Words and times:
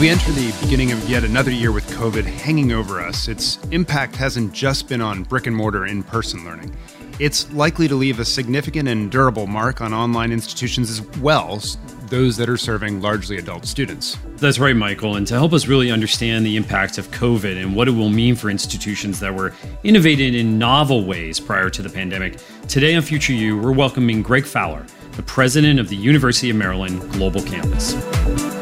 we 0.00 0.08
enter 0.08 0.32
the 0.32 0.50
beginning 0.62 0.92
of 0.92 1.10
yet 1.10 1.24
another 1.24 1.50
year 1.50 1.72
with 1.72 1.86
COVID 1.90 2.24
hanging 2.24 2.72
over 2.72 3.02
us, 3.02 3.28
its 3.28 3.58
impact 3.70 4.16
hasn't 4.16 4.50
just 4.50 4.88
been 4.88 5.02
on 5.02 5.24
brick 5.24 5.46
and 5.46 5.54
mortar 5.54 5.84
in 5.84 6.02
person 6.02 6.42
learning. 6.42 6.74
It's 7.18 7.52
likely 7.52 7.86
to 7.86 7.94
leave 7.94 8.18
a 8.18 8.24
significant 8.24 8.88
and 8.88 9.10
durable 9.10 9.46
mark 9.46 9.82
on 9.82 9.92
online 9.92 10.32
institutions 10.32 10.88
as 10.88 11.02
well, 11.18 11.60
those 12.06 12.38
that 12.38 12.48
are 12.48 12.56
serving 12.56 13.02
largely 13.02 13.36
adult 13.36 13.66
students. 13.66 14.16
That's 14.36 14.58
right, 14.58 14.74
Michael. 14.74 15.16
And 15.16 15.26
to 15.26 15.34
help 15.34 15.52
us 15.52 15.66
really 15.66 15.90
understand 15.90 16.46
the 16.46 16.56
impact 16.56 16.96
of 16.96 17.10
COVID 17.10 17.62
and 17.62 17.76
what 17.76 17.86
it 17.86 17.90
will 17.90 18.08
mean 18.08 18.36
for 18.36 18.48
institutions 18.48 19.20
that 19.20 19.34
were 19.34 19.52
innovated 19.82 20.34
in 20.34 20.58
novel 20.58 21.04
ways 21.04 21.38
prior 21.38 21.68
to 21.68 21.82
the 21.82 21.90
pandemic, 21.90 22.38
today 22.68 22.94
on 22.94 23.02
Future 23.02 23.34
You, 23.34 23.58
we're 23.58 23.72
welcoming 23.72 24.22
Greg 24.22 24.46
Fowler, 24.46 24.86
the 25.12 25.22
president 25.24 25.78
of 25.78 25.90
the 25.90 25.96
University 25.96 26.48
of 26.48 26.56
Maryland 26.56 27.02
Global 27.12 27.42
Campus. 27.42 28.59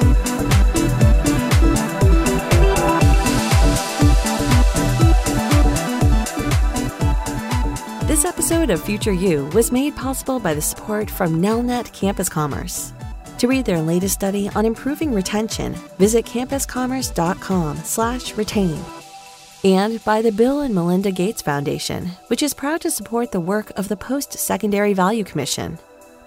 Episode 8.51 8.71
of 8.71 8.83
Future 8.83 9.13
You 9.13 9.45
was 9.53 9.71
made 9.71 9.95
possible 9.95 10.41
by 10.41 10.55
the 10.55 10.63
support 10.63 11.11
from 11.11 11.43
Nelnet 11.43 11.93
Campus 11.93 12.31
Commerce. 12.31 12.95
To 13.37 13.47
read 13.47 13.67
their 13.67 13.83
latest 13.83 14.15
study 14.15 14.49
on 14.55 14.65
improving 14.65 15.13
retention, 15.13 15.75
visit 15.99 16.25
campuscommerce.com/retain. 16.25 18.85
And 19.65 20.03
by 20.03 20.23
the 20.23 20.33
Bill 20.33 20.61
and 20.61 20.75
Melinda 20.75 21.11
Gates 21.11 21.43
Foundation, 21.43 22.07
which 22.29 22.43
is 22.43 22.55
proud 22.55 22.81
to 22.81 22.91
support 22.91 23.33
the 23.33 23.41
work 23.41 23.71
of 23.77 23.89
the 23.89 23.99
Post-Secondary 23.99 24.95
Value 24.95 25.25
Commission. 25.25 25.79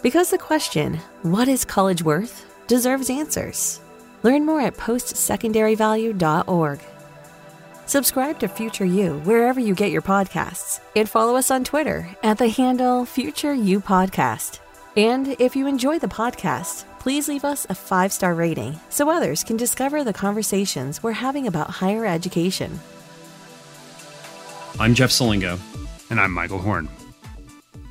Because 0.03 0.29
the 0.29 0.37
question, 0.37 0.99
what 1.23 1.47
is 1.47 1.65
college 1.65 2.03
worth, 2.03 2.45
deserves 2.67 3.09
answers. 3.09 3.79
Learn 4.21 4.45
more 4.45 4.61
at 4.61 4.77
postsecondaryvalue.org. 4.77 6.79
Subscribe 7.91 8.39
to 8.39 8.47
Future 8.47 8.85
You 8.85 9.19
wherever 9.25 9.59
you 9.59 9.75
get 9.75 9.91
your 9.91 10.01
podcasts 10.01 10.79
and 10.95 11.09
follow 11.09 11.35
us 11.35 11.51
on 11.51 11.65
Twitter 11.65 12.09
at 12.23 12.37
the 12.37 12.47
handle 12.47 13.03
Future 13.03 13.53
You 13.53 13.81
Podcast. 13.81 14.61
And 14.95 15.35
if 15.41 15.57
you 15.57 15.67
enjoy 15.67 15.99
the 15.99 16.07
podcast, 16.07 16.85
please 16.99 17.27
leave 17.27 17.43
us 17.43 17.67
a 17.69 17.75
five 17.75 18.13
star 18.13 18.33
rating 18.33 18.79
so 18.87 19.09
others 19.09 19.43
can 19.43 19.57
discover 19.57 20.05
the 20.05 20.13
conversations 20.13 21.03
we're 21.03 21.11
having 21.11 21.47
about 21.47 21.69
higher 21.69 22.05
education. 22.05 22.79
I'm 24.79 24.93
Jeff 24.93 25.09
Selingo. 25.09 25.59
And 26.09 26.17
I'm 26.17 26.31
Michael 26.31 26.59
Horn. 26.59 26.87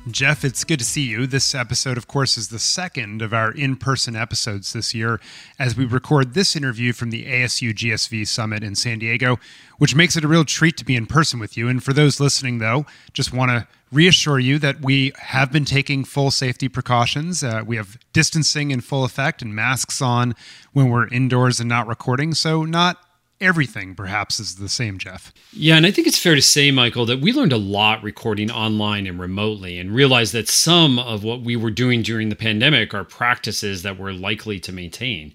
Jeff, 0.09 0.43
it's 0.43 0.63
good 0.63 0.79
to 0.79 0.85
see 0.85 1.03
you. 1.03 1.27
This 1.27 1.53
episode, 1.53 1.95
of 1.95 2.07
course, 2.07 2.35
is 2.35 2.47
the 2.47 2.57
second 2.57 3.21
of 3.21 3.35
our 3.35 3.51
in 3.51 3.75
person 3.75 4.15
episodes 4.15 4.73
this 4.73 4.95
year 4.95 5.21
as 5.59 5.77
we 5.77 5.85
record 5.85 6.33
this 6.33 6.55
interview 6.55 6.91
from 6.91 7.11
the 7.11 7.25
ASU 7.25 7.71
GSV 7.71 8.27
Summit 8.27 8.63
in 8.63 8.73
San 8.73 8.97
Diego, 8.97 9.39
which 9.77 9.93
makes 9.93 10.17
it 10.17 10.23
a 10.23 10.27
real 10.27 10.43
treat 10.43 10.75
to 10.77 10.85
be 10.85 10.95
in 10.95 11.05
person 11.05 11.39
with 11.39 11.55
you. 11.55 11.67
And 11.67 11.83
for 11.83 11.93
those 11.93 12.19
listening, 12.19 12.57
though, 12.57 12.87
just 13.13 13.31
want 13.31 13.51
to 13.51 13.67
reassure 13.91 14.39
you 14.39 14.57
that 14.57 14.81
we 14.81 15.11
have 15.19 15.51
been 15.51 15.65
taking 15.65 16.03
full 16.03 16.31
safety 16.31 16.67
precautions. 16.67 17.43
Uh, 17.43 17.61
we 17.63 17.75
have 17.75 17.99
distancing 18.11 18.71
in 18.71 18.81
full 18.81 19.03
effect 19.03 19.43
and 19.43 19.53
masks 19.53 20.01
on 20.01 20.33
when 20.73 20.89
we're 20.89 21.09
indoors 21.09 21.59
and 21.59 21.69
not 21.69 21.85
recording. 21.85 22.33
So, 22.33 22.65
not 22.65 22.97
everything 23.41 23.95
perhaps 23.95 24.39
is 24.39 24.55
the 24.55 24.69
same, 24.69 24.97
Jeff. 24.97 25.33
Yeah, 25.51 25.75
and 25.75 25.85
I 25.85 25.91
think 25.91 26.07
it's 26.07 26.17
fair 26.17 26.35
to 26.35 26.41
say, 26.41 26.71
Michael, 26.71 27.05
that 27.07 27.19
we 27.19 27.33
learned 27.33 27.51
a 27.51 27.57
lot 27.57 28.03
recording 28.03 28.51
online 28.51 29.07
and 29.07 29.19
remotely 29.19 29.79
and 29.79 29.93
realized 29.93 30.33
that 30.33 30.47
some 30.47 30.99
of 30.99 31.23
what 31.23 31.41
we 31.41 31.55
were 31.55 31.71
doing 31.71 32.01
during 32.01 32.29
the 32.29 32.35
pandemic 32.35 32.93
are 32.93 33.03
practices 33.03 33.83
that 33.83 33.97
we're 33.97 34.13
likely 34.13 34.59
to 34.61 34.71
maintain. 34.71 35.33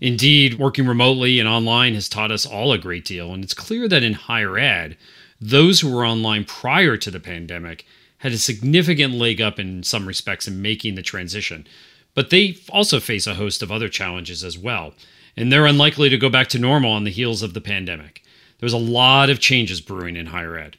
Indeed, 0.00 0.58
working 0.58 0.86
remotely 0.86 1.38
and 1.38 1.48
online 1.48 1.94
has 1.94 2.08
taught 2.08 2.32
us 2.32 2.44
all 2.44 2.72
a 2.72 2.78
great 2.78 3.04
deal, 3.04 3.32
and 3.32 3.44
it's 3.44 3.54
clear 3.54 3.88
that 3.88 4.02
in 4.02 4.14
higher 4.14 4.58
ed, 4.58 4.96
those 5.40 5.80
who 5.80 5.94
were 5.94 6.06
online 6.06 6.44
prior 6.44 6.96
to 6.96 7.10
the 7.10 7.20
pandemic 7.20 7.86
had 8.18 8.32
a 8.32 8.38
significant 8.38 9.14
leg 9.14 9.40
up 9.40 9.58
in 9.58 9.82
some 9.82 10.06
respects 10.06 10.48
in 10.48 10.60
making 10.60 10.94
the 10.94 11.02
transition. 11.02 11.66
But 12.14 12.30
they 12.30 12.56
also 12.70 13.00
face 13.00 13.26
a 13.26 13.34
host 13.34 13.62
of 13.62 13.70
other 13.70 13.88
challenges 13.88 14.42
as 14.42 14.58
well 14.58 14.94
and 15.36 15.52
they're 15.52 15.66
unlikely 15.66 16.08
to 16.08 16.18
go 16.18 16.28
back 16.28 16.48
to 16.48 16.58
normal 16.58 16.92
on 16.92 17.04
the 17.04 17.10
heels 17.10 17.42
of 17.42 17.54
the 17.54 17.60
pandemic. 17.60 18.22
There's 18.58 18.72
a 18.72 18.78
lot 18.78 19.30
of 19.30 19.40
changes 19.40 19.80
brewing 19.80 20.16
in 20.16 20.26
higher 20.26 20.56
ed. 20.56 20.78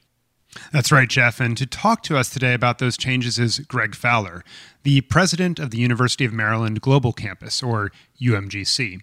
That's 0.71 0.91
right, 0.91 1.09
Jeff. 1.09 1.39
And 1.39 1.57
to 1.57 1.65
talk 1.65 2.01
to 2.03 2.17
us 2.17 2.29
today 2.29 2.53
about 2.53 2.79
those 2.79 2.97
changes 2.97 3.37
is 3.37 3.59
Greg 3.59 3.95
Fowler, 3.95 4.43
the 4.83 5.01
president 5.01 5.59
of 5.59 5.71
the 5.71 5.77
University 5.77 6.25
of 6.25 6.33
Maryland 6.33 6.81
Global 6.81 7.11
Campus, 7.13 7.61
or 7.61 7.91
UMGC. 8.21 9.01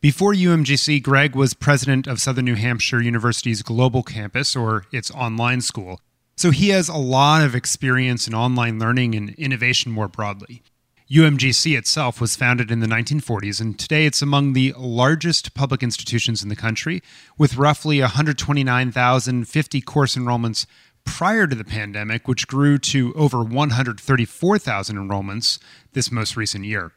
Before 0.00 0.32
UMGC, 0.32 1.02
Greg 1.02 1.34
was 1.34 1.54
president 1.54 2.06
of 2.06 2.20
Southern 2.20 2.44
New 2.44 2.54
Hampshire 2.54 3.02
University's 3.02 3.62
Global 3.62 4.02
Campus, 4.02 4.54
or 4.54 4.84
its 4.92 5.10
online 5.10 5.60
school. 5.60 6.00
So 6.36 6.50
he 6.52 6.68
has 6.68 6.88
a 6.88 6.96
lot 6.96 7.42
of 7.42 7.56
experience 7.56 8.28
in 8.28 8.34
online 8.34 8.78
learning 8.78 9.16
and 9.16 9.30
innovation 9.30 9.90
more 9.90 10.06
broadly. 10.06 10.62
UMGC 11.10 11.74
itself 11.74 12.20
was 12.20 12.36
founded 12.36 12.70
in 12.70 12.80
the 12.80 12.86
1940s, 12.86 13.62
and 13.62 13.78
today 13.78 14.04
it's 14.04 14.20
among 14.20 14.52
the 14.52 14.74
largest 14.76 15.54
public 15.54 15.82
institutions 15.82 16.42
in 16.42 16.50
the 16.50 16.56
country, 16.56 17.02
with 17.38 17.56
roughly 17.56 18.00
129,050 18.00 19.80
course 19.80 20.16
enrollments 20.16 20.66
prior 21.06 21.46
to 21.46 21.56
the 21.56 21.64
pandemic, 21.64 22.28
which 22.28 22.46
grew 22.46 22.76
to 22.76 23.14
over 23.14 23.42
134,000 23.42 24.96
enrollments 24.96 25.58
this 25.94 26.12
most 26.12 26.36
recent 26.36 26.66
year. 26.66 26.92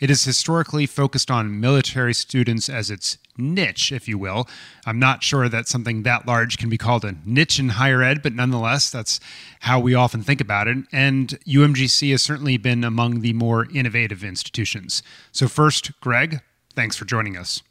It 0.00 0.10
is 0.10 0.24
historically 0.24 0.86
focused 0.86 1.30
on 1.30 1.60
military 1.60 2.14
students 2.14 2.68
as 2.70 2.90
its 2.90 3.18
niche, 3.36 3.92
if 3.92 4.08
you 4.08 4.16
will. 4.16 4.48
I'm 4.86 4.98
not 4.98 5.22
sure 5.22 5.48
that 5.48 5.68
something 5.68 6.02
that 6.02 6.26
large 6.26 6.56
can 6.56 6.70
be 6.70 6.78
called 6.78 7.04
a 7.04 7.16
niche 7.24 7.58
in 7.58 7.70
higher 7.70 8.02
ed, 8.02 8.22
but 8.22 8.32
nonetheless, 8.32 8.90
that's 8.90 9.20
how 9.60 9.78
we 9.78 9.94
often 9.94 10.22
think 10.22 10.40
about 10.40 10.68
it. 10.68 10.78
And 10.90 11.38
UMGC 11.46 12.10
has 12.12 12.22
certainly 12.22 12.56
been 12.56 12.82
among 12.82 13.20
the 13.20 13.34
more 13.34 13.68
innovative 13.72 14.24
institutions. 14.24 15.02
So, 15.32 15.48
first, 15.48 16.00
Greg, 16.00 16.40
thanks 16.74 16.96
for 16.96 17.04
joining 17.04 17.36
us. 17.36 17.62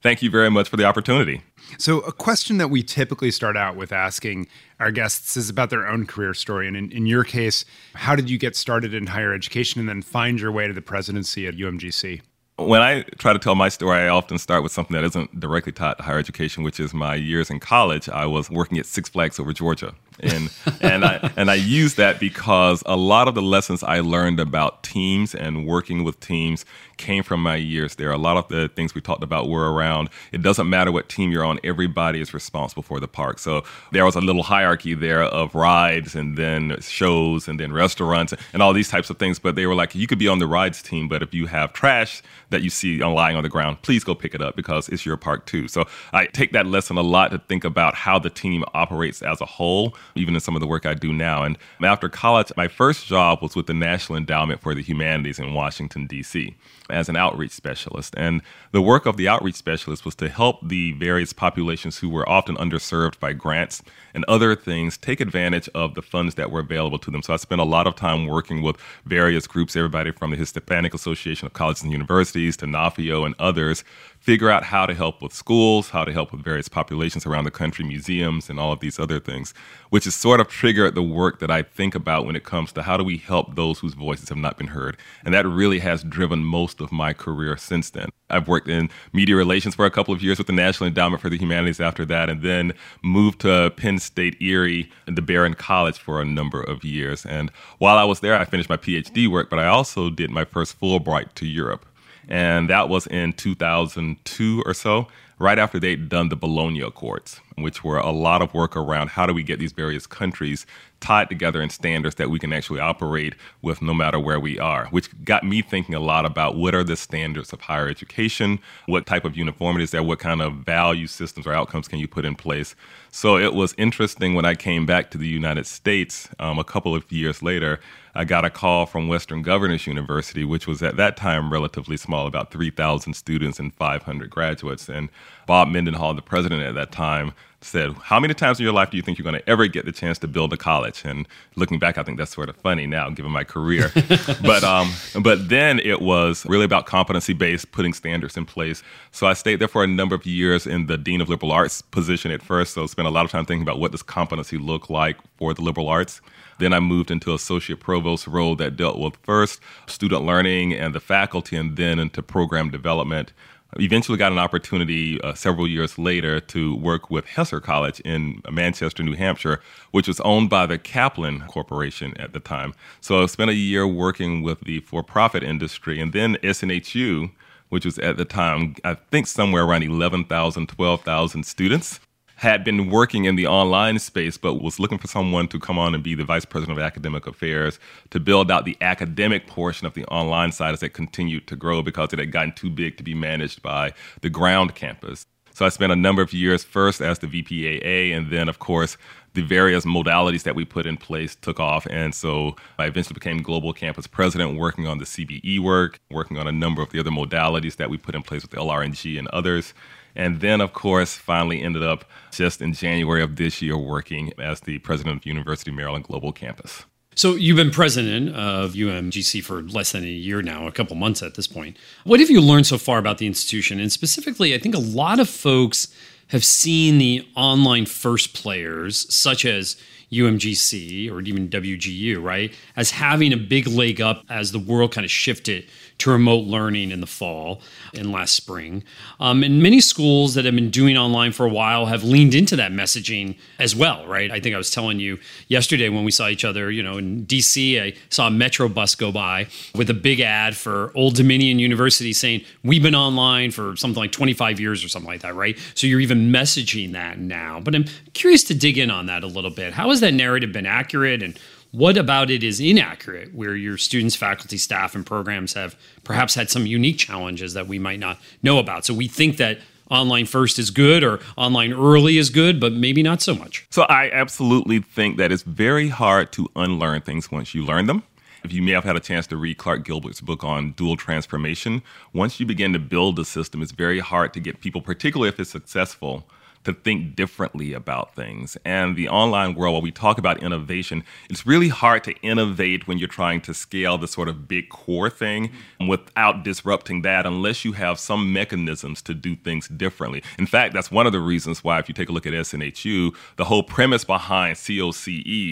Thank 0.00 0.22
you 0.22 0.30
very 0.30 0.50
much 0.50 0.68
for 0.68 0.76
the 0.76 0.84
opportunity. 0.84 1.42
So, 1.76 2.00
a 2.00 2.12
question 2.12 2.58
that 2.58 2.68
we 2.68 2.82
typically 2.82 3.30
start 3.30 3.56
out 3.56 3.76
with 3.76 3.92
asking 3.92 4.46
our 4.78 4.90
guests 4.90 5.36
is 5.36 5.50
about 5.50 5.70
their 5.70 5.86
own 5.88 6.06
career 6.06 6.34
story. 6.34 6.68
And 6.68 6.76
in, 6.76 6.90
in, 6.92 7.06
your 7.06 7.24
case, 7.24 7.64
how 7.94 8.14
did 8.14 8.30
you 8.30 8.38
get 8.38 8.56
started 8.56 8.94
in 8.94 9.08
higher 9.08 9.34
education 9.34 9.80
and 9.80 9.88
then 9.88 10.00
find 10.00 10.40
your 10.40 10.52
way 10.52 10.68
to 10.68 10.72
the 10.72 10.80
presidency 10.80 11.46
at 11.46 11.54
UMGC? 11.54 12.22
When 12.56 12.80
I 12.80 13.02
try 13.18 13.32
to 13.32 13.38
tell 13.38 13.54
my 13.54 13.68
story, 13.68 13.98
I 13.98 14.08
often 14.08 14.38
start 14.38 14.62
with 14.62 14.72
something 14.72 14.94
that 14.94 15.04
isn't 15.04 15.38
directly 15.38 15.72
tied 15.72 15.96
to 15.98 16.02
higher 16.02 16.18
education, 16.18 16.62
which 16.62 16.80
is 16.80 16.94
my 16.94 17.14
years 17.14 17.50
in 17.50 17.60
college. 17.60 18.08
I 18.08 18.26
was 18.26 18.50
working 18.50 18.78
at 18.78 18.86
Six 18.86 19.08
Flags 19.08 19.38
over 19.38 19.52
Georgia 19.52 19.94
and 20.20 20.50
and 20.80 21.04
I 21.04 21.30
and 21.36 21.50
I 21.50 21.54
use 21.54 21.94
that 21.94 22.20
because 22.20 22.82
a 22.86 22.96
lot 22.96 23.28
of 23.28 23.34
the 23.34 23.42
lessons 23.42 23.82
I 23.82 24.00
learned 24.00 24.40
about 24.40 24.82
teams 24.82 25.34
and 25.34 25.66
working 25.66 26.04
with 26.04 26.20
teams 26.20 26.64
came 26.96 27.22
from 27.22 27.42
my 27.42 27.56
years 27.56 27.94
there. 27.94 28.10
A 28.10 28.18
lot 28.18 28.36
of 28.36 28.48
the 28.48 28.68
things 28.68 28.94
we 28.94 29.00
talked 29.00 29.22
about 29.22 29.48
were 29.48 29.72
around 29.72 30.10
it 30.32 30.42
doesn't 30.42 30.68
matter 30.68 30.92
what 30.92 31.08
team 31.08 31.30
you're 31.30 31.44
on, 31.44 31.58
everybody 31.64 32.20
is 32.20 32.34
responsible 32.34 32.82
for 32.82 33.00
the 33.00 33.08
park. 33.08 33.38
So 33.38 33.64
there 33.92 34.04
was 34.04 34.16
a 34.16 34.20
little 34.20 34.42
hierarchy 34.42 34.94
there 34.94 35.22
of 35.22 35.54
rides 35.54 36.14
and 36.14 36.36
then 36.36 36.76
shows 36.80 37.48
and 37.48 37.58
then 37.58 37.72
restaurants 37.72 38.34
and 38.52 38.62
all 38.62 38.72
these 38.72 38.88
types 38.88 39.10
of 39.10 39.18
things. 39.18 39.38
But 39.38 39.54
they 39.54 39.66
were 39.66 39.74
like, 39.74 39.94
you 39.94 40.06
could 40.06 40.18
be 40.18 40.28
on 40.28 40.38
the 40.38 40.46
rides 40.46 40.82
team, 40.82 41.08
but 41.08 41.22
if 41.22 41.32
you 41.32 41.46
have 41.46 41.72
trash 41.72 42.22
that 42.50 42.62
you 42.62 42.70
see 42.70 42.98
lying 42.98 43.36
on 43.36 43.42
the 43.42 43.48
ground, 43.48 43.80
please 43.82 44.04
go 44.04 44.14
pick 44.14 44.34
it 44.34 44.42
up 44.42 44.56
because 44.56 44.88
it's 44.88 45.06
your 45.06 45.16
park 45.16 45.46
too. 45.46 45.68
So 45.68 45.86
I 46.12 46.26
take 46.26 46.52
that 46.52 46.66
lesson 46.66 46.96
a 46.96 47.02
lot 47.02 47.30
to 47.30 47.38
think 47.38 47.64
about 47.64 47.94
how 47.94 48.18
the 48.18 48.30
team 48.30 48.64
operates 48.74 49.22
as 49.22 49.40
a 49.40 49.46
whole 49.46 49.94
even 50.14 50.34
in 50.34 50.40
some 50.40 50.56
of 50.56 50.60
the 50.60 50.66
work 50.66 50.86
I 50.86 50.94
do 50.94 51.12
now. 51.12 51.42
And 51.42 51.56
after 51.82 52.08
college, 52.08 52.52
my 52.56 52.68
first 52.68 53.06
job 53.06 53.42
was 53.42 53.54
with 53.54 53.66
the 53.66 53.74
National 53.74 54.16
Endowment 54.16 54.60
for 54.60 54.74
the 54.74 54.82
Humanities 54.82 55.38
in 55.38 55.54
Washington, 55.54 56.06
D.C 56.06 56.56
as 56.90 57.08
an 57.08 57.16
outreach 57.16 57.52
specialist. 57.52 58.14
And 58.16 58.42
the 58.72 58.82
work 58.82 59.06
of 59.06 59.16
the 59.16 59.28
outreach 59.28 59.56
specialist 59.56 60.04
was 60.04 60.14
to 60.16 60.28
help 60.28 60.66
the 60.66 60.92
various 60.92 61.32
populations 61.32 61.98
who 61.98 62.08
were 62.08 62.28
often 62.28 62.56
underserved 62.56 63.18
by 63.20 63.32
grants 63.32 63.82
and 64.14 64.24
other 64.26 64.54
things 64.54 64.96
take 64.96 65.20
advantage 65.20 65.68
of 65.74 65.94
the 65.94 66.02
funds 66.02 66.34
that 66.36 66.50
were 66.50 66.60
available 66.60 66.98
to 67.00 67.10
them. 67.10 67.22
So 67.22 67.34
I 67.34 67.36
spent 67.36 67.60
a 67.60 67.64
lot 67.64 67.86
of 67.86 67.94
time 67.94 68.26
working 68.26 68.62
with 68.62 68.76
various 69.04 69.46
groups, 69.46 69.76
everybody 69.76 70.12
from 70.12 70.30
the 70.30 70.36
Hispanic 70.36 70.94
Association 70.94 71.46
of 71.46 71.52
Colleges 71.52 71.82
and 71.82 71.92
Universities 71.92 72.56
to 72.58 72.66
NAFEO 72.66 73.26
and 73.26 73.34
others, 73.38 73.84
figure 74.18 74.50
out 74.50 74.64
how 74.64 74.86
to 74.86 74.94
help 74.94 75.22
with 75.22 75.32
schools, 75.32 75.90
how 75.90 76.04
to 76.04 76.12
help 76.12 76.32
with 76.32 76.42
various 76.42 76.68
populations 76.68 77.26
around 77.26 77.44
the 77.44 77.50
country, 77.50 77.84
museums, 77.84 78.50
and 78.50 78.58
all 78.58 78.72
of 78.72 78.80
these 78.80 78.98
other 78.98 79.20
things, 79.20 79.54
which 79.98 80.04
has 80.04 80.14
sort 80.14 80.38
of 80.38 80.46
triggered 80.46 80.94
the 80.94 81.02
work 81.02 81.40
that 81.40 81.50
I 81.50 81.62
think 81.62 81.96
about 81.96 82.24
when 82.24 82.36
it 82.36 82.44
comes 82.44 82.70
to 82.70 82.84
how 82.84 82.96
do 82.96 83.02
we 83.02 83.16
help 83.16 83.56
those 83.56 83.80
whose 83.80 83.94
voices 83.94 84.28
have 84.28 84.38
not 84.38 84.56
been 84.56 84.68
heard. 84.68 84.96
And 85.24 85.34
that 85.34 85.44
really 85.44 85.80
has 85.80 86.04
driven 86.04 86.44
most 86.44 86.80
of 86.80 86.92
my 86.92 87.12
career 87.12 87.56
since 87.56 87.90
then. 87.90 88.10
I've 88.30 88.46
worked 88.46 88.68
in 88.68 88.90
media 89.12 89.34
relations 89.34 89.74
for 89.74 89.86
a 89.86 89.90
couple 89.90 90.14
of 90.14 90.22
years 90.22 90.38
with 90.38 90.46
the 90.46 90.52
National 90.52 90.86
Endowment 90.86 91.20
for 91.20 91.28
the 91.28 91.36
Humanities 91.36 91.80
after 91.80 92.04
that, 92.04 92.30
and 92.30 92.42
then 92.42 92.74
moved 93.02 93.40
to 93.40 93.72
Penn 93.76 93.98
State 93.98 94.40
Erie 94.40 94.88
and 95.08 95.18
the 95.18 95.22
Behrend 95.22 95.58
College 95.58 95.98
for 95.98 96.22
a 96.22 96.24
number 96.24 96.62
of 96.62 96.84
years. 96.84 97.26
And 97.26 97.50
while 97.78 97.98
I 97.98 98.04
was 98.04 98.20
there, 98.20 98.38
I 98.38 98.44
finished 98.44 98.70
my 98.70 98.76
PhD 98.76 99.26
work, 99.26 99.50
but 99.50 99.58
I 99.58 99.66
also 99.66 100.10
did 100.10 100.30
my 100.30 100.44
first 100.44 100.80
Fulbright 100.80 101.34
to 101.34 101.44
Europe. 101.44 101.84
And 102.28 102.70
that 102.70 102.88
was 102.88 103.08
in 103.08 103.32
2002 103.32 104.62
or 104.64 104.74
so, 104.74 105.08
right 105.38 105.58
after 105.58 105.78
they'd 105.78 106.08
done 106.08 106.28
the 106.28 106.36
Bologna 106.36 106.80
Accords, 106.80 107.40
which 107.56 107.84
were 107.84 107.98
a 107.98 108.10
lot 108.10 108.42
of 108.42 108.52
work 108.54 108.76
around 108.76 109.10
how 109.10 109.26
do 109.26 109.32
we 109.32 109.42
get 109.42 109.58
these 109.58 109.72
various 109.72 110.06
countries 110.06 110.66
tied 111.00 111.28
together 111.28 111.62
in 111.62 111.70
standards 111.70 112.16
that 112.16 112.28
we 112.28 112.38
can 112.38 112.52
actually 112.52 112.80
operate 112.80 113.34
with 113.62 113.80
no 113.80 113.94
matter 113.94 114.18
where 114.18 114.40
we 114.40 114.58
are, 114.58 114.86
which 114.86 115.10
got 115.24 115.44
me 115.44 115.62
thinking 115.62 115.94
a 115.94 116.00
lot 116.00 116.26
about 116.26 116.56
what 116.56 116.74
are 116.74 116.82
the 116.82 116.96
standards 116.96 117.52
of 117.52 117.60
higher 117.60 117.88
education, 117.88 118.58
what 118.86 119.06
type 119.06 119.24
of 119.24 119.36
uniformity 119.36 119.84
is 119.84 119.92
there, 119.92 120.02
what 120.02 120.18
kind 120.18 120.42
of 120.42 120.54
value 120.54 121.06
systems 121.06 121.46
or 121.46 121.52
outcomes 121.52 121.86
can 121.86 122.00
you 122.00 122.08
put 122.08 122.24
in 122.24 122.34
place. 122.34 122.74
So 123.10 123.36
it 123.36 123.54
was 123.54 123.74
interesting 123.78 124.34
when 124.34 124.44
I 124.44 124.54
came 124.54 124.86
back 124.86 125.10
to 125.12 125.18
the 125.18 125.28
United 125.28 125.66
States 125.66 126.28
um, 126.40 126.58
a 126.58 126.64
couple 126.64 126.94
of 126.94 127.10
years 127.12 127.42
later. 127.42 127.80
I 128.14 128.24
got 128.24 128.44
a 128.44 128.50
call 128.50 128.86
from 128.86 129.08
Western 129.08 129.42
Governors 129.42 129.86
University, 129.86 130.44
which 130.44 130.66
was 130.66 130.82
at 130.82 130.96
that 130.96 131.16
time 131.16 131.52
relatively 131.52 131.96
small, 131.96 132.26
about 132.26 132.50
3,000 132.50 133.14
students 133.14 133.58
and 133.58 133.74
500 133.74 134.30
graduates. 134.30 134.88
And 134.88 135.08
Bob 135.46 135.68
Mendenhall, 135.68 136.14
the 136.14 136.22
president 136.22 136.62
at 136.62 136.74
that 136.74 136.92
time, 136.92 137.32
said, 137.60 137.92
How 137.94 138.20
many 138.20 138.34
times 138.34 138.60
in 138.60 138.64
your 138.64 138.72
life 138.72 138.90
do 138.90 138.96
you 138.96 139.02
think 139.02 139.18
you're 139.18 139.24
going 139.24 139.40
to 139.40 139.48
ever 139.48 139.66
get 139.66 139.84
the 139.84 139.92
chance 139.92 140.18
to 140.20 140.28
build 140.28 140.52
a 140.52 140.56
college? 140.56 141.02
And 141.04 141.26
looking 141.56 141.78
back, 141.78 141.98
I 141.98 142.02
think 142.02 142.18
that's 142.18 142.32
sort 142.32 142.48
of 142.48 142.56
funny 142.56 142.86
now, 142.86 143.10
given 143.10 143.32
my 143.32 143.44
career. 143.44 143.90
but, 144.42 144.64
um, 144.64 144.92
but 145.22 145.48
then 145.48 145.80
it 145.80 146.00
was 146.00 146.46
really 146.46 146.64
about 146.64 146.86
competency 146.86 147.32
based, 147.32 147.72
putting 147.72 147.92
standards 147.92 148.36
in 148.36 148.44
place. 148.44 148.82
So 149.10 149.26
I 149.26 149.32
stayed 149.32 149.56
there 149.56 149.68
for 149.68 149.82
a 149.82 149.88
number 149.88 150.14
of 150.14 150.24
years 150.24 150.66
in 150.66 150.86
the 150.86 150.96
Dean 150.96 151.20
of 151.20 151.28
Liberal 151.28 151.52
Arts 151.52 151.82
position 151.82 152.30
at 152.30 152.42
first. 152.42 152.74
So 152.74 152.86
spent 152.86 153.08
a 153.08 153.10
lot 153.10 153.24
of 153.24 153.30
time 153.30 153.44
thinking 153.44 153.62
about 153.62 153.80
what 153.80 153.92
does 153.92 154.02
competency 154.02 154.58
look 154.58 154.88
like 154.88 155.16
for 155.36 155.52
the 155.54 155.62
liberal 155.62 155.88
arts. 155.88 156.20
Then 156.58 156.72
I 156.72 156.80
moved 156.80 157.10
into 157.10 157.34
associate 157.34 157.80
provost 157.80 158.26
role 158.26 158.56
that 158.56 158.76
dealt 158.76 158.98
with 158.98 159.16
first 159.22 159.60
student 159.86 160.24
learning 160.24 160.72
and 160.72 160.94
the 160.94 161.00
faculty, 161.00 161.56
and 161.56 161.76
then 161.76 161.98
into 161.98 162.22
program 162.22 162.70
development 162.70 163.32
eventually 163.76 164.16
got 164.16 164.32
an 164.32 164.38
opportunity 164.38 165.20
uh, 165.20 165.34
several 165.34 165.68
years 165.68 165.98
later 165.98 166.40
to 166.40 166.74
work 166.76 167.10
with 167.10 167.26
Hesser 167.26 167.62
College 167.62 168.00
in 168.00 168.42
Manchester, 168.50 169.02
New 169.02 169.14
Hampshire, 169.14 169.60
which 169.90 170.08
was 170.08 170.20
owned 170.20 170.48
by 170.48 170.66
the 170.66 170.78
Kaplan 170.78 171.40
Corporation 171.48 172.16
at 172.18 172.32
the 172.32 172.40
time. 172.40 172.74
So 173.00 173.22
I 173.22 173.26
spent 173.26 173.50
a 173.50 173.54
year 173.54 173.86
working 173.86 174.42
with 174.42 174.60
the 174.60 174.80
for 174.80 175.02
profit 175.02 175.42
industry 175.42 176.00
and 176.00 176.12
then 176.12 176.36
SNHU, 176.36 177.30
which 177.68 177.84
was 177.84 177.98
at 177.98 178.16
the 178.16 178.24
time, 178.24 178.74
I 178.84 178.94
think, 178.94 179.26
somewhere 179.26 179.64
around 179.64 179.82
11,000, 179.82 180.68
12,000 180.68 181.42
students 181.44 182.00
had 182.38 182.62
been 182.62 182.88
working 182.88 183.24
in 183.24 183.34
the 183.34 183.48
online 183.48 183.98
space, 183.98 184.38
but 184.38 184.62
was 184.62 184.78
looking 184.78 184.96
for 184.96 185.08
someone 185.08 185.48
to 185.48 185.58
come 185.58 185.76
on 185.76 185.92
and 185.92 186.04
be 186.04 186.14
the 186.14 186.24
vice 186.24 186.44
president 186.44 186.78
of 186.78 186.82
academic 186.82 187.26
affairs 187.26 187.80
to 188.10 188.20
build 188.20 188.48
out 188.48 188.64
the 188.64 188.76
academic 188.80 189.48
portion 189.48 189.88
of 189.88 189.94
the 189.94 190.04
online 190.04 190.52
side 190.52 190.72
as 190.72 190.80
it 190.80 190.90
continued 190.90 191.48
to 191.48 191.56
grow 191.56 191.82
because 191.82 192.12
it 192.12 192.18
had 192.20 192.30
gotten 192.30 192.52
too 192.52 192.70
big 192.70 192.96
to 192.96 193.02
be 193.02 193.12
managed 193.12 193.60
by 193.60 193.92
the 194.20 194.30
ground 194.30 194.76
campus. 194.76 195.26
So 195.52 195.66
I 195.66 195.68
spent 195.68 195.90
a 195.90 195.96
number 195.96 196.22
of 196.22 196.32
years 196.32 196.62
first 196.62 197.00
as 197.00 197.18
the 197.18 197.26
VPAA, 197.26 198.16
and 198.16 198.30
then, 198.30 198.48
of 198.48 198.60
course, 198.60 198.96
the 199.34 199.42
various 199.42 199.84
modalities 199.84 200.44
that 200.44 200.54
we 200.54 200.64
put 200.64 200.86
in 200.86 200.96
place 200.96 201.34
took 201.34 201.58
off. 201.58 201.88
And 201.90 202.14
so 202.14 202.54
I 202.78 202.86
eventually 202.86 203.14
became 203.14 203.42
global 203.42 203.72
campus 203.72 204.06
president, 204.06 204.56
working 204.56 204.86
on 204.86 204.98
the 204.98 205.04
CBE 205.04 205.58
work, 205.58 205.98
working 206.08 206.38
on 206.38 206.46
a 206.46 206.52
number 206.52 206.82
of 206.82 206.90
the 206.90 207.00
other 207.00 207.10
modalities 207.10 207.74
that 207.78 207.90
we 207.90 207.96
put 207.96 208.14
in 208.14 208.22
place 208.22 208.42
with 208.42 208.52
LRNG 208.52 209.18
and 209.18 209.26
others. 209.28 209.74
And 210.18 210.40
then, 210.40 210.60
of 210.60 210.72
course, 210.72 211.14
finally 211.14 211.62
ended 211.62 211.84
up 211.84 212.04
just 212.32 212.60
in 212.60 212.74
January 212.74 213.22
of 213.22 213.36
this 213.36 213.62
year 213.62 213.78
working 213.78 214.32
as 214.38 214.60
the 214.60 214.78
president 214.80 215.16
of 215.16 215.26
University 215.26 215.70
of 215.70 215.76
Maryland 215.76 216.04
Global 216.04 216.32
Campus. 216.32 216.84
So 217.14 217.34
you've 217.34 217.56
been 217.56 217.70
president 217.70 218.34
of 218.34 218.74
UMGC 218.74 219.42
for 219.42 219.62
less 219.62 219.92
than 219.92 220.04
a 220.04 220.06
year 220.06 220.42
now, 220.42 220.66
a 220.66 220.72
couple 220.72 220.94
months 220.96 221.22
at 221.22 221.34
this 221.34 221.46
point. 221.46 221.76
What 222.04 222.20
have 222.20 222.30
you 222.30 222.40
learned 222.40 222.66
so 222.66 222.78
far 222.78 222.98
about 222.98 223.18
the 223.18 223.26
institution? 223.26 223.80
And 223.80 223.90
specifically, 223.90 224.54
I 224.54 224.58
think 224.58 224.74
a 224.74 224.80
lot 224.80 225.18
of 225.18 225.28
folks 225.28 225.88
have 226.28 226.44
seen 226.44 226.98
the 226.98 227.26
online 227.34 227.86
first 227.86 228.34
players, 228.34 229.12
such 229.12 229.44
as 229.44 229.76
UMGC 230.12 231.10
or 231.10 231.20
even 231.20 231.48
WGU, 231.48 232.22
right, 232.22 232.52
as 232.76 232.92
having 232.92 233.32
a 233.32 233.36
big 233.36 233.66
leg 233.66 234.00
up 234.00 234.24
as 234.28 234.52
the 234.52 234.58
world 234.58 234.92
kind 234.92 235.04
of 235.04 235.10
shifted 235.10 235.66
to 235.98 236.10
remote 236.10 236.44
learning 236.44 236.90
in 236.92 237.00
the 237.00 237.06
fall 237.06 237.60
and 237.92 238.12
last 238.12 238.34
spring. 238.34 238.84
Um, 239.18 239.42
and 239.42 239.62
many 239.62 239.80
schools 239.80 240.34
that 240.34 240.44
have 240.44 240.54
been 240.54 240.70
doing 240.70 240.96
online 240.96 241.32
for 241.32 241.44
a 241.44 241.48
while 241.48 241.86
have 241.86 242.04
leaned 242.04 242.34
into 242.34 242.54
that 242.56 242.70
messaging 242.70 243.36
as 243.58 243.74
well, 243.74 244.06
right? 244.06 244.30
I 244.30 244.38
think 244.38 244.54
I 244.54 244.58
was 244.58 244.70
telling 244.70 245.00
you 245.00 245.18
yesterday 245.48 245.88
when 245.88 246.04
we 246.04 246.12
saw 246.12 246.28
each 246.28 246.44
other, 246.44 246.70
you 246.70 246.82
know, 246.82 246.98
in 246.98 247.26
DC, 247.26 247.82
I 247.82 247.94
saw 248.10 248.28
a 248.28 248.30
metro 248.30 248.68
bus 248.68 248.94
go 248.94 249.10
by 249.10 249.48
with 249.74 249.90
a 249.90 249.94
big 249.94 250.20
ad 250.20 250.56
for 250.56 250.92
Old 250.94 251.16
Dominion 251.16 251.58
University 251.58 252.12
saying, 252.12 252.44
We've 252.62 252.82
been 252.82 252.94
online 252.94 253.50
for 253.50 253.76
something 253.76 254.00
like 254.00 254.12
25 254.12 254.60
years 254.60 254.84
or 254.84 254.88
something 254.88 255.10
like 255.10 255.22
that, 255.22 255.34
right? 255.34 255.58
So 255.74 255.86
you're 255.86 256.00
even 256.00 256.30
messaging 256.30 256.92
that 256.92 257.18
now. 257.18 257.60
But 257.60 257.74
I'm 257.74 257.86
curious 258.14 258.44
to 258.44 258.54
dig 258.54 258.78
in 258.78 258.90
on 258.90 259.06
that 259.06 259.24
a 259.24 259.26
little 259.26 259.50
bit. 259.50 259.72
How 259.72 259.90
has 260.00 260.10
that 260.10 260.16
narrative 260.16 260.52
been 260.52 260.66
accurate 260.66 261.22
and 261.22 261.38
what 261.70 261.98
about 261.98 262.30
it 262.30 262.42
is 262.42 262.60
inaccurate, 262.60 263.34
where 263.34 263.54
your 263.54 263.76
students, 263.76 264.16
faculty, 264.16 264.56
staff, 264.56 264.94
and 264.94 265.04
programs 265.04 265.52
have 265.52 265.76
perhaps 266.02 266.34
had 266.34 266.48
some 266.48 266.64
unique 266.64 266.96
challenges 266.96 267.52
that 267.52 267.66
we 267.66 267.78
might 267.78 267.98
not 267.98 268.18
know 268.42 268.58
about? 268.58 268.86
So 268.86 268.94
we 268.94 269.06
think 269.06 269.36
that 269.36 269.58
online 269.90 270.24
first 270.24 270.58
is 270.58 270.70
good 270.70 271.04
or 271.04 271.20
online 271.36 271.74
early 271.74 272.16
is 272.16 272.30
good, 272.30 272.58
but 272.58 272.72
maybe 272.72 273.02
not 273.02 273.20
so 273.20 273.34
much. 273.34 273.66
So 273.70 273.82
I 273.82 274.10
absolutely 274.10 274.80
think 274.80 275.18
that 275.18 275.30
it's 275.30 275.42
very 275.42 275.88
hard 275.88 276.32
to 276.32 276.48
unlearn 276.56 277.02
things 277.02 277.30
once 277.30 277.54
you 277.54 277.64
learn 277.66 277.86
them. 277.86 278.02
If 278.44 278.52
you 278.52 278.62
may 278.62 278.72
have 278.72 278.84
had 278.84 278.96
a 278.96 279.00
chance 279.00 279.26
to 279.26 279.36
read 279.36 279.58
Clark 279.58 279.84
Gilbert's 279.84 280.22
book 280.22 280.44
on 280.44 280.72
dual 280.72 280.96
transformation, 280.96 281.82
once 282.14 282.40
you 282.40 282.46
begin 282.46 282.72
to 282.72 282.78
build 282.78 283.18
a 283.18 283.26
system, 283.26 283.60
it's 283.60 283.72
very 283.72 283.98
hard 283.98 284.32
to 284.34 284.40
get 284.40 284.60
people, 284.60 284.80
particularly 284.80 285.28
if 285.28 285.38
it's 285.38 285.50
successful, 285.50 286.24
to 286.64 286.72
think 286.72 287.16
differently 287.16 287.72
about 287.72 288.14
things. 288.14 288.56
And 288.64 288.96
the 288.96 289.08
online 289.08 289.54
world, 289.54 289.74
while 289.74 289.82
we 289.82 289.90
talk 289.90 290.18
about 290.18 290.42
innovation, 290.42 291.04
it's 291.30 291.46
really 291.46 291.68
hard 291.68 292.04
to 292.04 292.14
innovate 292.22 292.86
when 292.86 292.98
you're 292.98 293.08
trying 293.08 293.40
to 293.42 293.54
scale 293.54 293.98
the 293.98 294.08
sort 294.08 294.28
of 294.28 294.48
big 294.48 294.68
core 294.68 295.10
thing 295.10 295.50
without 295.86 296.42
disrupting 296.44 297.02
that 297.02 297.26
unless 297.26 297.64
you 297.64 297.72
have 297.72 297.98
some 297.98 298.32
mechanisms 298.32 299.02
to 299.02 299.14
do 299.14 299.36
things 299.36 299.68
differently. 299.68 300.22
In 300.38 300.46
fact, 300.46 300.74
that's 300.74 300.90
one 300.90 301.06
of 301.06 301.12
the 301.12 301.20
reasons 301.20 301.62
why, 301.62 301.78
if 301.78 301.88
you 301.88 301.94
take 301.94 302.08
a 302.08 302.12
look 302.12 302.26
at 302.26 302.32
SNHU, 302.32 303.14
the 303.36 303.44
whole 303.44 303.62
premise 303.62 304.04
behind 304.04 304.56
COCE, 304.56 305.04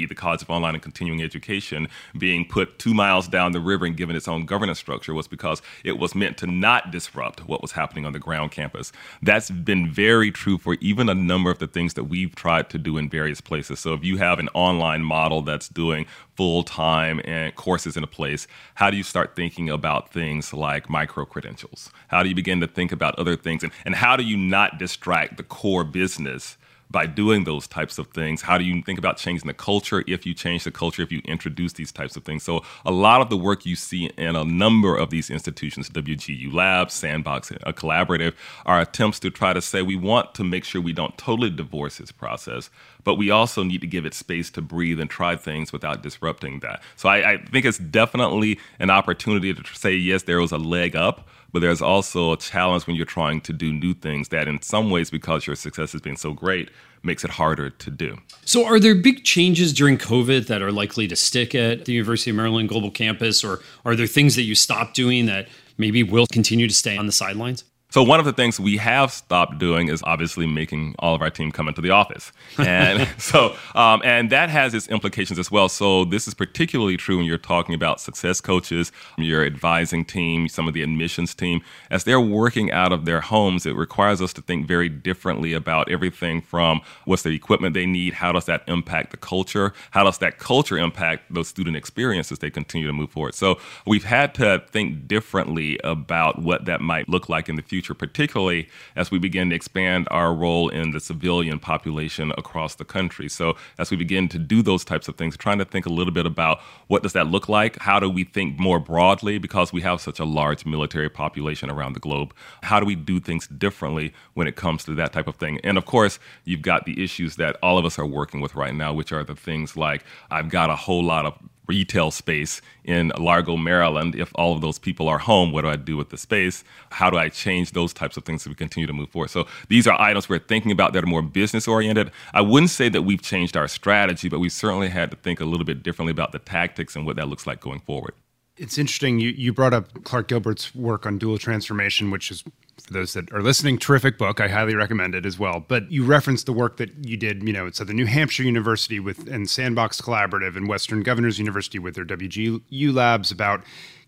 the 0.08 0.14
College 0.14 0.42
of 0.42 0.50
Online 0.50 0.74
and 0.74 0.82
Continuing 0.82 1.22
Education, 1.22 1.88
being 2.18 2.46
put 2.46 2.78
two 2.78 2.94
miles 2.94 3.28
down 3.28 3.52
the 3.52 3.60
river 3.60 3.86
and 3.86 3.96
given 3.96 4.16
its 4.16 4.28
own 4.28 4.44
governance 4.44 4.78
structure 4.78 5.14
was 5.14 5.28
because 5.28 5.62
it 5.84 5.98
was 5.98 6.14
meant 6.14 6.36
to 6.38 6.46
not 6.46 6.90
disrupt 6.90 7.46
what 7.46 7.62
was 7.62 7.72
happening 7.72 8.04
on 8.04 8.12
the 8.12 8.18
ground 8.18 8.50
campus. 8.50 8.92
That's 9.22 9.50
been 9.50 9.90
very 9.90 10.30
true 10.30 10.58
for 10.58 10.74
even 10.80 10.95
even 10.96 11.10
a 11.10 11.14
number 11.14 11.50
of 11.50 11.58
the 11.58 11.66
things 11.66 11.92
that 11.92 12.04
we've 12.04 12.34
tried 12.34 12.70
to 12.70 12.78
do 12.78 12.96
in 12.96 13.10
various 13.10 13.42
places. 13.42 13.78
So 13.78 13.92
if 13.92 14.02
you 14.02 14.16
have 14.16 14.38
an 14.38 14.48
online 14.54 15.02
model 15.02 15.42
that's 15.42 15.68
doing 15.68 16.06
full 16.34 16.62
time 16.62 17.20
and 17.26 17.54
courses 17.54 17.98
in 17.98 18.02
a 18.02 18.06
place, 18.06 18.46
how 18.76 18.88
do 18.88 18.96
you 18.96 19.02
start 19.02 19.36
thinking 19.36 19.68
about 19.68 20.10
things 20.10 20.54
like 20.54 20.88
micro 20.88 21.26
credentials? 21.26 21.90
How 22.08 22.22
do 22.22 22.30
you 22.30 22.34
begin 22.34 22.60
to 22.60 22.66
think 22.66 22.92
about 22.92 23.18
other 23.18 23.36
things? 23.36 23.62
And, 23.62 23.72
and 23.84 23.94
how 23.94 24.16
do 24.16 24.24
you 24.24 24.38
not 24.38 24.78
distract 24.78 25.36
the 25.36 25.42
core 25.42 25.84
business? 25.84 26.56
By 26.90 27.06
doing 27.06 27.44
those 27.44 27.66
types 27.66 27.98
of 27.98 28.08
things? 28.08 28.42
How 28.42 28.58
do 28.58 28.64
you 28.64 28.82
think 28.82 28.98
about 28.98 29.16
changing 29.16 29.46
the 29.46 29.54
culture 29.54 30.04
if 30.06 30.24
you 30.24 30.34
change 30.34 30.64
the 30.64 30.70
culture, 30.70 31.02
if 31.02 31.10
you 31.10 31.20
introduce 31.24 31.72
these 31.72 31.92
types 31.92 32.16
of 32.16 32.24
things? 32.24 32.42
So, 32.42 32.62
a 32.84 32.90
lot 32.90 33.20
of 33.20 33.28
the 33.28 33.36
work 33.36 33.66
you 33.66 33.76
see 33.76 34.06
in 34.16 34.36
a 34.36 34.44
number 34.44 34.96
of 34.96 35.10
these 35.10 35.30
institutions, 35.30 35.88
WGU 35.90 36.52
Labs, 36.52 36.94
Sandbox, 36.94 37.50
a 37.50 37.72
collaborative, 37.72 38.34
are 38.64 38.80
attempts 38.80 39.18
to 39.20 39.30
try 39.30 39.52
to 39.52 39.60
say 39.60 39.82
we 39.82 39.96
want 39.96 40.34
to 40.34 40.44
make 40.44 40.64
sure 40.64 40.80
we 40.80 40.92
don't 40.92 41.16
totally 41.18 41.50
divorce 41.50 41.98
this 41.98 42.12
process, 42.12 42.70
but 43.04 43.14
we 43.14 43.30
also 43.30 43.62
need 43.62 43.80
to 43.80 43.86
give 43.86 44.06
it 44.06 44.14
space 44.14 44.50
to 44.50 44.62
breathe 44.62 45.00
and 45.00 45.10
try 45.10 45.36
things 45.36 45.72
without 45.72 46.02
disrupting 46.02 46.60
that. 46.60 46.82
So, 46.96 47.08
I, 47.08 47.32
I 47.32 47.36
think 47.38 47.64
it's 47.64 47.78
definitely 47.78 48.58
an 48.78 48.90
opportunity 48.90 49.52
to 49.54 49.64
say, 49.74 49.94
yes, 49.94 50.22
there 50.22 50.40
was 50.40 50.52
a 50.52 50.58
leg 50.58 50.94
up 50.94 51.28
but 51.52 51.60
there's 51.60 51.82
also 51.82 52.32
a 52.32 52.36
challenge 52.36 52.86
when 52.86 52.96
you're 52.96 53.06
trying 53.06 53.40
to 53.42 53.52
do 53.52 53.72
new 53.72 53.94
things 53.94 54.28
that 54.28 54.48
in 54.48 54.60
some 54.62 54.90
ways 54.90 55.10
because 55.10 55.46
your 55.46 55.56
success 55.56 55.92
has 55.92 56.00
been 56.00 56.16
so 56.16 56.32
great 56.32 56.70
makes 57.02 57.24
it 57.24 57.30
harder 57.30 57.70
to 57.70 57.90
do. 57.90 58.18
So 58.44 58.64
are 58.66 58.80
there 58.80 58.94
big 58.94 59.24
changes 59.24 59.72
during 59.72 59.98
COVID 59.98 60.46
that 60.48 60.62
are 60.62 60.72
likely 60.72 61.06
to 61.08 61.16
stick 61.16 61.54
at 61.54 61.84
the 61.84 61.92
University 61.92 62.30
of 62.30 62.36
Maryland 62.36 62.68
Global 62.68 62.90
Campus 62.90 63.44
or 63.44 63.60
are 63.84 63.94
there 63.94 64.06
things 64.06 64.34
that 64.36 64.42
you 64.42 64.54
stopped 64.54 64.94
doing 64.94 65.26
that 65.26 65.48
maybe 65.78 66.02
will 66.02 66.26
continue 66.26 66.66
to 66.66 66.74
stay 66.74 66.96
on 66.96 67.06
the 67.06 67.12
sidelines? 67.12 67.64
So 67.96 68.02
one 68.02 68.18
of 68.18 68.26
the 68.26 68.32
things 68.34 68.60
we 68.60 68.76
have 68.76 69.10
stopped 69.10 69.58
doing 69.58 69.88
is 69.88 70.02
obviously 70.04 70.46
making 70.46 70.96
all 70.98 71.14
of 71.14 71.22
our 71.22 71.30
team 71.30 71.50
come 71.50 71.66
into 71.66 71.80
the 71.80 71.92
office, 71.92 72.30
and 72.58 73.08
so 73.16 73.56
um, 73.74 74.02
and 74.04 74.28
that 74.28 74.50
has 74.50 74.74
its 74.74 74.86
implications 74.88 75.38
as 75.38 75.50
well. 75.50 75.70
So 75.70 76.04
this 76.04 76.28
is 76.28 76.34
particularly 76.34 76.98
true 76.98 77.16
when 77.16 77.24
you're 77.24 77.38
talking 77.38 77.74
about 77.74 77.98
success 78.02 78.42
coaches, 78.42 78.92
your 79.16 79.46
advising 79.46 80.04
team, 80.04 80.46
some 80.46 80.68
of 80.68 80.74
the 80.74 80.82
admissions 80.82 81.34
team, 81.34 81.62
as 81.90 82.04
they're 82.04 82.20
working 82.20 82.70
out 82.70 82.92
of 82.92 83.06
their 83.06 83.22
homes. 83.22 83.64
It 83.64 83.74
requires 83.76 84.20
us 84.20 84.34
to 84.34 84.42
think 84.42 84.68
very 84.68 84.90
differently 84.90 85.54
about 85.54 85.90
everything 85.90 86.42
from 86.42 86.82
what's 87.06 87.22
the 87.22 87.30
equipment 87.30 87.72
they 87.72 87.86
need, 87.86 88.12
how 88.12 88.30
does 88.30 88.44
that 88.44 88.62
impact 88.68 89.12
the 89.12 89.16
culture, 89.16 89.72
how 89.92 90.04
does 90.04 90.18
that 90.18 90.38
culture 90.38 90.76
impact 90.76 91.32
those 91.32 91.48
student 91.48 91.78
experiences 91.78 92.32
as 92.32 92.38
they 92.40 92.50
continue 92.50 92.86
to 92.86 92.92
move 92.92 93.08
forward. 93.08 93.34
So 93.34 93.58
we've 93.86 94.04
had 94.04 94.34
to 94.34 94.62
think 94.70 95.08
differently 95.08 95.80
about 95.82 96.42
what 96.42 96.66
that 96.66 96.82
might 96.82 97.08
look 97.08 97.30
like 97.30 97.48
in 97.48 97.56
the 97.56 97.62
future 97.62 97.85
future, 97.86 97.94
particularly 97.94 98.68
as 98.96 99.10
we 99.10 99.18
begin 99.18 99.50
to 99.50 99.56
expand 99.56 100.08
our 100.10 100.34
role 100.34 100.68
in 100.68 100.90
the 100.90 101.00
civilian 101.00 101.58
population 101.58 102.32
across 102.36 102.74
the 102.74 102.84
country. 102.84 103.28
So 103.28 103.56
as 103.78 103.90
we 103.90 103.96
begin 103.96 104.28
to 104.28 104.38
do 104.38 104.62
those 104.62 104.84
types 104.84 105.08
of 105.08 105.16
things, 105.16 105.36
trying 105.36 105.58
to 105.58 105.64
think 105.64 105.86
a 105.86 105.92
little 105.92 106.12
bit 106.12 106.26
about 106.26 106.60
what 106.88 107.02
does 107.02 107.12
that 107.12 107.28
look 107.28 107.48
like? 107.48 107.78
How 107.78 108.00
do 108.00 108.10
we 108.10 108.24
think 108.24 108.58
more 108.58 108.80
broadly 108.80 109.38
because 109.38 109.72
we 109.72 109.82
have 109.82 110.00
such 110.00 110.18
a 110.18 110.24
large 110.24 110.66
military 110.66 111.08
population 111.08 111.70
around 111.70 111.92
the 111.92 112.00
globe? 112.00 112.34
How 112.62 112.80
do 112.80 112.86
we 112.86 112.96
do 112.96 113.20
things 113.20 113.46
differently 113.46 114.12
when 114.34 114.46
it 114.46 114.56
comes 114.56 114.84
to 114.84 114.94
that 114.96 115.12
type 115.12 115.28
of 115.28 115.36
thing? 115.36 115.60
And 115.62 115.78
of 115.78 115.86
course, 115.86 116.18
you've 116.44 116.62
got 116.62 116.86
the 116.86 117.02
issues 117.02 117.36
that 117.36 117.56
all 117.62 117.78
of 117.78 117.84
us 117.84 117.98
are 117.98 118.06
working 118.06 118.40
with 118.40 118.54
right 118.56 118.74
now, 118.74 118.92
which 118.92 119.12
are 119.12 119.22
the 119.24 119.36
things 119.36 119.76
like 119.76 120.04
I've 120.30 120.48
got 120.48 120.70
a 120.70 120.76
whole 120.76 121.04
lot 121.04 121.26
of 121.26 121.38
retail 121.66 122.10
space 122.10 122.60
in 122.84 123.12
Largo, 123.18 123.56
Maryland. 123.56 124.14
If 124.14 124.32
all 124.34 124.54
of 124.54 124.60
those 124.60 124.78
people 124.78 125.08
are 125.08 125.18
home, 125.18 125.52
what 125.52 125.62
do 125.62 125.68
I 125.68 125.76
do 125.76 125.96
with 125.96 126.10
the 126.10 126.16
space? 126.16 126.64
How 126.90 127.10
do 127.10 127.16
I 127.16 127.28
change 127.28 127.72
those 127.72 127.92
types 127.92 128.16
of 128.16 128.24
things 128.24 128.42
so 128.42 128.50
we 128.50 128.54
continue 128.54 128.86
to 128.86 128.92
move 128.92 129.10
forward? 129.10 129.30
So 129.30 129.46
these 129.68 129.86
are 129.86 130.00
items 130.00 130.28
we're 130.28 130.38
thinking 130.38 130.72
about 130.72 130.92
that 130.92 131.04
are 131.04 131.08
more 131.08 131.22
business 131.22 131.66
oriented. 131.68 132.10
I 132.32 132.40
wouldn't 132.40 132.70
say 132.70 132.88
that 132.88 133.02
we've 133.02 133.22
changed 133.22 133.56
our 133.56 133.68
strategy, 133.68 134.28
but 134.28 134.40
we 134.40 134.48
certainly 134.48 134.88
had 134.88 135.10
to 135.10 135.16
think 135.16 135.40
a 135.40 135.44
little 135.44 135.66
bit 135.66 135.82
differently 135.82 136.12
about 136.12 136.32
the 136.32 136.38
tactics 136.38 136.96
and 136.96 137.06
what 137.06 137.16
that 137.16 137.28
looks 137.28 137.46
like 137.46 137.60
going 137.60 137.80
forward. 137.80 138.14
It's 138.56 138.78
interesting. 138.78 139.20
You, 139.20 139.30
you 139.30 139.52
brought 139.52 139.74
up 139.74 140.04
Clark 140.04 140.28
Gilbert's 140.28 140.74
work 140.74 141.04
on 141.04 141.18
dual 141.18 141.38
transformation, 141.38 142.10
which 142.10 142.30
is 142.30 142.42
for 142.42 142.92
those 142.92 143.14
that 143.14 143.32
are 143.32 143.42
listening, 143.42 143.78
terrific 143.78 144.18
book. 144.18 144.40
I 144.40 144.48
highly 144.48 144.74
recommend 144.74 145.14
it 145.14 145.26
as 145.26 145.38
well. 145.38 145.64
But 145.66 145.90
you 145.90 146.04
referenced 146.04 146.46
the 146.46 146.52
work 146.52 146.76
that 146.76 146.90
you 147.04 147.16
did, 147.16 147.42
you 147.42 147.52
know, 147.52 147.66
it's 147.66 147.80
at 147.80 147.86
the 147.86 147.94
New 147.94 148.06
Hampshire 148.06 148.42
University 148.42 149.00
with 149.00 149.28
and 149.28 149.48
Sandbox 149.48 150.00
Collaborative 150.00 150.56
and 150.56 150.68
Western 150.68 151.02
Governors 151.02 151.38
University 151.38 151.78
with 151.78 151.94
their 151.94 152.04
WGU 152.04 152.94
labs 152.94 153.30
about 153.30 153.62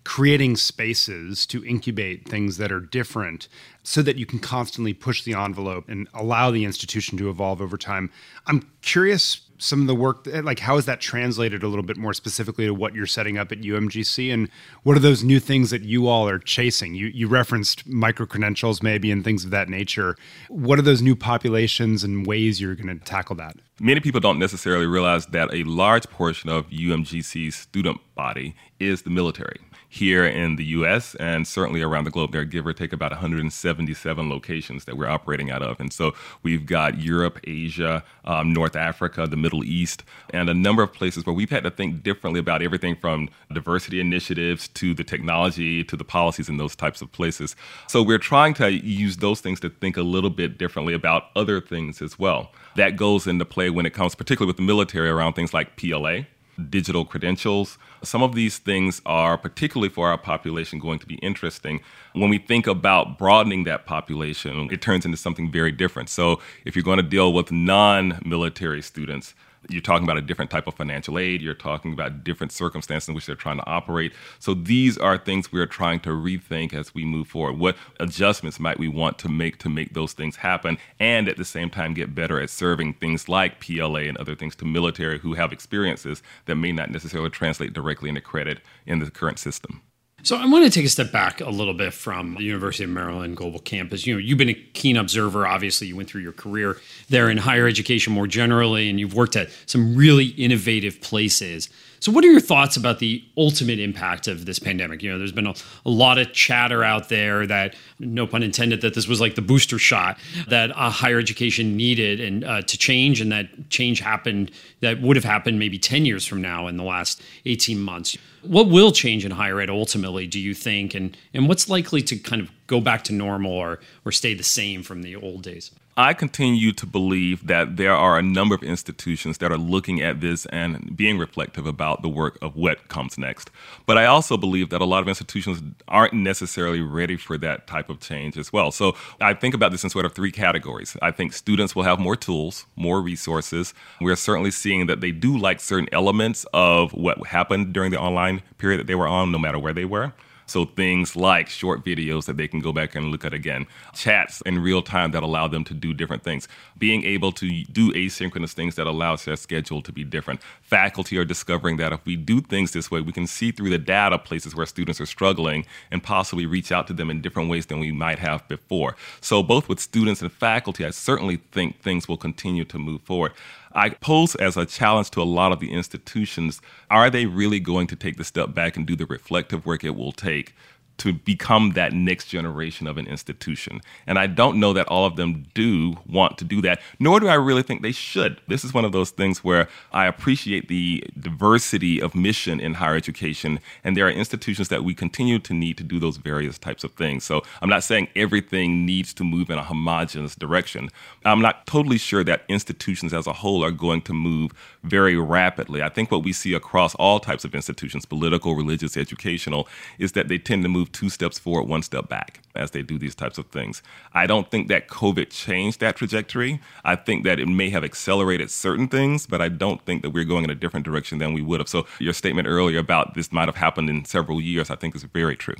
creating 0.04 0.56
spaces 0.56 1.44
to 1.46 1.64
incubate 1.64 2.26
things 2.26 2.56
that 2.56 2.72
are 2.72 2.80
different 2.80 3.48
so 3.82 4.00
that 4.00 4.16
you 4.16 4.24
can 4.24 4.38
constantly 4.38 4.94
push 4.94 5.22
the 5.22 5.34
envelope 5.34 5.88
and 5.88 6.08
allow 6.14 6.50
the 6.50 6.64
institution 6.64 7.18
to 7.18 7.28
evolve 7.28 7.60
over 7.60 7.76
time. 7.76 8.10
I'm 8.46 8.70
curious 8.80 9.47
some 9.58 9.80
of 9.80 9.86
the 9.86 9.94
work 9.94 10.26
eh, 10.32 10.40
like 10.42 10.60
how 10.60 10.76
is 10.76 10.86
that 10.86 11.00
translated 11.00 11.62
a 11.62 11.68
little 11.68 11.84
bit 11.84 11.96
more 11.96 12.14
specifically 12.14 12.66
to 12.66 12.74
what 12.74 12.94
you're 12.94 13.06
setting 13.06 13.38
up 13.38 13.52
at 13.52 13.60
UMGC 13.60 14.32
and 14.32 14.48
what 14.82 14.96
are 14.96 15.00
those 15.00 15.22
new 15.22 15.40
things 15.40 15.70
that 15.70 15.82
you 15.82 16.08
all 16.08 16.28
are 16.28 16.38
chasing? 16.38 16.94
You 16.94 17.06
you 17.06 17.28
referenced 17.28 17.86
micro 17.86 18.26
credentials 18.26 18.82
maybe 18.82 19.10
and 19.10 19.24
things 19.24 19.44
of 19.44 19.50
that 19.50 19.68
nature. 19.68 20.16
What 20.48 20.78
are 20.78 20.82
those 20.82 21.02
new 21.02 21.16
populations 21.16 22.04
and 22.04 22.26
ways 22.26 22.60
you're 22.60 22.74
going 22.74 22.98
to 22.98 23.04
tackle 23.04 23.36
that? 23.36 23.56
Many 23.80 24.00
people 24.00 24.20
don't 24.20 24.38
necessarily 24.38 24.86
realize 24.86 25.26
that 25.26 25.52
a 25.54 25.62
large 25.64 26.08
portion 26.10 26.50
of 26.50 26.68
UMGC's 26.70 27.54
student 27.54 28.00
body 28.14 28.56
is 28.80 29.02
the 29.02 29.10
military 29.10 29.60
here 29.88 30.26
in 30.26 30.56
the 30.56 30.64
US 30.64 31.14
and 31.14 31.46
certainly 31.46 31.80
around 31.80 32.04
the 32.04 32.10
globe. 32.10 32.32
There 32.32 32.42
are 32.42 32.44
give 32.44 32.66
or 32.66 32.72
take 32.72 32.92
about 32.92 33.10
177 33.10 34.28
locations 34.28 34.84
that 34.84 34.96
we're 34.96 35.08
operating 35.08 35.50
out 35.50 35.62
of. 35.62 35.80
And 35.80 35.92
so 35.92 36.14
we've 36.42 36.66
got 36.66 37.00
Europe, 37.00 37.40
Asia, 37.44 38.04
um, 38.24 38.52
North 38.52 38.76
Africa, 38.76 39.26
the 39.26 39.36
Middle 39.36 39.64
East, 39.64 40.04
and 40.30 40.50
a 40.50 40.54
number 40.54 40.82
of 40.82 40.92
places 40.92 41.24
where 41.24 41.34
we've 41.34 41.50
had 41.50 41.64
to 41.64 41.70
think 41.70 42.02
differently 42.02 42.38
about 42.38 42.62
everything 42.62 42.96
from 42.96 43.30
diversity 43.52 43.98
initiatives 43.98 44.68
to 44.68 44.92
the 44.92 45.04
technology 45.04 45.82
to 45.84 45.96
the 45.96 46.04
policies 46.04 46.48
in 46.48 46.58
those 46.58 46.76
types 46.76 47.00
of 47.00 47.10
places. 47.12 47.56
So 47.86 48.02
we're 48.02 48.18
trying 48.18 48.54
to 48.54 48.70
use 48.70 49.16
those 49.16 49.40
things 49.40 49.58
to 49.60 49.70
think 49.70 49.96
a 49.96 50.02
little 50.02 50.30
bit 50.30 50.58
differently 50.58 50.92
about 50.92 51.24
other 51.34 51.60
things 51.60 52.02
as 52.02 52.18
well. 52.18 52.52
That 52.76 52.96
goes 52.96 53.26
into 53.26 53.44
play 53.44 53.70
when 53.70 53.86
it 53.86 53.94
comes, 53.94 54.14
particularly 54.14 54.50
with 54.50 54.56
the 54.56 54.62
military, 54.62 55.08
around 55.08 55.32
things 55.32 55.54
like 55.54 55.76
PLA 55.76 56.24
digital 56.70 57.04
credentials. 57.04 57.78
Some 58.02 58.22
of 58.22 58.34
these 58.34 58.58
things 58.58 59.00
are, 59.06 59.38
particularly 59.38 59.88
for 59.88 60.08
our 60.08 60.18
population, 60.18 60.78
going 60.78 60.98
to 60.98 61.06
be 61.06 61.16
interesting. 61.16 61.80
When 62.12 62.30
we 62.30 62.38
think 62.38 62.66
about 62.66 63.18
broadening 63.18 63.64
that 63.64 63.86
population, 63.86 64.68
it 64.70 64.82
turns 64.82 65.04
into 65.04 65.16
something 65.16 65.50
very 65.50 65.72
different. 65.72 66.08
So, 66.08 66.40
if 66.64 66.74
you're 66.74 66.82
going 66.82 66.98
to 66.98 67.02
deal 67.02 67.32
with 67.32 67.52
non 67.52 68.20
military 68.24 68.82
students, 68.82 69.34
you're 69.68 69.82
talking 69.82 70.04
about 70.04 70.16
a 70.16 70.22
different 70.22 70.50
type 70.50 70.66
of 70.66 70.74
financial 70.74 71.18
aid. 71.18 71.42
You're 71.42 71.54
talking 71.54 71.92
about 71.92 72.24
different 72.24 72.52
circumstances 72.52 73.08
in 73.08 73.14
which 73.14 73.26
they're 73.26 73.34
trying 73.34 73.58
to 73.58 73.66
operate. 73.66 74.12
So 74.38 74.54
these 74.54 74.96
are 74.98 75.18
things 75.18 75.52
we're 75.52 75.66
trying 75.66 76.00
to 76.00 76.10
rethink 76.10 76.72
as 76.72 76.94
we 76.94 77.04
move 77.04 77.28
forward. 77.28 77.58
What 77.58 77.76
adjustments 78.00 78.60
might 78.60 78.78
we 78.78 78.88
want 78.88 79.18
to 79.20 79.28
make 79.28 79.58
to 79.58 79.68
make 79.68 79.94
those 79.94 80.12
things 80.12 80.36
happen, 80.36 80.78
and 80.98 81.28
at 81.28 81.36
the 81.36 81.44
same 81.44 81.70
time 81.70 81.94
get 81.94 82.14
better 82.14 82.40
at 82.40 82.50
serving 82.50 82.94
things 82.94 83.28
like 83.28 83.60
PLA 83.60 84.00
and 84.00 84.16
other 84.18 84.34
things 84.34 84.56
to 84.56 84.64
military 84.64 85.18
who 85.18 85.34
have 85.34 85.52
experiences 85.52 86.22
that 86.46 86.56
may 86.56 86.72
not 86.72 86.90
necessarily 86.90 87.30
translate 87.30 87.72
directly 87.72 88.08
into 88.08 88.20
credit 88.20 88.60
in 88.86 88.98
the 88.98 89.10
current 89.10 89.38
system. 89.38 89.82
So 90.24 90.36
I 90.36 90.46
want 90.46 90.64
to 90.64 90.70
take 90.70 90.84
a 90.84 90.88
step 90.88 91.12
back 91.12 91.40
a 91.40 91.48
little 91.48 91.74
bit 91.74 91.94
from 91.94 92.34
the 92.34 92.42
University 92.42 92.82
of 92.82 92.90
Maryland 92.90 93.36
Global 93.36 93.60
Campus. 93.60 94.04
You 94.04 94.14
know, 94.14 94.18
you've 94.18 94.36
been 94.36 94.48
a 94.48 94.54
keen 94.54 94.96
observer. 94.96 95.46
Obviously, 95.46 95.86
you 95.86 95.96
went 95.96 96.10
through 96.10 96.22
your 96.22 96.32
career 96.32 96.76
there 97.08 97.30
in 97.30 97.38
higher 97.38 97.68
education 97.68 98.12
more 98.12 98.26
generally, 98.26 98.90
and 98.90 98.98
you've 98.98 99.14
worked 99.14 99.36
at 99.36 99.48
some 99.66 99.94
really 99.94 100.26
innovative 100.26 101.00
places. 101.00 101.68
So, 102.00 102.12
what 102.12 102.24
are 102.24 102.30
your 102.30 102.40
thoughts 102.40 102.76
about 102.76 102.98
the 102.98 103.24
ultimate 103.36 103.78
impact 103.78 104.28
of 104.28 104.46
this 104.46 104.58
pandemic? 104.58 105.02
You 105.02 105.12
know, 105.12 105.18
there's 105.18 105.32
been 105.32 105.46
a, 105.46 105.54
a, 105.84 105.90
lot 105.90 106.18
of 106.18 106.32
chatter 106.32 106.84
out 106.84 107.08
there 107.08 107.46
that, 107.46 107.74
no 107.98 108.26
pun 108.26 108.42
intended, 108.42 108.80
that 108.82 108.94
this 108.94 109.08
was 109.08 109.20
like 109.20 109.34
the 109.34 109.42
booster 109.42 109.78
shot 109.78 110.18
that 110.48 110.70
uh, 110.70 110.90
higher 110.90 111.18
education 111.18 111.76
needed 111.76 112.20
and 112.20 112.44
uh, 112.44 112.62
to 112.62 112.78
change, 112.78 113.20
and 113.20 113.32
that 113.32 113.70
change 113.70 114.00
happened 114.00 114.50
that 114.80 115.00
would 115.00 115.16
have 115.16 115.24
happened 115.24 115.58
maybe 115.58 115.78
10 115.78 116.04
years 116.04 116.26
from 116.26 116.40
now 116.40 116.66
in 116.66 116.76
the 116.76 116.84
last 116.84 117.22
18 117.46 117.78
months. 117.80 118.16
What 118.42 118.68
will 118.68 118.92
change 118.92 119.24
in 119.24 119.32
higher 119.32 119.60
ed 119.60 119.70
ultimately, 119.70 120.26
do 120.26 120.38
you 120.38 120.54
think, 120.54 120.94
and 120.94 121.16
and 121.34 121.48
what's 121.48 121.68
likely 121.68 122.02
to 122.02 122.16
kind 122.16 122.40
of 122.42 122.50
go 122.68 122.80
back 122.80 123.02
to 123.04 123.12
normal 123.12 123.50
or 123.50 123.80
or 124.04 124.12
stay 124.12 124.34
the 124.34 124.44
same 124.44 124.84
from 124.84 125.02
the 125.02 125.16
old 125.16 125.42
days? 125.42 125.72
I 125.98 126.14
continue 126.14 126.70
to 126.74 126.86
believe 126.86 127.48
that 127.48 127.76
there 127.76 127.92
are 127.92 128.20
a 128.20 128.22
number 128.22 128.54
of 128.54 128.62
institutions 128.62 129.38
that 129.38 129.50
are 129.50 129.58
looking 129.58 130.00
at 130.00 130.20
this 130.20 130.46
and 130.46 130.96
being 130.96 131.18
reflective 131.18 131.66
about 131.66 132.02
the 132.02 132.08
work 132.08 132.38
of 132.40 132.54
what 132.54 132.86
comes 132.86 133.18
next. 133.18 133.50
But 133.84 133.98
I 133.98 134.04
also 134.04 134.36
believe 134.36 134.70
that 134.70 134.80
a 134.80 134.84
lot 134.84 135.02
of 135.02 135.08
institutions 135.08 135.60
aren't 135.88 136.12
necessarily 136.12 136.82
ready 136.82 137.16
for 137.16 137.36
that 137.38 137.66
type 137.66 137.90
of 137.90 137.98
change 137.98 138.38
as 138.38 138.52
well. 138.52 138.70
So 138.70 138.94
I 139.20 139.34
think 139.34 139.56
about 139.56 139.72
this 139.72 139.82
in 139.82 139.90
sort 139.90 140.04
of 140.04 140.14
three 140.14 140.30
categories. 140.30 140.96
I 141.02 141.10
think 141.10 141.32
students 141.32 141.74
will 141.74 141.82
have 141.82 141.98
more 141.98 142.14
tools, 142.14 142.64
more 142.76 143.02
resources. 143.02 143.74
We're 144.00 144.14
certainly 144.14 144.52
seeing 144.52 144.86
that 144.86 145.00
they 145.00 145.10
do 145.10 145.36
like 145.36 145.58
certain 145.58 145.88
elements 145.90 146.46
of 146.54 146.92
what 146.92 147.26
happened 147.26 147.72
during 147.72 147.90
the 147.90 147.98
online 147.98 148.42
period 148.58 148.78
that 148.78 148.86
they 148.86 148.94
were 148.94 149.08
on, 149.08 149.32
no 149.32 149.38
matter 149.38 149.58
where 149.58 149.72
they 149.72 149.84
were. 149.84 150.12
So 150.48 150.64
things 150.64 151.14
like 151.14 151.48
short 151.48 151.84
videos 151.84 152.24
that 152.24 152.36
they 152.36 152.48
can 152.48 152.60
go 152.60 152.72
back 152.72 152.94
and 152.94 153.12
look 153.12 153.24
at 153.24 153.34
again, 153.34 153.66
chats 153.94 154.40
in 154.46 154.58
real 154.58 154.82
time 154.82 155.12
that 155.12 155.22
allow 155.22 155.46
them 155.46 155.62
to 155.64 155.74
do 155.74 155.92
different 155.92 156.24
things, 156.24 156.48
being 156.78 157.04
able 157.04 157.32
to 157.32 157.64
do 157.64 157.92
asynchronous 157.92 158.54
things 158.54 158.74
that 158.76 158.86
allows 158.86 159.24
their 159.24 159.36
schedule 159.36 159.82
to 159.82 159.92
be 159.92 160.04
different. 160.04 160.40
Faculty 160.62 161.18
are 161.18 161.24
discovering 161.24 161.76
that 161.76 161.92
if 161.92 162.04
we 162.06 162.16
do 162.16 162.40
things 162.40 162.72
this 162.72 162.90
way, 162.90 163.00
we 163.02 163.12
can 163.12 163.26
see 163.26 163.52
through 163.52 163.70
the 163.70 163.78
data 163.78 164.18
places 164.18 164.54
where 164.54 164.66
students 164.66 165.00
are 165.00 165.06
struggling 165.06 165.66
and 165.90 166.02
possibly 166.02 166.46
reach 166.46 166.72
out 166.72 166.86
to 166.86 166.94
them 166.94 167.10
in 167.10 167.20
different 167.20 167.50
ways 167.50 167.66
than 167.66 167.78
we 167.78 167.92
might 167.92 168.18
have 168.18 168.48
before. 168.48 168.96
So 169.20 169.42
both 169.42 169.68
with 169.68 169.80
students 169.80 170.22
and 170.22 170.32
faculty, 170.32 170.84
I 170.84 170.90
certainly 170.90 171.36
think 171.52 171.82
things 171.82 172.08
will 172.08 172.16
continue 172.16 172.64
to 172.64 172.78
move 172.78 173.02
forward. 173.02 173.32
I 173.78 173.90
pose 173.90 174.34
as 174.34 174.56
a 174.56 174.66
challenge 174.66 175.10
to 175.12 175.22
a 175.22 175.22
lot 175.22 175.52
of 175.52 175.60
the 175.60 175.70
institutions 175.70 176.60
are 176.90 177.10
they 177.10 177.26
really 177.26 177.60
going 177.60 177.86
to 177.86 177.96
take 177.96 178.16
the 178.16 178.24
step 178.24 178.52
back 178.52 178.76
and 178.76 178.84
do 178.84 178.96
the 178.96 179.06
reflective 179.06 179.64
work 179.64 179.84
it 179.84 179.94
will 179.94 180.10
take 180.10 180.54
to 180.98 181.12
become 181.12 181.72
that 181.72 181.92
next 181.92 182.26
generation 182.26 182.86
of 182.86 182.98
an 182.98 183.06
institution. 183.06 183.80
And 184.06 184.18
I 184.18 184.26
don't 184.26 184.60
know 184.60 184.72
that 184.72 184.88
all 184.88 185.06
of 185.06 185.16
them 185.16 185.46
do 185.54 185.96
want 186.06 186.38
to 186.38 186.44
do 186.44 186.60
that, 186.62 186.80
nor 186.98 187.20
do 187.20 187.28
I 187.28 187.34
really 187.34 187.62
think 187.62 187.82
they 187.82 187.92
should. 187.92 188.40
This 188.48 188.64
is 188.64 188.74
one 188.74 188.84
of 188.84 188.92
those 188.92 189.10
things 189.10 189.42
where 189.42 189.68
I 189.92 190.06
appreciate 190.06 190.68
the 190.68 191.04
diversity 191.18 192.00
of 192.00 192.14
mission 192.14 192.60
in 192.60 192.74
higher 192.74 192.96
education, 192.96 193.60
and 193.84 193.96
there 193.96 194.06
are 194.06 194.10
institutions 194.10 194.68
that 194.68 194.84
we 194.84 194.94
continue 194.94 195.38
to 195.38 195.54
need 195.54 195.76
to 195.78 195.84
do 195.84 195.98
those 195.98 196.16
various 196.16 196.58
types 196.58 196.84
of 196.84 196.92
things. 196.92 197.24
So 197.24 197.42
I'm 197.62 197.70
not 197.70 197.84
saying 197.84 198.08
everything 198.16 198.84
needs 198.84 199.14
to 199.14 199.24
move 199.24 199.50
in 199.50 199.58
a 199.58 199.64
homogenous 199.64 200.34
direction. 200.34 200.90
I'm 201.24 201.40
not 201.40 201.66
totally 201.66 201.98
sure 201.98 202.24
that 202.24 202.42
institutions 202.48 203.14
as 203.14 203.26
a 203.26 203.32
whole 203.32 203.64
are 203.64 203.70
going 203.70 204.02
to 204.02 204.12
move 204.12 204.52
very 204.82 205.16
rapidly. 205.16 205.82
I 205.82 205.88
think 205.88 206.10
what 206.10 206.24
we 206.24 206.32
see 206.32 206.54
across 206.54 206.94
all 206.96 207.20
types 207.20 207.44
of 207.44 207.54
institutions, 207.54 208.04
political, 208.04 208.54
religious, 208.54 208.96
educational, 208.96 209.68
is 209.98 210.12
that 210.12 210.28
they 210.28 210.38
tend 210.38 210.62
to 210.64 210.68
move 210.68 210.87
two 210.88 211.08
steps 211.08 211.38
forward, 211.38 211.68
one 211.68 211.82
step 211.82 212.08
back 212.08 212.40
as 212.54 212.72
they 212.72 212.82
do 212.82 212.98
these 212.98 213.14
types 213.14 213.38
of 213.38 213.46
things. 213.46 213.82
I 214.12 214.26
don't 214.26 214.50
think 214.50 214.68
that 214.68 214.88
COVID 214.88 215.30
changed 215.30 215.80
that 215.80 215.96
trajectory. 215.96 216.60
I 216.84 216.96
think 216.96 217.24
that 217.24 217.38
it 217.38 217.46
may 217.46 217.70
have 217.70 217.84
accelerated 217.84 218.50
certain 218.50 218.88
things, 218.88 219.26
but 219.26 219.40
I 219.40 219.48
don't 219.48 219.84
think 219.84 220.02
that 220.02 220.10
we're 220.10 220.24
going 220.24 220.44
in 220.44 220.50
a 220.50 220.54
different 220.54 220.84
direction 220.84 221.18
than 221.18 221.32
we 221.32 221.42
would 221.42 221.60
have. 221.60 221.68
So, 221.68 221.86
your 221.98 222.12
statement 222.12 222.48
earlier 222.48 222.78
about 222.78 223.14
this 223.14 223.32
might 223.32 223.48
have 223.48 223.56
happened 223.56 223.88
in 223.88 224.04
several 224.04 224.40
years, 224.40 224.70
I 224.70 224.76
think 224.76 224.96
is 224.96 225.04
very 225.04 225.36
true. 225.36 225.56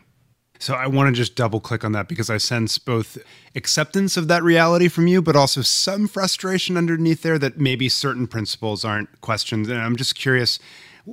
So 0.61 0.75
I 0.75 0.89
want 0.89 1.09
to 1.09 1.13
just 1.13 1.37
double 1.37 1.61
click 1.61 1.85
on 1.85 1.93
that 1.93 2.09
because 2.09 2.29
I 2.29 2.37
sense 2.39 2.79
both 2.79 3.17
acceptance 3.55 4.17
of 4.17 4.27
that 4.27 4.43
reality 4.43 4.89
from 4.89 5.07
you, 5.07 5.23
but 5.23 5.37
also 5.37 5.63
some 5.63 6.09
frustration 6.09 6.77
underneath 6.77 7.23
there 7.23 7.39
that 7.39 7.59
maybe 7.61 7.89
certain 7.89 8.27
principles 8.27 8.85
aren't 8.85 9.21
questioned. 9.21 9.69
And 9.69 9.81
I'm 9.81 9.95
just 9.95 10.17
curious 10.17 10.59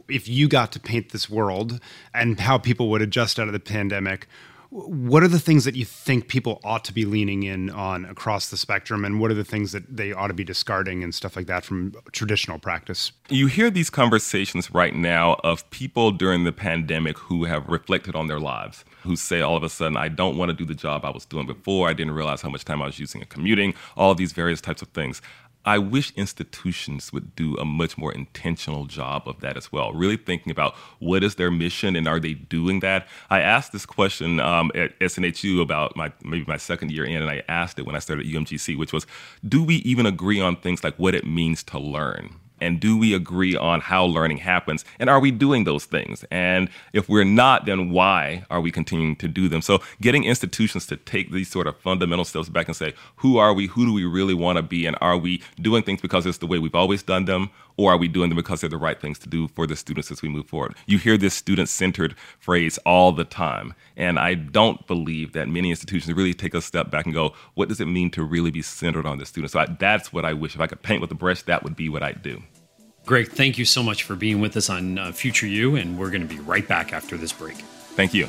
if 0.07 0.27
you 0.27 0.47
got 0.47 0.71
to 0.73 0.79
paint 0.79 1.11
this 1.11 1.29
world 1.29 1.79
and 2.13 2.39
how 2.39 2.57
people 2.57 2.89
would 2.89 3.01
adjust 3.01 3.39
out 3.39 3.47
of 3.47 3.53
the 3.53 3.59
pandemic. 3.59 4.27
What 4.71 5.23
are 5.23 5.29
the 5.29 5.39
things 5.39 5.63
that 5.63 5.75
you 5.75 5.85
think 5.85 6.27
people 6.27 6.59
ought 6.61 6.83
to 6.85 6.91
be 6.91 7.05
leaning 7.05 7.43
in 7.43 7.69
on 7.69 8.03
across 8.03 8.49
the 8.49 8.57
spectrum, 8.57 9.05
and 9.05 9.21
what 9.21 9.31
are 9.31 9.35
the 9.35 9.45
things 9.45 9.71
that 9.71 9.95
they 9.95 10.11
ought 10.11 10.27
to 10.27 10.33
be 10.33 10.43
discarding 10.43 11.01
and 11.01 11.15
stuff 11.15 11.37
like 11.37 11.45
that 11.47 11.63
from 11.63 11.93
traditional 12.11 12.59
practice? 12.59 13.13
You 13.29 13.47
hear 13.47 13.69
these 13.69 13.89
conversations 13.89 14.73
right 14.73 14.93
now 14.93 15.39
of 15.45 15.69
people 15.69 16.11
during 16.11 16.43
the 16.43 16.51
pandemic 16.51 17.17
who 17.17 17.45
have 17.45 17.69
reflected 17.69 18.15
on 18.15 18.27
their 18.27 18.39
lives, 18.39 18.83
who 19.03 19.15
say 19.15 19.39
all 19.39 19.55
of 19.55 19.63
a 19.63 19.69
sudden, 19.69 19.95
I 19.95 20.09
don't 20.09 20.37
want 20.37 20.49
to 20.49 20.53
do 20.53 20.65
the 20.65 20.75
job 20.75 21.05
I 21.05 21.11
was 21.11 21.23
doing 21.25 21.45
before. 21.45 21.87
I 21.87 21.93
didn't 21.93 22.13
realize 22.13 22.41
how 22.41 22.49
much 22.49 22.65
time 22.65 22.81
I 22.81 22.87
was 22.87 22.99
using 22.99 23.21
in 23.21 23.27
commuting, 23.27 23.75
all 23.95 24.13
these 24.13 24.33
various 24.33 24.59
types 24.59 24.81
of 24.81 24.89
things. 24.89 25.21
I 25.65 25.79
wish 25.79 26.13
institutions 26.15 27.11
would 27.11 27.35
do 27.35 27.55
a 27.57 27.65
much 27.65 27.97
more 27.97 28.13
intentional 28.13 28.85
job 28.85 29.27
of 29.27 29.41
that 29.41 29.57
as 29.57 29.71
well. 29.71 29.93
Really 29.93 30.17
thinking 30.17 30.51
about 30.51 30.75
what 30.99 31.23
is 31.23 31.35
their 31.35 31.51
mission 31.51 31.95
and 31.95 32.07
are 32.07 32.19
they 32.19 32.35
doing 32.35 32.79
that? 32.81 33.07
I 33.29 33.41
asked 33.41 33.71
this 33.71 33.85
question 33.85 34.39
um, 34.39 34.71
at 34.75 34.97
SNHU 34.99 35.61
about 35.61 35.95
my 35.95 36.11
maybe 36.23 36.45
my 36.47 36.57
second 36.57 36.91
year 36.91 37.05
in, 37.05 37.21
and 37.21 37.31
I 37.31 37.43
asked 37.47 37.79
it 37.79 37.85
when 37.85 37.95
I 37.95 37.99
started 37.99 38.27
UMGC, 38.27 38.77
which 38.77 38.93
was, 38.93 39.07
do 39.47 39.63
we 39.63 39.77
even 39.77 40.05
agree 40.05 40.39
on 40.39 40.55
things 40.55 40.83
like 40.83 40.95
what 40.97 41.15
it 41.15 41.25
means 41.25 41.63
to 41.63 41.79
learn? 41.79 42.35
And 42.61 42.79
do 42.79 42.97
we 42.97 43.13
agree 43.13 43.55
on 43.55 43.81
how 43.81 44.05
learning 44.05 44.37
happens? 44.37 44.85
And 44.99 45.09
are 45.09 45.19
we 45.19 45.31
doing 45.31 45.63
those 45.65 45.85
things? 45.85 46.23
And 46.31 46.69
if 46.93 47.09
we're 47.09 47.23
not, 47.23 47.65
then 47.65 47.89
why 47.89 48.45
are 48.49 48.61
we 48.61 48.71
continuing 48.71 49.15
to 49.17 49.27
do 49.27 49.49
them? 49.49 49.61
So, 49.61 49.81
getting 50.01 50.23
institutions 50.23 50.85
to 50.87 50.97
take 50.97 51.31
these 51.31 51.49
sort 51.49 51.67
of 51.67 51.77
fundamental 51.77 52.25
steps 52.25 52.49
back 52.49 52.67
and 52.67 52.75
say, 52.75 52.93
who 53.17 53.37
are 53.37 53.53
we? 53.53 53.67
Who 53.67 53.85
do 53.85 53.93
we 53.93 54.05
really 54.05 54.33
want 54.33 54.57
to 54.57 54.63
be? 54.63 54.85
And 54.85 54.97
are 55.01 55.17
we 55.17 55.41
doing 55.59 55.83
things 55.83 56.01
because 56.01 56.25
it's 56.25 56.37
the 56.37 56.47
way 56.47 56.59
we've 56.59 56.75
always 56.75 57.03
done 57.03 57.25
them? 57.25 57.49
Or 57.77 57.91
are 57.91 57.97
we 57.97 58.07
doing 58.07 58.29
them 58.29 58.37
because 58.37 58.61
they're 58.61 58.69
the 58.69 58.77
right 58.77 58.99
things 58.99 59.19
to 59.19 59.29
do 59.29 59.47
for 59.49 59.67
the 59.67 59.75
students 59.75 60.11
as 60.11 60.21
we 60.21 60.29
move 60.29 60.47
forward? 60.47 60.75
You 60.85 60.97
hear 60.97 61.17
this 61.17 61.33
student 61.33 61.69
centered 61.69 62.15
phrase 62.39 62.77
all 62.79 63.11
the 63.11 63.25
time. 63.25 63.73
And 63.97 64.17
I 64.17 64.33
don't 64.33 64.85
believe 64.87 65.33
that 65.33 65.47
many 65.47 65.69
institutions 65.69 66.15
really 66.15 66.33
take 66.33 66.53
a 66.53 66.61
step 66.61 66.89
back 66.89 67.05
and 67.05 67.13
go, 67.13 67.33
what 67.53 67.69
does 67.69 67.81
it 67.81 67.85
mean 67.85 68.11
to 68.11 68.23
really 68.23 68.51
be 68.51 68.61
centered 68.61 69.05
on 69.05 69.17
the 69.17 69.25
student? 69.25 69.51
So 69.51 69.59
I, 69.59 69.65
that's 69.65 70.13
what 70.13 70.25
I 70.25 70.33
wish. 70.33 70.55
If 70.55 70.61
I 70.61 70.67
could 70.67 70.81
paint 70.81 71.01
with 71.01 71.11
a 71.11 71.15
brush, 71.15 71.43
that 71.43 71.63
would 71.63 71.75
be 71.75 71.89
what 71.89 72.03
I'd 72.03 72.21
do. 72.21 72.41
Greg, 73.05 73.27
thank 73.27 73.57
you 73.59 73.65
so 73.65 73.83
much 73.83 74.03
for 74.03 74.15
being 74.15 74.41
with 74.41 74.57
us 74.57 74.69
on 74.69 74.97
uh, 74.97 75.11
Future 75.11 75.45
You, 75.45 75.75
and 75.75 75.97
we're 75.99 76.09
going 76.09 76.27
to 76.27 76.33
be 76.33 76.39
right 76.39 76.67
back 76.67 76.91
after 76.91 77.17
this 77.17 77.31
break. 77.31 77.57
Thank 77.95 78.15
you. 78.15 78.27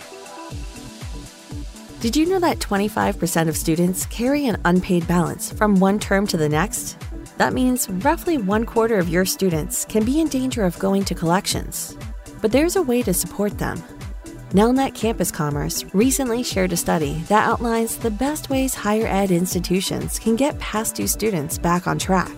Did 2.00 2.14
you 2.14 2.26
know 2.26 2.38
that 2.40 2.58
25% 2.58 3.48
of 3.48 3.56
students 3.56 4.04
carry 4.06 4.46
an 4.46 4.60
unpaid 4.66 5.08
balance 5.08 5.50
from 5.50 5.80
one 5.80 5.98
term 5.98 6.26
to 6.26 6.36
the 6.36 6.48
next? 6.48 6.98
That 7.38 7.52
means 7.52 7.90
roughly 7.90 8.38
one 8.38 8.64
quarter 8.64 8.98
of 8.98 9.08
your 9.08 9.24
students 9.24 9.84
can 9.84 10.04
be 10.04 10.20
in 10.20 10.28
danger 10.28 10.64
of 10.64 10.78
going 10.78 11.04
to 11.04 11.14
collections. 11.14 11.96
But 12.40 12.52
there's 12.52 12.76
a 12.76 12.82
way 12.82 13.02
to 13.02 13.12
support 13.12 13.58
them. 13.58 13.82
Nelnet 14.50 14.94
Campus 14.94 15.30
Commerce 15.30 15.84
recently 15.92 16.42
shared 16.42 16.72
a 16.72 16.76
study 16.76 17.22
that 17.28 17.48
outlines 17.48 17.96
the 17.96 18.10
best 18.10 18.48
ways 18.48 18.74
higher 18.74 19.06
ed 19.06 19.30
institutions 19.30 20.18
can 20.18 20.36
get 20.36 20.58
past 20.58 20.94
due 20.94 21.06
students 21.06 21.58
back 21.58 21.86
on 21.86 21.98
track. 21.98 22.32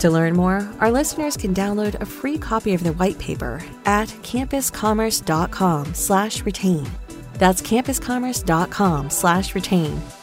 To 0.00 0.10
learn 0.10 0.34
more, 0.34 0.68
our 0.80 0.90
listeners 0.90 1.36
can 1.36 1.54
download 1.54 2.00
a 2.00 2.06
free 2.06 2.36
copy 2.36 2.74
of 2.74 2.82
the 2.82 2.92
white 2.94 3.18
paper 3.18 3.62
at 3.86 4.08
campuscommerce.com/retain. 4.08 6.90
That's 7.34 7.62
campuscommerce.com/retain. 7.62 10.19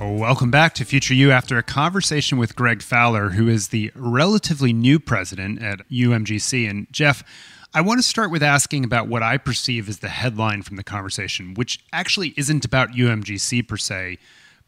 Welcome 0.00 0.52
back 0.52 0.74
to 0.74 0.84
Future 0.84 1.12
You 1.12 1.32
after 1.32 1.58
a 1.58 1.62
conversation 1.64 2.38
with 2.38 2.54
Greg 2.54 2.82
Fowler, 2.82 3.30
who 3.30 3.48
is 3.48 3.68
the 3.68 3.90
relatively 3.96 4.72
new 4.72 5.00
president 5.00 5.60
at 5.60 5.88
UMGC. 5.88 6.70
And 6.70 6.86
Jeff, 6.92 7.24
I 7.74 7.80
want 7.80 7.98
to 7.98 8.06
start 8.06 8.30
with 8.30 8.42
asking 8.42 8.84
about 8.84 9.08
what 9.08 9.24
I 9.24 9.38
perceive 9.38 9.88
as 9.88 9.98
the 9.98 10.08
headline 10.08 10.62
from 10.62 10.76
the 10.76 10.84
conversation, 10.84 11.54
which 11.54 11.80
actually 11.92 12.32
isn't 12.36 12.64
about 12.64 12.92
UMGC 12.92 13.66
per 13.66 13.76
se, 13.76 14.18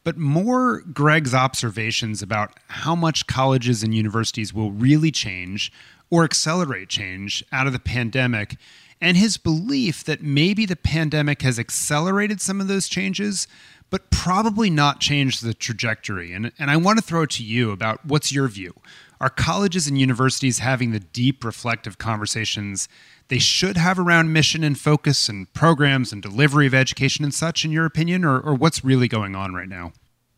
but 0.03 0.17
more 0.17 0.81
Greg's 0.81 1.33
observations 1.33 2.23
about 2.23 2.59
how 2.67 2.97
much 2.97 3.29
colleges 3.29 3.85
and 3.85 3.95
universities 3.95 4.53
will 4.53 4.73
really 4.73 5.13
change 5.13 5.73
or 6.11 6.25
accelerate 6.25 6.89
change 6.89 7.45
out 7.53 7.69
of 7.69 7.73
the 7.73 7.79
pandemic, 7.79 8.57
and 9.01 9.17
his 9.17 9.37
belief 9.37 10.03
that 10.05 10.23
maybe 10.23 10.67
the 10.67 10.77
pandemic 10.77 11.43
has 11.43 11.59
accelerated 11.59 12.41
some 12.41 12.61
of 12.61 12.67
those 12.67 12.89
changes, 12.89 13.47
but 13.91 14.11
probably 14.11 14.71
not 14.71 15.01
change 15.01 15.41
the 15.41 15.53
trajectory. 15.53 16.33
And, 16.33 16.53
and 16.59 16.71
I 16.71 16.77
want 16.77 16.99
to 16.99 17.05
throw 17.05 17.23
it 17.23 17.31
to 17.31 17.45
you 17.45 17.71
about 17.71 18.07
what's 18.07 18.33
your 18.33 18.49
view? 18.49 18.75
Are 19.21 19.29
colleges 19.29 19.87
and 19.87 19.99
universities 19.99 20.61
having 20.61 20.93
the 20.93 21.01
deep 21.01 21.45
reflective 21.45 21.99
conversations 21.99 22.89
they 23.29 23.39
should 23.39 23.77
have 23.77 23.99
around 23.99 24.33
mission 24.33 24.65
and 24.65 24.79
focus 24.79 25.29
and 25.29 25.53
programs 25.53 26.13
and 26.13 26.23
delivery 26.23 26.67
of 26.67 26.75
education 26.75 27.25
and 27.25 27.35
such, 27.35 27.65
in 27.65 27.71
your 27.71 27.85
opinion, 27.85 28.25
or, 28.25 28.41
or 28.41 28.55
what's 28.55 28.85
really 28.85 29.09
going 29.09 29.37
on 29.37 29.55
right 29.55 29.69
now? 29.69 29.93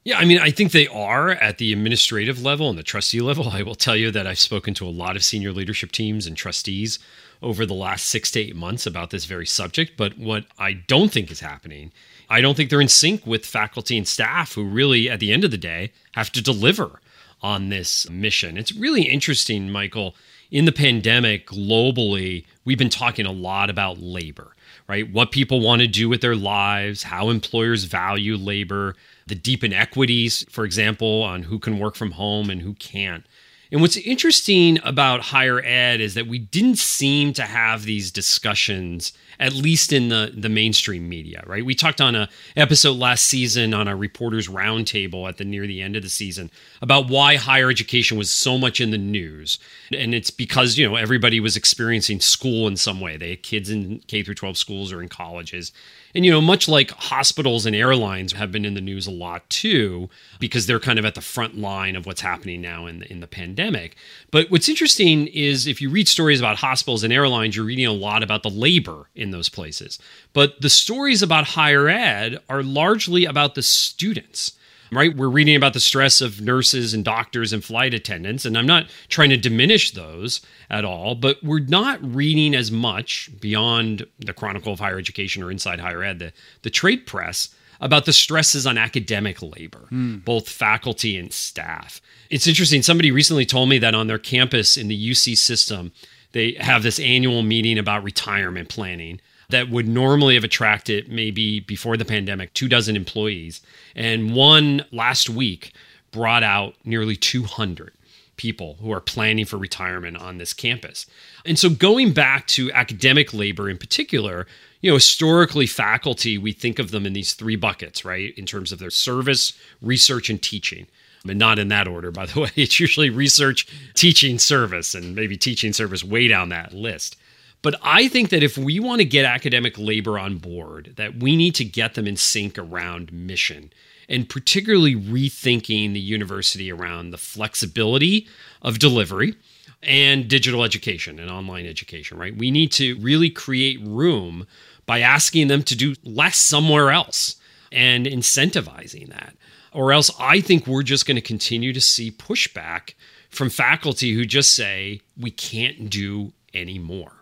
Yeah, 0.05 0.19
I 0.19 0.25
mean, 0.25 0.41
I 0.41 0.51
think 0.51 0.73
they 0.73 0.89
are 0.89 1.31
at 1.31 1.59
the 1.59 1.73
administrative 1.73 2.43
level 2.43 2.69
and 2.69 2.77
the 2.77 2.83
trustee 2.83 3.21
level. 3.21 3.49
I 3.53 3.63
will 3.63 3.77
tell 3.77 3.97
you 3.97 4.11
that 4.11 4.27
I've 4.27 4.39
spoken 4.39 4.75
to 4.75 4.87
a 4.87 4.91
lot 4.91 5.17
of 5.17 5.25
senior 5.25 5.53
leadership 5.53 5.93
teams 5.93 6.27
and 6.27 6.37
trustees 6.37 6.99
over 7.41 7.65
the 7.65 7.75
last 7.75 8.07
six 8.07 8.31
to 8.33 8.41
eight 8.41 8.57
months 8.57 8.85
about 8.87 9.11
this 9.11 9.27
very 9.27 9.47
subject. 9.47 9.97
But 9.97 10.19
what 10.19 10.47
I 10.59 10.73
don't 10.73 11.13
think 11.13 11.31
is 11.31 11.41
happening, 11.41 11.93
I 12.33 12.41
don't 12.41 12.57
think 12.57 12.71
they're 12.71 12.81
in 12.81 12.89
sync 12.89 13.27
with 13.27 13.47
faculty 13.47 13.97
and 13.97 14.09
staff 14.09 14.55
who 14.55 14.65
really, 14.65 15.09
at 15.09 15.21
the 15.21 15.33
end 15.33 15.45
of 15.45 15.51
the 15.51 15.59
day, 15.59 15.93
have 16.13 16.33
to 16.33 16.43
deliver 16.43 17.01
on 17.43 17.69
this 17.69 18.09
mission. 18.09 18.57
It's 18.57 18.73
really 18.73 19.03
interesting, 19.03 19.71
Michael 19.71 20.15
in 20.53 20.67
the 20.67 20.73
pandemic 20.73 21.47
globally, 21.47 22.45
we've 22.65 22.79
been 22.79 22.91
talking 22.91 23.25
a 23.25 23.33
lot 23.33 23.71
about 23.71 24.03
labor, 24.03 24.55
right? 24.87 25.11
What 25.11 25.33
people 25.33 25.61
want 25.61 25.81
to 25.81 25.89
do 25.89 26.11
with 26.11 26.21
their 26.21 26.37
lives, 26.37 27.03
how 27.03 27.31
employers 27.31 27.85
value 27.85 28.37
labor, 28.37 28.95
the 29.27 29.35
deep 29.35 29.65
inequities, 29.65 30.45
for 30.51 30.65
example, 30.67 31.23
on 31.23 31.45
who 31.45 31.59
can 31.59 31.79
work 31.79 31.97
from 31.97 32.13
home 32.13 32.51
and 32.51 32.61
who 32.61 32.75
can't. 32.75 33.25
And 33.73 33.81
what's 33.81 33.97
interesting 33.97 34.79
about 34.85 35.23
higher 35.23 35.61
ed 35.65 36.03
is 36.03 36.13
that 36.15 36.27
we 36.27 36.39
didn't 36.39 36.77
seem 36.77 37.33
to 37.33 37.45
have 37.45 37.85
these 37.85 38.11
discussions, 38.11 39.15
at 39.43 39.55
least 39.55 39.93
in 39.93 40.09
the, 40.09 40.33
the 40.33 40.49
mainstream 40.49 41.09
media, 41.09 41.43
right? 41.49 41.65
We 41.65 41.75
talked 41.75 42.01
on 42.01 42.15
a 42.15 42.29
episode 42.55 42.97
last 42.97 43.25
season 43.25 43.75
on 43.75 43.89
a 43.89 43.97
reporters 43.97 44.47
roundtable 44.47 45.29
at 45.29 45.37
the 45.37 45.45
near 45.45 45.67
the 45.67 45.83
end 45.83 45.97
of 45.97 46.05
the 46.05 46.09
season 46.09 46.49
about 46.81 47.09
why 47.09 47.35
higher 47.35 47.69
education 47.69 48.17
was 48.17 48.31
so 48.31 48.57
much 48.57 48.81
in 48.81 48.93
the 48.93 48.99
news. 48.99 49.59
And 49.93 50.15
it's 50.15 50.31
because, 50.31 50.79
you 50.79 50.89
know, 50.89 50.95
everybody 50.95 51.41
was 51.41 51.57
experiencing 51.57 52.21
school 52.21 52.69
in 52.69 52.77
some 52.77 53.01
way. 53.01 53.17
They 53.17 53.31
had 53.31 53.43
kids 53.43 53.69
in 53.69 53.99
K 54.07 54.23
through 54.23 54.37
12 54.37 54.57
schools 54.57 54.93
or 54.93 55.03
in 55.03 55.09
colleges. 55.09 55.73
And, 56.15 56.25
you 56.25 56.31
know, 56.31 56.41
much 56.41 56.69
like 56.69 56.91
hospitals 56.91 57.67
and 57.67 57.75
airlines 57.75 58.35
have 58.35 58.53
been 58.53 58.65
in 58.65 58.75
the 58.75 58.81
news 58.81 59.07
a 59.07 59.11
lot 59.11 59.49
too, 59.49 60.11
because 60.39 60.67
they're 60.67 60.79
kind 60.79 60.99
of 60.99 61.05
at 61.05 61.15
the 61.15 61.21
front 61.21 61.59
line 61.59 61.97
of 61.97 62.07
what's 62.07 62.21
happening 62.21 62.61
now 62.61 62.87
in 62.87 63.01
the, 63.01 63.11
in 63.11 63.21
the 63.21 63.27
pandemic. 63.27 63.97
But 64.31 64.51
what's 64.51 64.69
interesting 64.69 65.27
is 65.29 65.67
if 65.67 65.81
you 65.81 65.91
read 65.91 66.07
stories 66.07 66.39
about 66.39 66.59
hospitals 66.59 67.03
and 67.03 67.13
airlines, 67.13 67.57
you're 67.57 67.65
reading 67.65 67.87
a 67.87 67.93
lot 67.93 68.23
about 68.23 68.43
the 68.43 68.51
labor 68.51 69.09
in 69.15 69.32
those 69.33 69.49
places. 69.49 69.99
But 70.33 70.61
the 70.61 70.71
stories 70.71 71.23
about 71.23 71.49
higher 71.49 71.89
ed 71.89 72.39
are 72.49 72.63
largely 72.63 73.25
about 73.25 73.55
the 73.55 73.63
students 73.63 74.53
right? 74.93 75.17
We're 75.17 75.29
reading 75.29 75.57
about 75.57 75.73
the 75.73 75.81
stress 75.81 76.21
of 76.21 76.41
nurses 76.41 76.93
and 76.93 77.05
doctors 77.05 77.53
and 77.53 77.65
flight 77.65 77.95
attendants, 77.95 78.45
and 78.45 78.57
I'm 78.57 78.67
not 78.67 78.87
trying 79.09 79.31
to 79.31 79.37
diminish 79.37 79.93
those 79.93 80.43
at 80.71 80.85
all, 80.85 81.15
but 81.15 81.43
we're 81.43 81.61
not 81.61 81.99
reading 82.03 82.55
as 82.55 82.71
much 82.71 83.31
beyond 83.41 84.07
the 84.19 84.35
Chronicle 84.35 84.75
of 84.75 84.81
Higher 84.81 84.99
Education 84.99 85.43
or 85.43 85.51
Inside 85.51 85.81
Higher 85.81 86.03
Ed, 86.03 86.19
the, 86.19 86.33
the 86.61 86.71
trade 86.71 87.07
press, 87.07 87.49
about 87.81 88.05
the 88.05 88.13
stresses 88.13 88.65
on 88.65 88.79
academic 88.79 89.43
labor, 89.43 89.89
mm. 89.91 90.25
both 90.25 90.49
faculty 90.49 91.19
and 91.19 91.33
staff. 91.33 92.01
It's 92.31 92.47
interesting. 92.47 92.81
Somebody 92.83 93.11
recently 93.11 93.45
told 93.45 93.69
me 93.69 93.79
that 93.79 93.95
on 93.95 94.07
their 94.07 94.21
campus 94.21 94.77
in 94.77 94.87
the 94.87 95.11
UC 95.11 95.37
system, 95.37 95.91
they 96.33 96.57
have 96.59 96.83
this 96.83 96.99
annual 96.99 97.43
meeting 97.43 97.79
about 97.79 98.05
retirement 98.05 98.69
planning 98.69 99.21
that 99.51 99.69
would 99.69 99.87
normally 99.87 100.35
have 100.35 100.45
attracted 100.45 101.09
maybe 101.09 101.61
before 101.61 101.97
the 101.97 102.05
pandemic 102.05 102.53
two 102.55 102.69
dozen 102.69 102.97
employees. 102.97 103.61
And 103.95 104.35
one 104.35 104.85
last 104.91 105.29
week 105.31 105.73
brought 106.11 106.43
out 106.43 106.75
nearly 106.85 107.17
200 107.17 107.93
people 108.37 108.77
who 108.81 108.91
are 108.91 109.01
planning 109.01 109.45
for 109.45 109.59
retirement 109.59 110.17
on 110.17 110.39
this 110.39 110.53
campus. 110.53 111.07
And 111.45 111.59
so 111.59 111.69
going 111.69 112.13
back 112.13 112.47
to 112.49 112.73
academic 112.73 113.33
labor 113.35 113.69
in 113.69 113.79
particular, 113.79 114.47
you 114.81 114.91
know, 114.91 114.97
historically 114.97 115.67
faculty, 115.67 116.39
we 116.39 116.53
think 116.53 116.79
of 116.79 116.91
them 116.91 117.07
in 117.07 117.13
these 117.13 117.35
three 117.35 117.57
buckets, 117.57 118.05
right? 118.05 118.37
In 118.37 118.47
terms 118.47 118.73
of 118.73 118.79
their 118.79 118.91
service, 118.91 119.53
research, 119.81 120.29
and 120.29 120.43
teaching. 120.43 120.87
And 121.29 121.39
not 121.39 121.59
in 121.59 121.69
that 121.69 121.87
order, 121.87 122.11
by 122.11 122.27
the 122.27 122.41
way. 122.43 122.51
It's 122.57 122.81
usually 122.81 123.11
research, 123.11 123.67
teaching, 123.95 124.39
service, 124.39 124.95
and 124.95 125.15
maybe 125.15 125.37
teaching 125.37 125.73
service 125.73 126.03
way 126.03 126.29
down 126.29 126.49
that 126.49 126.73
list. 126.73 127.17
But 127.63 127.77
I 127.83 128.09
think 128.09 128.31
that 128.31 128.43
if 128.43 128.59
we 128.59 128.81
want 128.81 129.01
to 129.01 129.05
get 129.05 129.25
academic 129.25 129.79
labor 129.79 130.19
on 130.19 130.39
board, 130.39 130.95
that 130.97 131.17
we 131.21 131.37
need 131.37 131.55
to 131.57 131.65
get 131.65 131.95
them 131.95 132.09
in 132.09 132.17
sync 132.17 132.59
around 132.59 133.13
mission 133.13 133.73
and 134.09 134.29
particularly 134.29 134.95
rethinking 134.95 135.93
the 135.93 136.01
university 136.01 136.71
around 136.71 137.11
the 137.11 137.19
flexibility 137.19 138.27
of 138.61 138.79
delivery 138.79 139.35
and 139.83 140.29
digital 140.29 140.65
education 140.65 141.19
and 141.19 141.31
online 141.31 141.67
education, 141.67 142.19
right? 142.19 142.37
We 142.37 142.51
need 142.51 142.73
to 142.73 142.97
really 143.01 143.31
create 143.31 143.81
room 143.83 144.47
by 144.87 145.01
asking 145.01 145.49
them 145.49 145.63
to 145.65 145.77
do 145.77 145.95
less 146.05 146.37
somewhere 146.37 146.91
else 146.91 147.37
and 147.71 148.07
incentivizing 148.07 149.09
that. 149.09 149.35
Or 149.75 149.93
else 149.93 150.11
I 150.19 150.41
think 150.41 150.67
we're 150.67 150.83
just 150.83 151.07
going 151.07 151.17
to 151.17 151.23
continue 151.23 151.73
to 151.73 151.81
see 151.81 152.11
pushback 152.11 152.95
from 153.31 153.49
faculty 153.49 154.13
who 154.13 154.25
just 154.25 154.55
say, 154.55 155.01
we 155.19 155.31
can't 155.31 155.89
do 155.89 156.33
any 156.53 156.79
more. 156.79 157.13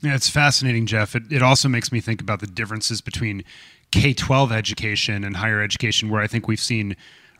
Yeah, 0.00 0.14
it's 0.14 0.28
fascinating, 0.28 0.86
Jeff. 0.86 1.14
It, 1.14 1.30
it 1.30 1.42
also 1.42 1.68
makes 1.68 1.92
me 1.92 2.00
think 2.00 2.20
about 2.20 2.40
the 2.40 2.46
differences 2.46 3.00
between 3.00 3.44
K 3.92 4.14
12 4.14 4.50
education 4.50 5.22
and 5.22 5.36
higher 5.36 5.62
education, 5.62 6.08
where 6.08 6.22
I 6.22 6.26
think 6.26 6.48
we've 6.48 6.58
seen 6.58 6.96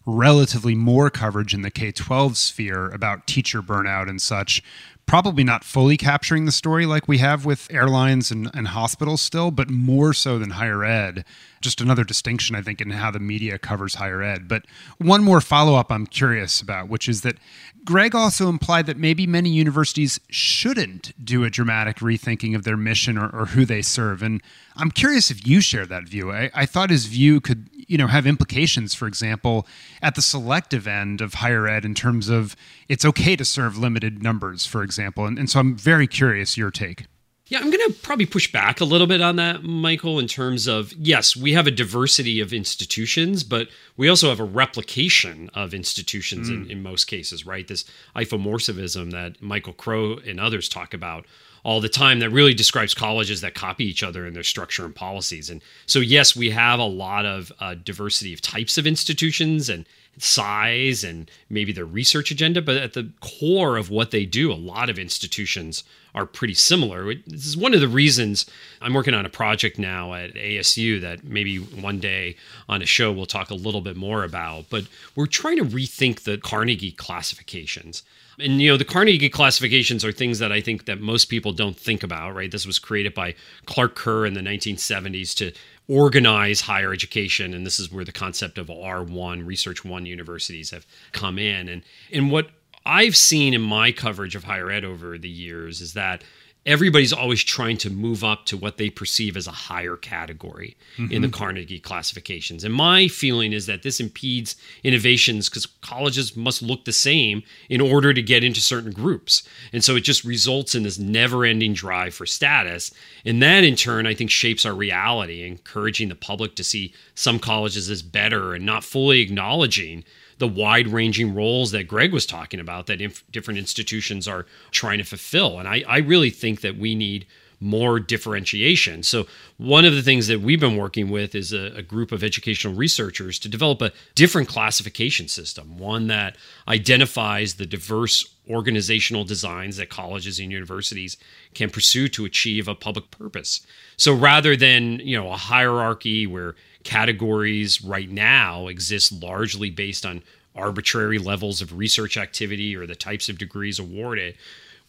relatively 0.07 0.75
more 0.75 1.11
coverage 1.11 1.55
in 1.55 1.62
the 1.62 1.71
K 1.71 1.91
12 1.91 2.37
sphere 2.37 2.91
about 2.91 3.27
teacher 3.27 3.62
burnout 3.62 4.09
and 4.09 4.21
such. 4.21 4.62
Probably 5.07 5.45
not 5.45 5.65
fully 5.65 5.97
capturing 5.97 6.45
the 6.47 6.53
story 6.53 6.87
like 6.87 7.07
we 7.07 7.19
have 7.19 7.45
with 7.45 7.69
airlines 7.71 8.31
and, 8.31 8.51
and 8.55 8.69
hospitals 8.69 9.21
still, 9.21 9.51
but 9.51 9.69
more 9.69 10.12
so 10.12 10.38
than 10.38 10.51
higher 10.51 10.85
ed 10.85 11.25
just 11.62 11.81
another 11.81 12.05
distinction, 12.05 12.55
I 12.55 12.61
think, 12.61 12.81
in 12.81 12.91
how 12.91 13.11
the 13.11 13.21
media 13.21 13.59
covers 13.59 13.95
higher 13.95 14.23
ed. 14.23 14.49
But 14.49 14.67
one 14.99 15.25
more 15.25 15.41
follow 15.41 15.77
up 15.77 15.91
I'm 15.91 16.07
curious 16.07 16.61
about, 16.61 16.88
which 16.88 17.09
is 17.09 17.23
that 17.23 17.37
Greg 17.85 18.15
also 18.15 18.49
implied 18.49 18.87
that 18.87 18.99
maybe 18.99 19.27
many 19.27 19.51
universities 19.51 20.21
shouldn't 20.29 21.12
do 21.25 21.45
a 21.45 21.51
dramatic 21.51 21.99
rethinking 21.99 22.55
of 22.55 22.65
their 22.65 22.77
mission 22.77 23.17
or, 23.17 23.29
or 23.31 23.47
who 23.47 23.65
they 23.65 23.83
serve. 23.83 24.23
And 24.23 24.43
I'm 24.77 24.91
curious 24.91 25.31
if 25.31 25.47
you 25.47 25.61
share 25.61 25.87
that 25.87 26.05
view. 26.05 26.31
I, 26.31 26.51
I 26.55 26.67
thought 26.67 26.91
his 26.91 27.07
view 27.07 27.41
could, 27.41 27.69
you 27.88 27.99
know, 27.99 28.07
have 28.07 28.27
implications, 28.27 28.95
for 28.95 29.07
example, 29.07 29.66
at 30.01 30.14
the 30.14 30.23
selective 30.23 30.87
end 30.87 31.21
of 31.21 31.35
higher 31.35 31.66
ed 31.66 31.85
in 31.85 31.95
terms 31.95 32.29
of 32.29 32.57
it's 32.88 33.05
okay 33.05 33.37
to 33.37 33.45
serve 33.45 33.79
limited 33.79 34.23
numbers, 34.23 34.66
for 34.66 34.83
example. 34.83 35.27
And, 35.27 35.38
and 35.38 35.51
so 35.51 35.61
I'm 35.61 35.77
very 35.77 36.07
curious 36.07 36.57
your 36.57 36.71
take. 36.71 37.07
Yeah, 37.53 37.59
I'm 37.59 37.71
going 37.71 37.92
to 37.92 37.99
probably 38.01 38.25
push 38.25 38.51
back 38.51 38.81
a 38.81 38.85
little 38.87 39.07
bit 39.07 39.21
on 39.21 39.37
that, 39.37 39.62
Michael, 39.62 40.18
in 40.18 40.27
terms 40.27 40.66
of 40.66 40.90
yes, 40.95 41.37
we 41.37 41.53
have 41.53 41.66
a 41.66 41.71
diversity 41.71 42.40
of 42.40 42.53
institutions, 42.53 43.45
but 43.45 43.68
we 43.99 44.09
also 44.09 44.31
have 44.31 44.40
a 44.40 44.45
replication 44.45 45.51
of 45.53 45.75
institutions 45.75 46.49
mm. 46.49 46.64
in, 46.64 46.71
in 46.71 46.83
most 46.83 47.05
cases, 47.05 47.45
right? 47.45 47.68
This 47.68 47.85
isomorphism 48.16 49.11
that 49.11 49.42
Michael 49.42 49.75
Crow 49.75 50.16
and 50.27 50.40
others 50.40 50.66
talk 50.66 50.95
about 50.95 51.27
all 51.64 51.81
the 51.81 51.88
time 51.88 52.18
that 52.20 52.31
really 52.31 52.55
describes 52.55 52.94
colleges 52.94 53.40
that 53.40 53.55
copy 53.55 53.85
each 53.85 54.03
other 54.03 54.27
in 54.27 54.35
their 54.35 54.42
structure 54.42 54.85
and 54.85 54.94
policies. 54.94 55.48
And 55.48 55.62
so, 55.87 56.01
yes, 56.01 56.35
we 56.35 56.51
have 56.51 56.81
a 56.81 56.85
lot 56.85 57.25
of 57.25 57.53
uh, 57.61 57.75
diversity 57.75 58.33
of 58.33 58.40
types 58.40 58.79
of 58.79 58.87
institutions 58.87 59.68
and 59.68 59.87
size 60.18 61.03
and 61.05 61.31
maybe 61.48 61.72
their 61.72 61.85
research 61.85 62.31
agenda, 62.31 62.61
but 62.61 62.77
at 62.77 62.92
the 62.92 63.11
core 63.20 63.77
of 63.77 63.90
what 63.90 64.11
they 64.11 64.25
do, 64.27 64.53
a 64.53 64.55
lot 64.55 64.90
of 64.90 64.98
institutions 64.98 65.85
are 66.14 66.27
pretty 66.27 66.55
similar. 66.55 67.14
This 67.27 67.46
is 67.46 67.57
one 67.57 67.72
of 67.75 67.81
the 67.81 67.88
reasons 67.88 68.44
I'm 68.81 68.92
working 68.92 69.14
on 69.14 69.25
a 69.25 69.31
project 69.31 69.79
now 69.79 70.12
at 70.12 70.35
ASU 70.35 71.01
that 71.01 71.25
maybe 71.25 71.57
one 71.57 71.98
day 71.98 72.37
on 72.68 72.83
a 72.83 72.87
show 72.87 73.11
we'll 73.11 73.27
talk 73.27 73.51
a 73.51 73.55
little 73.55 73.81
bit 73.81 73.96
more 73.96 74.22
about. 74.22 74.66
But 74.68 74.85
we're 75.16 75.27
trying 75.27 75.57
to 75.57 75.64
rethink 75.64 76.20
the 76.20 76.37
Carnegie 76.37 76.92
classifications. 76.92 78.03
And 78.38 78.61
you 78.61 78.70
know, 78.70 78.77
the 78.77 78.85
Carnegie 78.85 79.29
classifications 79.29 80.05
are 80.05 80.12
things 80.12 80.38
that 80.38 80.53
I 80.53 80.61
think 80.61 80.87
that 80.87 81.01
most 81.01 81.27
people 81.27 81.53
don't 81.53 81.77
think 81.77 82.03
about, 82.03 82.35
right? 82.35 82.51
This 82.51 82.66
was 82.66 82.79
created 82.79 83.14
by 83.14 83.35
Clark 83.66 83.94
Kerr 83.94 84.27
in 84.27 84.35
the 84.35 84.40
1970s 84.40 85.35
to 85.37 85.53
organize 85.88 86.62
higher 86.62 86.92
education 86.92 87.55
and 87.55 87.66
this 87.66 87.81
is 87.81 87.90
where 87.90 88.05
the 88.05 88.12
concept 88.12 88.59
of 88.59 88.68
R1 88.68 89.45
research 89.47 89.85
1 89.85 90.07
universities 90.07 90.71
have 90.71 90.87
come 91.12 91.38
in. 91.38 91.68
And 91.68 91.83
and 92.12 92.31
what 92.31 92.51
I've 92.85 93.16
seen 93.16 93.55
in 93.55 93.62
my 93.62 93.92
coverage 93.92 94.35
of 94.35 94.45
higher 94.45 94.71
ed 94.71 94.85
over 94.85 95.18
the 95.18 95.29
years 95.29 95.81
is 95.81 95.95
that 95.95 96.25
everybody's 96.64 97.12
always 97.12 97.42
trying 97.42 97.77
to 97.77 97.90
move 97.90 98.22
up 98.22 98.46
to 98.46 98.57
what 98.57 98.77
they 98.77 98.88
perceive 98.88 99.37
as 99.37 99.48
a 99.48 99.53
higher 99.53 99.96
category 99.96 100.77
mm-hmm. 100.96 101.12
in 101.12 101.22
the 101.22 101.29
mm-hmm. 101.29 101.37
Carnegie 101.37 101.81
classifications. 101.81 102.62
And 102.62 102.72
my 102.72 103.09
feeling 103.09 103.53
is 103.53 103.66
that 103.66 103.83
this 103.83 103.98
impedes 103.98 104.55
innovations 104.85 105.48
because 105.48 105.66
colleges 105.66 106.37
must 106.37 106.62
look 106.62 106.85
the 106.85 106.92
same 106.92 107.42
in 107.68 107.81
order 107.81 108.14
to 108.14 108.22
get 108.22 108.44
into 108.44 108.61
certain 108.61 108.92
groups. 108.92 109.42
And 109.72 109.83
so 109.83 109.96
it 109.96 110.03
just 110.03 110.25
results 110.25 110.75
in 110.75 110.85
this 110.85 110.98
never 110.98 111.44
ending 111.44 111.75
drive 111.75 112.14
for 112.14 112.27
status. 112.27 112.92
And 113.25 113.42
that 113.42 113.64
in 113.64 113.75
turn, 113.75 114.07
I 114.07 114.14
think, 114.14 114.31
shapes 114.31 114.64
our 114.64 114.75
reality, 114.75 115.44
encouraging 115.44 116.11
the 116.11 116.14
public 116.14 116.55
to 116.57 116.64
see 116.64 116.94
some 117.14 117.40
colleges 117.40 117.90
as 117.90 118.03
better 118.03 118.55
and 118.55 118.64
not 118.64 118.85
fully 118.85 119.20
acknowledging 119.20 120.05
the 120.42 120.48
wide 120.48 120.88
ranging 120.88 121.37
roles 121.37 121.70
that 121.70 121.87
Greg 121.87 122.12
was 122.12 122.26
talking 122.26 122.59
about 122.59 122.88
that 122.88 123.00
inf- 123.00 123.22
different 123.31 123.59
institutions 123.59 124.26
are 124.26 124.44
trying 124.72 124.98
to 124.98 125.05
fulfill. 125.05 125.61
And 125.61 125.68
I, 125.68 125.85
I 125.87 125.98
really 125.98 126.31
think 126.31 126.62
that 126.62 126.76
we 126.76 126.96
need 126.96 127.26
more 127.61 128.00
differentiation. 128.00 129.05
So, 129.05 129.28
one 129.57 129.85
of 129.85 129.94
the 129.94 130.02
things 130.02 130.26
that 130.26 130.40
we've 130.40 130.59
been 130.59 130.76
working 130.76 131.11
with 131.11 131.37
is 131.37 131.52
a, 131.52 131.66
a, 131.76 131.83
group 131.83 132.11
of 132.11 132.24
educational 132.24 132.74
researchers 132.74 133.38
to 133.38 133.48
develop 133.48 133.81
a 133.81 133.92
different 134.16 134.48
classification 134.48 135.28
system, 135.28 135.78
one 135.78 136.09
that 136.09 136.37
identifies 136.66 137.55
the 137.55 137.66
diverse 137.66 138.35
organizational 138.50 139.22
designs 139.22 139.76
that 139.76 139.90
colleges 139.90 140.40
and 140.40 140.50
universities 140.50 141.16
can 141.55 141.70
pursue 141.70 142.09
to 142.09 142.24
achieve 142.24 142.66
a 142.66 142.74
public 142.74 143.12
purpose. 143.12 143.64
So, 143.96 144.12
rather 144.12 144.57
than 144.57 144.98
you 144.98 145.16
know 145.16 145.31
a 145.31 145.37
hierarchy 145.37 146.26
where 146.26 146.57
categories 146.85 147.83
right 147.83 148.11
now 148.11 148.68
exist 148.68 149.12
largely 149.23 149.71
based 149.71 150.05
on 150.05 150.23
arbitrary 150.55 151.18
levels 151.18 151.62
of 151.62 151.77
research 151.77 152.16
activity 152.16 152.77
or 152.77 152.87
the 152.87 152.95
types 152.95 153.29
of 153.29 153.38
degrees 153.38 153.79
awarded. 153.79 154.37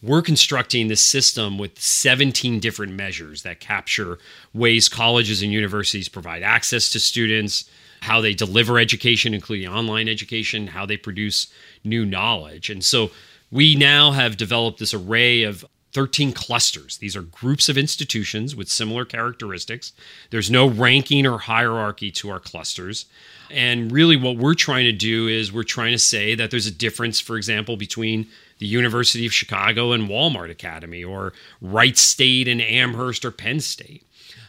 We're 0.02 0.22
constructing 0.22 0.88
this 0.88 1.00
system 1.00 1.56
with 1.56 1.80
17 1.80 2.60
different 2.60 2.92
measures 2.92 3.42
that 3.42 3.60
capture 3.60 4.18
ways 4.52 4.88
colleges 4.88 5.42
and 5.42 5.50
universities 5.50 6.08
provide 6.10 6.42
access 6.42 6.90
to 6.90 7.00
students, 7.00 7.64
how 8.02 8.20
they 8.20 8.34
deliver 8.34 8.78
education, 8.78 9.32
including 9.32 9.66
online 9.66 10.08
education, 10.08 10.66
how 10.66 10.84
they 10.84 10.98
produce 10.98 11.46
new 11.84 12.04
knowledge. 12.04 12.68
And 12.68 12.84
so 12.84 13.10
we 13.50 13.76
now 13.76 14.10
have 14.10 14.36
developed 14.36 14.78
this 14.78 14.92
array 14.92 15.44
of 15.44 15.64
13 15.94 16.32
clusters. 16.32 16.98
These 16.98 17.16
are 17.16 17.22
groups 17.22 17.68
of 17.68 17.78
institutions 17.78 18.54
with 18.54 18.68
similar 18.68 19.04
characteristics. 19.04 19.92
There's 20.30 20.50
no 20.50 20.68
ranking 20.68 21.24
or 21.24 21.38
hierarchy 21.38 22.10
to 22.12 22.30
our 22.30 22.40
clusters. 22.40 23.06
And 23.50 23.92
really, 23.92 24.16
what 24.16 24.36
we're 24.36 24.54
trying 24.54 24.84
to 24.86 24.92
do 24.92 25.28
is 25.28 25.52
we're 25.52 25.62
trying 25.62 25.92
to 25.92 25.98
say 25.98 26.34
that 26.34 26.50
there's 26.50 26.66
a 26.66 26.72
difference, 26.72 27.20
for 27.20 27.36
example, 27.36 27.76
between 27.76 28.26
the 28.58 28.66
University 28.66 29.24
of 29.24 29.32
Chicago 29.32 29.92
and 29.92 30.08
Walmart 30.08 30.50
Academy, 30.50 31.04
or 31.04 31.32
Wright 31.60 31.96
State 31.96 32.48
and 32.48 32.60
Amherst 32.60 33.24
or 33.24 33.30
Penn 33.30 33.60
State. 33.60 34.04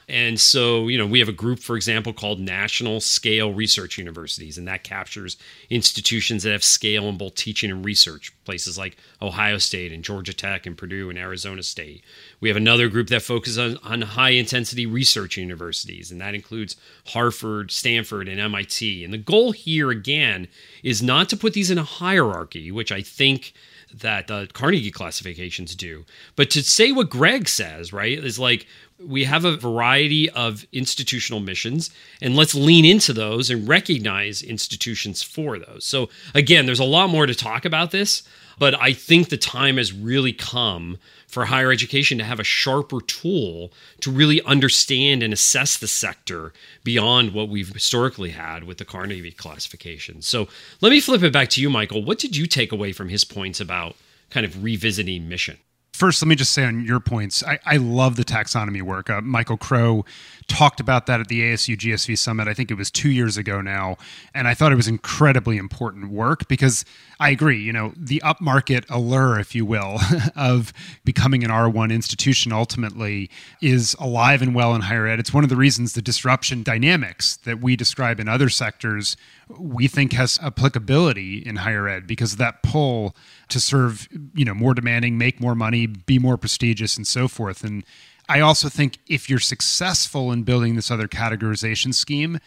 And 0.08 0.40
so, 0.40 0.88
you 0.88 0.98
know, 1.00 1.08
we 1.08 1.20
have 1.20 1.30
a 1.30 1.34
group, 1.34 1.60
for 1.60 1.76
example, 1.76 2.14
called 2.14 2.40
National 2.40 3.00
Scale 3.00 3.54
Research 3.54 3.98
Universities, 3.98 4.58
and 4.58 4.68
that 4.68 4.84
captures 4.84 5.36
institutions 5.70 6.44
that 6.44 6.52
have 6.52 6.64
scale 6.64 7.10
in 7.10 7.18
both 7.18 7.34
teaching 7.36 7.72
and 7.72 7.84
research, 7.84 8.32
places 8.46 8.78
like 8.78 8.98
Ohio 9.20 9.58
State 9.58 9.92
and 9.92 10.04
Georgia 10.04 10.34
Tech 10.34 10.68
and 10.68 10.78
Purdue 10.78 11.10
and 11.10 11.18
Arizona 11.18 11.64
State. 11.64 12.04
We 12.40 12.50
have 12.50 12.58
another 12.58 12.88
group 12.88 13.08
that 13.08 13.24
focuses 13.24 13.58
on, 13.58 13.78
on 13.84 14.02
high 14.02 14.32
intensity 14.32 14.86
research 14.86 15.38
universities, 15.38 16.12
and 16.12 16.22
that 16.22 16.36
includes 16.36 16.76
Harvard, 17.08 17.72
Stanford, 17.72 18.28
and 18.28 18.40
MIT. 18.40 19.04
And 19.04 19.12
the 19.12 19.18
goal 19.18 19.54
here, 19.54 19.90
again, 19.90 20.48
is 20.84 21.02
not 21.02 21.30
to 21.30 21.38
put 21.38 21.54
these 21.54 21.72
in 21.72 21.80
a 21.80 21.84
hierarchy, 21.84 22.72
which 22.72 22.92
I 22.92 23.02
think 23.02 23.54
that 24.00 24.28
the 24.28 24.48
Carnegie 24.54 24.92
classifications 24.92 25.76
do. 25.76 26.06
But 26.36 26.50
to 26.52 26.64
say 26.64 26.92
what 26.92 27.10
Greg 27.10 27.48
says, 27.48 27.94
right, 27.94 28.18
is 28.18 28.40
like 28.40 28.68
we 29.00 29.26
have 29.26 29.44
a 29.44 29.58
variety 29.58 30.30
of 30.30 30.66
institutional 30.72 31.40
missions 31.40 31.90
and 32.22 32.36
let's 32.36 32.56
lean 32.56 32.86
into 32.86 33.14
those 33.14 33.50
and 33.50 33.68
recognize 33.68 34.42
institutions 34.42 35.22
for 35.22 35.60
those 35.60 35.84
so 35.84 36.10
again 36.34 36.66
there's 36.66 36.80
a 36.80 36.86
lot 36.86 37.10
more 37.10 37.26
to 37.26 37.36
talk 37.36 37.66
about 37.66 37.92
this 37.92 38.24
But 38.58 38.80
I 38.82 38.94
think 38.94 39.30
the 39.30 39.38
time 39.38 39.78
has 39.78 39.92
really 39.92 40.34
come 40.34 40.98
for 41.28 41.46
higher 41.46 41.72
education 41.72 42.18
to 42.18 42.24
have 42.24 42.40
a 42.40 42.46
sharper 42.46 43.02
tool 43.02 43.72
to 44.02 44.12
really 44.12 44.42
understand 44.44 45.22
and 45.22 45.34
assess 45.34 45.78
the 45.78 45.88
sector 45.88 46.54
beyond 46.84 47.34
what 47.34 47.50
we've 47.50 47.74
historically 47.74 48.30
had 48.30 48.64
with 48.64 48.78
the 48.78 48.86
Carnegie 48.86 49.32
classification. 49.32 50.22
So 50.22 50.48
let 50.82 50.92
me 50.92 51.02
flip 51.02 51.24
it 51.24 51.34
back 51.34 51.50
to 51.50 51.62
you, 51.62 51.70
Michael. 51.70 52.04
What 52.04 52.20
did 52.20 52.38
you 52.38 52.46
take 52.48 52.72
away 52.72 52.94
from 52.94 53.10
his 53.10 53.26
points 53.26 53.60
about 53.60 53.96
kind 54.30 54.46
of 54.46 54.64
revisiting 54.64 55.28
mission? 55.28 55.58
First, 55.96 56.22
let 56.22 56.28
me 56.28 56.36
just 56.36 56.52
say 56.52 56.66
on 56.66 56.84
your 56.84 57.00
points, 57.00 57.42
I, 57.42 57.58
I 57.66 57.78
love 57.78 58.18
the 58.18 58.26
taxonomy 58.26 58.82
work. 58.82 59.10
Uh, 59.10 59.22
Michael 59.22 59.56
Crow 59.56 60.04
talked 60.46 60.82
about 60.82 61.06
that 61.06 61.22
at 61.22 61.30
the 61.30 61.40
ASU 61.40 61.78
GSV 61.78 62.18
Summit. 62.18 62.50
I 62.50 62.54
think 62.54 62.70
it 62.70 62.74
was 62.74 62.92
two 62.92 63.10
years 63.10 63.38
ago 63.38 63.62
now. 63.62 63.96
And 64.34 64.46
I 64.46 64.56
thought 64.56 64.74
it 64.74 64.76
was 64.76 64.90
incredibly 64.90 65.56
important 65.56 66.10
work 66.10 66.50
because 66.50 66.84
I 67.18 67.30
agree, 67.30 67.62
you 67.62 67.72
know, 67.72 67.94
the 67.96 68.22
upmarket 68.26 68.84
allure, 68.90 69.40
if 69.40 69.56
you 69.56 69.66
will, 69.66 70.00
of 70.36 70.74
becoming 71.06 71.46
an 71.46 71.50
R1 71.50 71.94
institution 71.94 72.52
ultimately 72.52 73.30
is 73.62 73.96
alive 73.98 74.42
and 74.42 74.54
well 74.54 74.76
in 74.76 74.82
higher 74.82 75.08
ed. 75.08 75.22
It's 75.22 75.34
one 75.34 75.46
of 75.46 75.50
the 75.50 75.56
reasons 75.56 75.94
the 75.94 76.02
disruption 76.02 76.62
dynamics 76.62 77.38
that 77.46 77.62
we 77.62 77.78
describe 77.78 78.20
in 78.20 78.28
other 78.28 78.50
sectors 78.50 79.16
we 79.50 79.88
think 79.88 80.14
has 80.14 80.40
applicability 80.42 81.38
in 81.38 81.58
higher 81.58 81.88
ed 81.88 82.08
because 82.08 82.34
of 82.34 82.38
that 82.40 82.64
pull 82.64 83.16
to 83.50 83.60
serve 83.60 84.08
you 84.34 84.46
know 84.46 84.54
more 84.54 84.74
demanding 84.74 85.18
make 85.18 85.40
more 85.40 85.56
money 85.56 85.86
be 85.86 86.20
more 86.20 86.38
prestigious 86.38 86.98
and 86.98 87.06
so 87.06 87.28
forth 87.28 87.64
and 87.64 87.84
i 88.28 88.40
also 88.40 88.70
think 88.70 88.98
if 89.08 89.30
you're 89.30 89.40
successful 89.40 90.32
in 90.32 90.44
building 90.44 90.76
this 90.76 90.90
other 90.90 91.08
categorization 91.08 91.94
scheme 91.94 92.40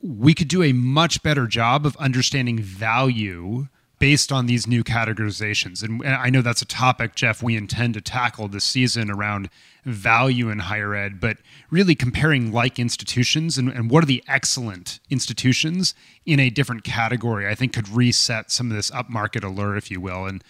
we 0.00 0.34
could 0.34 0.48
do 0.48 0.62
a 0.62 0.72
much 0.72 1.22
better 1.22 1.46
job 1.46 1.86
of 1.86 1.96
understanding 1.96 2.58
value 2.58 3.68
based 3.98 4.30
on 4.30 4.44
these 4.44 4.66
new 4.66 4.84
categorizations. 4.84 5.82
And 5.82 6.06
I 6.06 6.28
know 6.28 6.42
that's 6.42 6.60
a 6.60 6.66
topic, 6.66 7.14
Jeff, 7.14 7.42
we 7.42 7.56
intend 7.56 7.94
to 7.94 8.02
tackle 8.02 8.48
this 8.48 8.64
season 8.64 9.10
around 9.10 9.48
value 9.84 10.50
in 10.50 10.60
higher 10.60 10.94
ed, 10.94 11.20
but 11.20 11.38
really 11.70 11.94
comparing 11.94 12.52
like 12.52 12.78
institutions 12.78 13.58
and, 13.58 13.68
and 13.68 13.90
what 13.90 14.02
are 14.02 14.06
the 14.06 14.22
excellent 14.26 15.00
institutions 15.10 15.94
in 16.24 16.40
a 16.40 16.50
different 16.50 16.84
category, 16.84 17.48
I 17.48 17.54
think 17.54 17.72
could 17.72 17.88
reset 17.88 18.50
some 18.50 18.70
of 18.70 18.76
this 18.76 18.90
upmarket 18.90 19.44
allure, 19.44 19.76
if 19.76 19.90
you 19.90 20.00
will. 20.00 20.26
And 20.26 20.42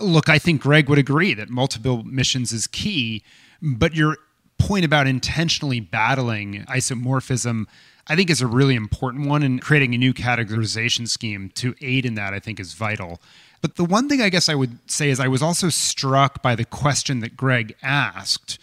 look, 0.00 0.28
I 0.28 0.38
think 0.38 0.62
Greg 0.62 0.88
would 0.88 0.98
agree 0.98 1.34
that 1.34 1.48
multiple 1.48 2.02
missions 2.02 2.52
is 2.52 2.66
key, 2.66 3.22
but 3.60 3.94
your 3.94 4.18
point 4.58 4.84
about 4.84 5.06
intentionally 5.06 5.80
battling 5.80 6.64
isomorphism 6.68 7.66
I 8.06 8.16
think 8.16 8.30
is 8.30 8.40
a 8.40 8.46
really 8.46 8.74
important 8.74 9.28
one, 9.28 9.42
and 9.42 9.60
creating 9.60 9.94
a 9.94 9.98
new 9.98 10.12
categorization 10.12 11.08
scheme 11.08 11.50
to 11.54 11.74
aid 11.80 12.04
in 12.04 12.14
that, 12.14 12.34
I 12.34 12.40
think, 12.40 12.58
is 12.58 12.74
vital. 12.74 13.20
But 13.60 13.76
the 13.76 13.84
one 13.84 14.08
thing 14.08 14.20
I 14.20 14.28
guess 14.28 14.48
I 14.48 14.56
would 14.56 14.78
say 14.90 15.08
is 15.08 15.20
I 15.20 15.28
was 15.28 15.42
also 15.42 15.68
struck 15.68 16.42
by 16.42 16.56
the 16.56 16.64
question 16.64 17.20
that 17.20 17.36
Greg 17.36 17.76
asked 17.82 18.58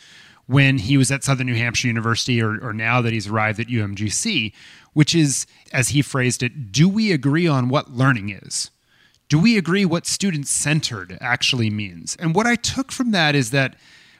when 0.49 0.79
he 0.79 0.97
was 0.97 1.11
at 1.11 1.23
Southern 1.23 1.45
New 1.45 1.53
Hampshire 1.53 1.87
University, 1.87 2.41
or, 2.41 2.57
or 2.63 2.73
now 2.73 3.01
that 3.01 3.13
he's 3.13 3.27
arrived 3.27 3.59
at 3.59 3.67
UMGC, 3.67 4.51
which 4.93 5.13
is, 5.13 5.45
as 5.71 5.89
he 5.89 6.01
phrased 6.01 6.41
it, 6.41 6.71
do 6.71 6.89
we 6.89 7.11
agree 7.11 7.47
on 7.47 7.69
what 7.69 7.91
learning 7.91 8.29
is? 8.29 8.71
Do 9.27 9.37
we 9.37 9.59
agree 9.59 9.85
what 9.85 10.07
student 10.07 10.47
centered 10.47 11.19
actually 11.21 11.69
means? 11.69 12.15
And 12.15 12.33
what 12.33 12.47
I 12.47 12.55
took 12.55 12.91
from 12.91 13.11
that 13.11 13.35
is 13.35 13.51
that 13.51 13.75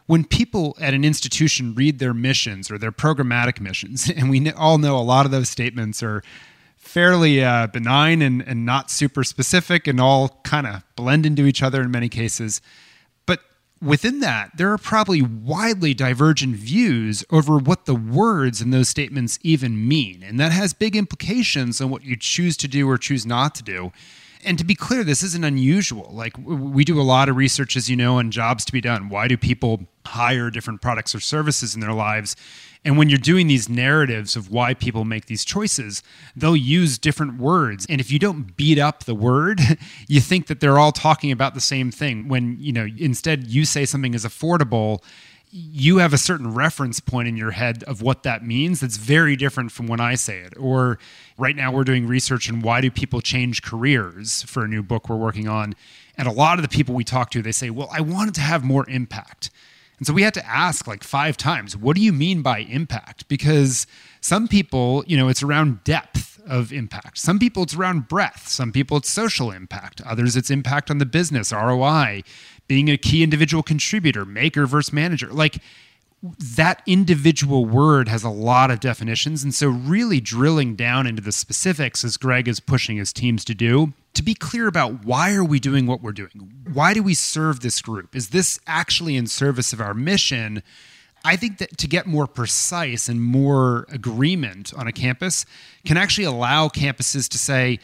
when 0.06 0.24
people 0.24 0.78
at 0.80 0.94
an 0.94 1.04
institution 1.04 1.74
read 1.74 1.98
their 1.98 2.14
missions 2.14 2.70
or 2.70 2.78
their 2.78 2.92
programmatic 2.92 3.60
missions, 3.60 4.08
and 4.16 4.30
we 4.30 4.52
all 4.52 4.78
know 4.78 4.98
a 4.98 5.02
lot 5.02 5.26
of 5.26 5.32
those 5.32 5.50
statements 5.50 6.04
are 6.04 6.22
fairly 6.78 7.44
uh, 7.44 7.66
benign 7.66 8.22
and, 8.22 8.44
and 8.44 8.68
not 8.68 8.92
super 8.92 9.24
specific 9.24 9.88
and 9.88 10.00
all 10.00 10.40
kind 10.44 10.68
of 10.68 10.84
blend 10.96 11.26
into 11.26 11.48
each 11.48 11.64
other 11.64 11.82
in 11.82 11.90
many 11.90 12.08
cases. 12.08 12.62
Within 13.82 14.20
that, 14.20 14.58
there 14.58 14.72
are 14.72 14.78
probably 14.78 15.22
widely 15.22 15.94
divergent 15.94 16.56
views 16.56 17.24
over 17.32 17.58
what 17.58 17.86
the 17.86 17.96
words 17.96 18.62
in 18.62 18.72
those 18.72 18.90
statements 18.90 19.40
even 19.42 19.88
mean. 19.88 20.22
And 20.22 20.40
that 20.40 20.52
has 20.52 20.74
big 20.74 20.96
implications 20.96 21.80
on 21.80 21.90
what 21.90 22.04
you 22.04 22.18
choose 22.18 22.58
to 22.58 22.68
do 22.68 22.90
or 22.90 22.98
choose 22.98 23.26
not 23.26 23.56
to 23.56 23.64
do 23.64 23.94
and 24.44 24.58
to 24.58 24.64
be 24.64 24.76
clear, 24.76 25.04
this 25.04 25.24
isn't 25.24 25.44
unusual. 25.44 26.10
Like 26.14 26.34
we 26.38 26.86
do 26.86 27.00
a 27.00 27.04
lot 27.04 27.30
of 27.30 27.36
research, 27.36 27.76
as 27.76 27.90
you 27.90 27.96
know, 27.96 28.18
on 28.18 28.32
jobs 28.32 28.64
to 28.66 28.72
be 28.72 28.82
done. 28.82 29.10
Why 29.10 29.28
do 29.28 29.38
people 29.38 29.82
hire 30.06 30.50
different 30.50 30.82
products 30.82 31.14
or 31.14 31.20
services 31.20 31.76
in 31.76 31.82
their 31.82 31.94
lives? 31.94 32.36
And 32.86 32.98
when 32.98 33.10
you're 33.10 33.18
doing 33.18 33.48
these 33.48 33.68
narratives 33.68 34.36
of 34.36 34.50
why 34.50 34.74
people 34.74 35.04
make 35.04 35.26
these 35.26 35.44
choices, 35.44 36.02
they'll 36.36 36.56
use 36.56 36.98
different 36.98 37.38
words. 37.38 37.86
And 37.90 38.00
if 38.00 38.10
you 38.10 38.20
don't 38.20 38.56
beat 38.56 38.80
up 38.80 39.04
the 39.04 39.16
word, 39.16 39.60
you 40.08 40.22
think 40.22 40.48
that 40.48 40.60
they're 40.62 40.80
all 40.80 40.94
talking 40.94 41.32
about 41.32 41.54
the 41.54 41.62
same 41.62 41.92
thing. 41.92 42.28
When, 42.28 42.58
you 42.60 42.72
know, 42.72 42.88
instead 42.98 43.48
you 43.48 43.66
say 43.66 43.86
something 43.86 44.14
is 44.14 44.26
affordable 44.26 45.02
you 45.52 45.98
have 45.98 46.14
a 46.14 46.18
certain 46.18 46.54
reference 46.54 47.00
point 47.00 47.28
in 47.28 47.36
your 47.36 47.52
head 47.52 47.84
of 47.86 48.02
what 48.02 48.24
that 48.24 48.46
means 48.46 48.80
that's 48.80 48.98
very 48.98 49.36
different 49.36 49.72
from 49.72 49.88
when 49.88 50.00
I 50.00 50.16
say 50.16 50.40
it. 50.40 50.54
Or 50.58 51.00
right 51.38 51.56
now 51.56 51.72
we're 51.72 51.84
doing 51.84 52.08
research 52.08 52.50
on 52.52 52.62
why 52.62 52.82
do 52.82 52.92
people 52.92 53.20
change 53.22 53.64
careers 53.64 54.44
for 54.44 54.64
a 54.64 54.68
new 54.68 54.84
book 54.84 55.10
we're 55.10 55.16
working 55.16 55.48
on. 55.48 55.74
And 56.18 56.28
a 56.28 56.32
lot 56.32 56.60
of 56.60 56.64
the 56.64 56.70
people 56.70 56.94
we 56.94 57.04
talk 57.04 57.32
to, 57.32 57.42
they 57.42 57.52
say, 57.52 57.72
well, 57.72 57.90
I 57.92 58.02
wanted 58.02 58.36
to 58.36 58.42
have 58.42 58.64
more 58.64 58.88
impact. 58.90 59.50
And 60.00 60.08
so 60.08 60.14
we 60.14 60.24
had 60.24 60.34
to 60.36 60.46
ask 60.46 60.88
like 60.88 61.04
five 61.04 61.38
times, 61.38 61.78
what 61.78 61.96
do 61.96 62.02
you 62.02 62.14
mean 62.14 62.42
by 62.42 62.60
impact? 62.60 63.28
Because 63.28 63.86
some 64.22 64.48
people, 64.48 65.04
you 65.06 65.18
know, 65.18 65.28
it's 65.28 65.44
around 65.44 65.84
depth 65.84 66.40
of 66.48 66.74
impact. 66.74 67.18
Some 67.20 67.38
people 67.38 67.64
it's 67.64 67.76
around 67.76 68.08
breadth. 68.08 68.48
Some 68.48 68.72
people 68.72 68.98
it's 68.98 69.10
social 69.10 69.52
impact. 69.52 70.02
Others 70.02 70.36
it's 70.36 70.50
impact 70.50 70.90
on 70.90 70.98
the 70.98 71.06
business, 71.06 71.52
ROI 71.52 72.24
being 72.68 72.90
a 72.90 72.98
key 72.98 73.24
individual 73.24 73.62
contributor, 73.62 74.26
maker 74.26 74.66
versus 74.66 74.94
manager. 74.94 75.28
Like 75.28 75.58
that 76.22 76.82
individual 76.86 77.66
word 77.66 78.10
has 78.10 78.24
a 78.24 78.30
lot 78.30 78.72
of 78.72 78.80
definitions. 78.80 79.44
And 79.44 79.54
so, 79.54 79.70
really 79.70 80.20
drilling 80.20 80.76
down 80.76 81.08
into 81.08 81.22
the 81.22 81.32
specifics, 81.32 82.04
as 82.04 82.18
Greg 82.18 82.48
is 82.48 82.60
pushing 82.60 82.98
his 82.98 83.14
teams 83.14 83.46
to 83.46 83.56
do, 83.56 83.94
to 84.14 84.24
be 84.24 84.34
clear 84.34 84.68
about 84.68 85.06
why 85.06 85.34
are 85.34 85.44
we 85.44 85.60
doing 85.60 85.86
what 85.86 86.02
we're 86.02 86.12
doing? 86.12 86.52
Why 86.74 86.94
do 86.94 87.02
we 87.02 87.14
serve 87.14 87.62
this 87.62 87.82
group? 87.82 88.16
Is 88.16 88.30
this 88.30 88.60
actually 88.68 89.16
in 89.16 89.28
service 89.28 89.72
of 89.72 89.80
our 89.80 89.94
mission? 89.94 90.62
I 91.24 91.36
think 91.36 91.58
that 91.60 91.78
to 91.78 91.88
get 91.88 92.06
more 92.06 92.28
precise 92.28 93.08
and 93.08 93.22
more 93.22 93.86
agreement 93.90 94.74
on 94.74 94.88
a 94.88 94.92
campus 94.92 95.46
can 95.86 95.98
actually 95.98 96.26
allow 96.26 96.70
campuses 96.70 97.30
to 97.30 97.38
say, 97.38 97.80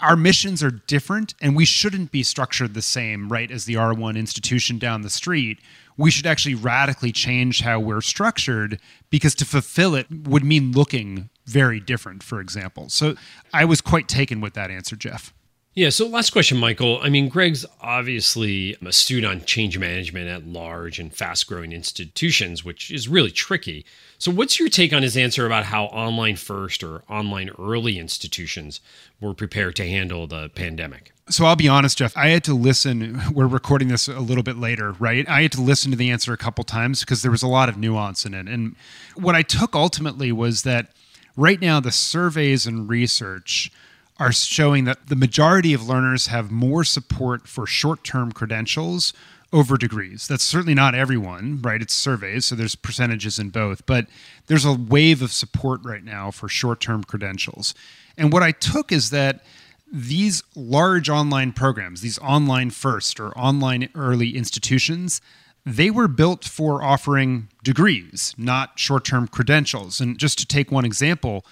our 0.00 0.16
missions 0.16 0.62
are 0.62 0.70
different 0.70 1.34
and 1.40 1.56
we 1.56 1.64
shouldn't 1.64 2.12
be 2.12 2.22
structured 2.22 2.74
the 2.74 2.82
same, 2.82 3.28
right, 3.28 3.50
as 3.50 3.64
the 3.64 3.74
R1 3.74 4.16
institution 4.16 4.78
down 4.78 5.02
the 5.02 5.10
street. 5.10 5.58
We 5.98 6.10
should 6.10 6.26
actually 6.26 6.54
radically 6.54 7.12
change 7.12 7.60
how 7.60 7.80
we're 7.80 8.00
structured 8.00 8.80
because 9.10 9.34
to 9.34 9.44
fulfill 9.44 9.94
it 9.94 10.06
would 10.10 10.44
mean 10.44 10.72
looking 10.72 11.28
very 11.44 11.80
different, 11.80 12.22
for 12.22 12.40
example. 12.40 12.88
So 12.88 13.16
I 13.52 13.66
was 13.66 13.82
quite 13.82 14.08
taken 14.08 14.40
with 14.40 14.54
that 14.54 14.70
answer, 14.70 14.96
Jeff. 14.96 15.34
Yeah. 15.74 15.90
So, 15.90 16.06
last 16.08 16.30
question, 16.30 16.58
Michael. 16.58 16.98
I 17.02 17.08
mean, 17.08 17.28
Greg's 17.28 17.64
obviously 17.80 18.76
astute 18.84 19.24
on 19.24 19.44
change 19.44 19.78
management 19.78 20.28
at 20.28 20.46
large 20.46 20.98
and 20.98 21.14
fast 21.14 21.46
growing 21.46 21.72
institutions, 21.72 22.64
which 22.64 22.90
is 22.90 23.08
really 23.08 23.30
tricky. 23.30 23.84
So, 24.18 24.32
what's 24.32 24.58
your 24.58 24.68
take 24.68 24.92
on 24.92 25.02
his 25.02 25.16
answer 25.16 25.46
about 25.46 25.66
how 25.66 25.84
online 25.84 26.36
first 26.36 26.82
or 26.82 27.02
online 27.08 27.50
early 27.58 27.98
institutions 27.98 28.80
were 29.20 29.34
prepared 29.34 29.76
to 29.76 29.88
handle 29.88 30.26
the 30.26 30.48
pandemic? 30.48 31.12
So 31.30 31.44
I'll 31.44 31.56
be 31.56 31.68
honest, 31.68 31.98
Jeff. 31.98 32.16
I 32.16 32.28
had 32.28 32.42
to 32.44 32.54
listen. 32.54 33.20
We're 33.34 33.46
recording 33.46 33.88
this 33.88 34.08
a 34.08 34.20
little 34.20 34.42
bit 34.42 34.56
later, 34.56 34.92
right? 34.92 35.28
I 35.28 35.42
had 35.42 35.52
to 35.52 35.60
listen 35.60 35.90
to 35.90 35.96
the 35.96 36.10
answer 36.10 36.32
a 36.32 36.38
couple 36.38 36.64
times 36.64 37.00
because 37.00 37.20
there 37.20 37.30
was 37.30 37.42
a 37.42 37.48
lot 37.48 37.68
of 37.68 37.76
nuance 37.76 38.24
in 38.24 38.32
it. 38.32 38.48
And 38.48 38.76
what 39.14 39.34
I 39.34 39.42
took 39.42 39.74
ultimately 39.74 40.32
was 40.32 40.62
that 40.62 40.90
right 41.36 41.60
now 41.60 41.80
the 41.80 41.92
surveys 41.92 42.66
and 42.66 42.88
research 42.88 43.70
are 44.18 44.32
showing 44.32 44.84
that 44.84 45.06
the 45.08 45.16
majority 45.16 45.72
of 45.72 45.88
learners 45.88 46.26
have 46.26 46.50
more 46.50 46.84
support 46.84 47.46
for 47.46 47.66
short 47.66 48.02
term 48.04 48.32
credentials 48.32 49.12
over 49.52 49.76
degrees. 49.76 50.28
That's 50.28 50.44
certainly 50.44 50.74
not 50.74 50.94
everyone, 50.94 51.60
right? 51.62 51.80
It's 51.80 51.94
surveys, 51.94 52.46
so 52.46 52.54
there's 52.54 52.74
percentages 52.74 53.38
in 53.38 53.48
both, 53.50 53.86
but 53.86 54.06
there's 54.46 54.64
a 54.64 54.74
wave 54.74 55.22
of 55.22 55.32
support 55.32 55.80
right 55.84 56.04
now 56.04 56.30
for 56.30 56.48
short 56.48 56.80
term 56.80 57.04
credentials. 57.04 57.74
And 58.16 58.32
what 58.32 58.42
I 58.42 58.52
took 58.52 58.92
is 58.92 59.10
that 59.10 59.42
these 59.90 60.42
large 60.54 61.08
online 61.08 61.52
programs, 61.52 62.02
these 62.02 62.18
online 62.18 62.70
first 62.70 63.18
or 63.18 63.36
online 63.38 63.88
early 63.94 64.36
institutions, 64.36 65.22
they 65.64 65.90
were 65.90 66.08
built 66.08 66.44
for 66.44 66.82
offering 66.82 67.48
degrees, 67.62 68.34
not 68.36 68.78
short 68.78 69.04
term 69.04 69.28
credentials. 69.28 70.00
And 70.00 70.18
just 70.18 70.38
to 70.38 70.46
take 70.46 70.70
one 70.70 70.84
example, 70.84 71.44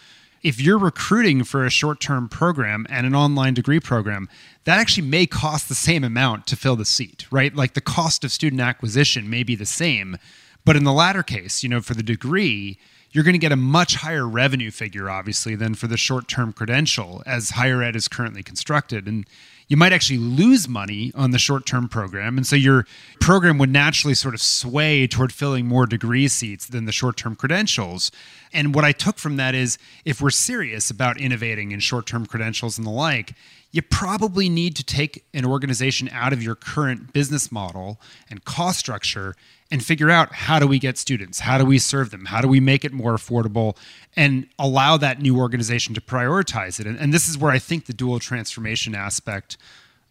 if 0.46 0.60
you're 0.60 0.78
recruiting 0.78 1.42
for 1.42 1.66
a 1.66 1.70
short 1.70 1.98
term 1.98 2.28
program 2.28 2.86
and 2.88 3.04
an 3.04 3.16
online 3.16 3.52
degree 3.52 3.80
program, 3.80 4.28
that 4.62 4.78
actually 4.78 5.04
may 5.04 5.26
cost 5.26 5.68
the 5.68 5.74
same 5.74 6.04
amount 6.04 6.46
to 6.46 6.54
fill 6.54 6.76
the 6.76 6.84
seat, 6.84 7.26
right? 7.32 7.52
Like 7.52 7.74
the 7.74 7.80
cost 7.80 8.22
of 8.22 8.30
student 8.30 8.62
acquisition 8.62 9.28
may 9.28 9.42
be 9.42 9.56
the 9.56 9.66
same. 9.66 10.16
But 10.64 10.76
in 10.76 10.84
the 10.84 10.92
latter 10.92 11.24
case, 11.24 11.64
you 11.64 11.68
know, 11.68 11.80
for 11.80 11.94
the 11.94 12.02
degree, 12.02 12.78
you're 13.10 13.24
going 13.24 13.34
to 13.34 13.40
get 13.40 13.50
a 13.50 13.56
much 13.56 13.96
higher 13.96 14.28
revenue 14.28 14.70
figure, 14.70 15.10
obviously, 15.10 15.56
than 15.56 15.74
for 15.74 15.88
the 15.88 15.96
short 15.96 16.28
term 16.28 16.52
credential 16.52 17.24
as 17.26 17.50
higher 17.50 17.82
ed 17.82 17.96
is 17.96 18.06
currently 18.06 18.44
constructed. 18.44 19.08
And 19.08 19.26
you 19.68 19.76
might 19.76 19.92
actually 19.92 20.18
lose 20.18 20.68
money 20.68 21.10
on 21.14 21.32
the 21.32 21.38
short 21.38 21.66
term 21.66 21.88
program. 21.88 22.36
And 22.36 22.46
so 22.46 22.56
your 22.56 22.86
program 23.20 23.58
would 23.58 23.70
naturally 23.70 24.14
sort 24.14 24.34
of 24.34 24.40
sway 24.40 25.06
toward 25.06 25.32
filling 25.32 25.66
more 25.66 25.86
degree 25.86 26.28
seats 26.28 26.66
than 26.66 26.84
the 26.84 26.92
short 26.92 27.16
term 27.16 27.34
credentials. 27.34 28.10
And 28.52 28.74
what 28.74 28.84
I 28.84 28.92
took 28.92 29.18
from 29.18 29.36
that 29.36 29.54
is 29.54 29.78
if 30.04 30.20
we're 30.20 30.30
serious 30.30 30.90
about 30.90 31.20
innovating 31.20 31.72
in 31.72 31.80
short 31.80 32.06
term 32.06 32.26
credentials 32.26 32.78
and 32.78 32.86
the 32.86 32.90
like, 32.90 33.34
you 33.72 33.82
probably 33.82 34.48
need 34.48 34.76
to 34.76 34.84
take 34.84 35.24
an 35.34 35.44
organization 35.44 36.08
out 36.10 36.32
of 36.32 36.42
your 36.42 36.54
current 36.54 37.12
business 37.12 37.50
model 37.50 38.00
and 38.30 38.44
cost 38.44 38.78
structure 38.78 39.34
and 39.70 39.84
figure 39.84 40.10
out 40.10 40.32
how 40.32 40.58
do 40.58 40.66
we 40.66 40.78
get 40.78 40.96
students? 40.96 41.40
How 41.40 41.58
do 41.58 41.64
we 41.64 41.78
serve 41.78 42.10
them? 42.10 42.26
How 42.26 42.40
do 42.40 42.48
we 42.48 42.60
make 42.60 42.84
it 42.84 42.92
more 42.92 43.14
affordable 43.14 43.76
and 44.14 44.46
allow 44.58 44.96
that 44.98 45.20
new 45.20 45.38
organization 45.38 45.94
to 45.94 46.00
prioritize 46.00 46.78
it? 46.78 46.86
And, 46.86 46.98
and 46.98 47.12
this 47.12 47.28
is 47.28 47.36
where 47.36 47.50
I 47.50 47.58
think 47.58 47.86
the 47.86 47.92
dual 47.92 48.18
transformation 48.20 48.94
aspect 48.94 49.56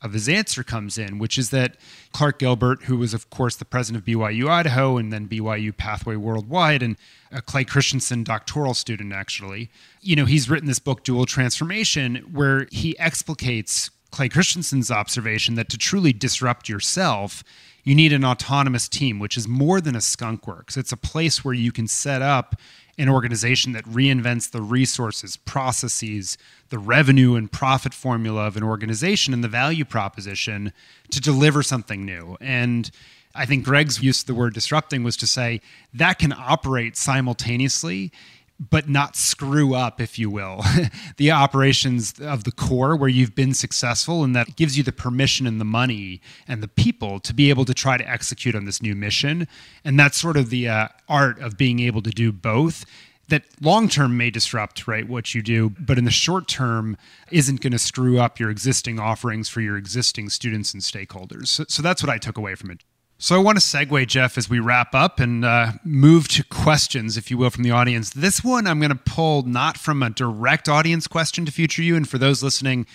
of 0.02 0.14
his 0.14 0.30
answer 0.30 0.64
comes 0.64 0.98
in, 0.98 1.18
which 1.18 1.38
is 1.38 1.50
that 1.50 1.78
Clark 2.12 2.40
Gilbert, 2.40 2.84
who 2.84 2.98
was, 2.98 3.14
of 3.14 3.30
course, 3.30 3.56
the 3.56 3.66
president 3.66 4.04
of 4.04 4.08
BYU 4.08 4.48
Idaho 4.48 4.98
and 4.98 5.12
then 5.12 5.28
BYU 5.28 5.76
Pathway 5.76 6.16
Worldwide, 6.16 6.84
and 6.84 6.96
a 7.32 7.42
Clay 7.42 7.64
Christensen 7.64 8.24
doctoral 8.24 8.74
student, 8.74 9.14
actually, 9.14 9.70
you 10.02 10.16
know, 10.16 10.26
he's 10.26 10.50
written 10.50 10.68
this 10.68 10.80
book, 10.80 11.04
Dual 11.04 11.26
Transformation, 11.26 12.18
where 12.32 12.68
he 12.72 12.98
explicates 13.00 13.90
Clay 14.12 14.30
Christensen's 14.30 14.92
observation 14.92 15.56
that 15.56 15.70
to 15.70 15.78
truly 15.78 16.14
disrupt 16.14 16.70
yourself, 16.70 17.44
you 17.86 17.96
need 17.96 18.12
an 18.12 18.26
autonomous 18.26 18.90
team, 18.90 19.20
which 19.20 19.38
is 19.38 19.48
more 19.48 19.80
than 19.80 19.96
a 19.96 20.02
skunk 20.02 20.48
works. 20.48 20.76
It's 20.76 20.92
a 20.92 20.98
place 20.98 21.46
where 21.46 21.54
you 21.54 21.72
can 21.72 21.88
set 21.88 22.22
up 22.22 22.56
an 22.98 23.08
organization 23.08 23.74
that 23.74 23.86
reinvents 23.86 24.50
the 24.50 24.62
resources, 24.62 25.38
processes, 25.38 26.38
the 26.70 26.80
revenue 26.80 27.36
and 27.36 27.52
profit 27.52 27.94
formula 27.94 28.48
of 28.48 28.58
an 28.58 28.64
organization 28.64 29.34
and 29.34 29.44
the 29.44 29.48
value 29.48 29.86
proposition 29.86 30.74
to 31.12 31.22
deliver 31.22 31.62
something 31.62 32.04
new. 32.06 32.38
And 32.42 32.90
I 33.36 33.46
think 33.46 33.66
Greg's 33.66 34.02
use 34.02 34.22
of 34.22 34.28
the 34.28 34.34
word 34.34 34.54
disrupting 34.54 35.04
was 35.04 35.18
to 35.18 35.28
say 35.28 35.62
that 35.94 36.18
can 36.18 36.34
operate 36.34 36.98
simultaneously 36.98 38.12
but 38.60 38.88
not 38.88 39.16
screw 39.16 39.76
up, 39.76 40.00
if 40.00 40.18
you 40.18 40.30
will, 40.30 40.64
the 41.18 41.32
operations 41.32 42.14
of 42.20 42.46
the 42.46 42.52
core 42.52 42.96
where 42.96 43.10
you've 43.10 43.36
been 43.36 43.54
successful. 43.54 44.24
And 44.24 44.36
that 44.36 44.56
gives 44.56 44.78
you 44.78 44.84
the 44.84 44.94
permission 44.94 45.46
and 45.46 45.60
the 45.60 45.66
money 45.66 46.22
and 46.48 46.64
the 46.64 46.68
people 46.68 47.20
to 47.22 47.34
be 47.34 47.50
able 47.50 47.66
to 47.66 47.74
try 47.74 47.98
to 47.98 48.10
execute 48.10 48.56
on 48.56 48.66
this 48.66 48.82
new 48.82 48.96
mission. 48.96 49.48
And 49.84 50.00
that's 50.00 50.18
sort 50.18 50.38
of 50.38 50.50
the 50.50 50.70
uh, 50.70 50.88
art 51.10 51.40
of 51.40 51.58
being 51.58 51.80
able 51.82 52.02
to 52.04 52.12
do 52.12 52.32
both. 52.32 52.86
That 53.28 53.44
long 53.60 53.90
term 53.90 54.16
may 54.18 54.30
disrupt, 54.30 54.88
right, 54.88 55.08
what 55.08 55.34
you 55.34 55.42
do, 55.42 55.72
but 55.72 55.98
in 55.98 56.06
the 56.06 56.12
short 56.12 56.48
term 56.48 56.96
isn't 57.32 57.60
going 57.60 57.74
to 57.74 57.80
screw 57.80 58.20
up 58.20 58.40
your 58.40 58.52
existing 58.52 59.00
offerings 59.00 59.50
for 59.50 59.62
your 59.62 59.78
existing 59.78 60.30
students 60.30 60.74
and 60.74 60.84
stakeholders. 60.84 61.48
So, 61.48 61.66
so 61.68 61.82
that's 61.82 62.04
what 62.04 62.12
I 62.12 62.20
took 62.20 62.38
away 62.38 62.54
from 62.54 62.70
it. 62.72 62.84
So 63.18 63.34
I 63.34 63.38
want 63.38 63.58
to 63.58 63.64
segue, 63.64 64.08
Jeff, 64.08 64.38
as 64.38 64.50
we 64.50 64.60
wrap 64.60 64.94
up 64.94 65.22
and 65.22 65.46
uh, 65.46 65.72
move 65.86 66.28
to 66.30 66.44
questions, 66.44 67.16
if 67.16 67.32
you 67.32 67.38
will, 67.38 67.50
from 67.50 67.64
the 67.64 67.72
audience. 67.72 68.10
This 68.10 68.44
one 68.44 68.68
I'm 68.68 68.80
going 68.80 68.90
to 68.90 68.96
pull 68.96 69.44
not 69.44 69.78
from 69.78 70.04
a 70.04 70.10
direct 70.10 70.68
audience 70.68 71.08
question 71.08 71.46
to 71.46 71.52
Future 71.52 71.82
You, 71.82 71.96
and 71.96 72.08
for 72.08 72.18
those 72.18 72.44
listening, 72.44 72.86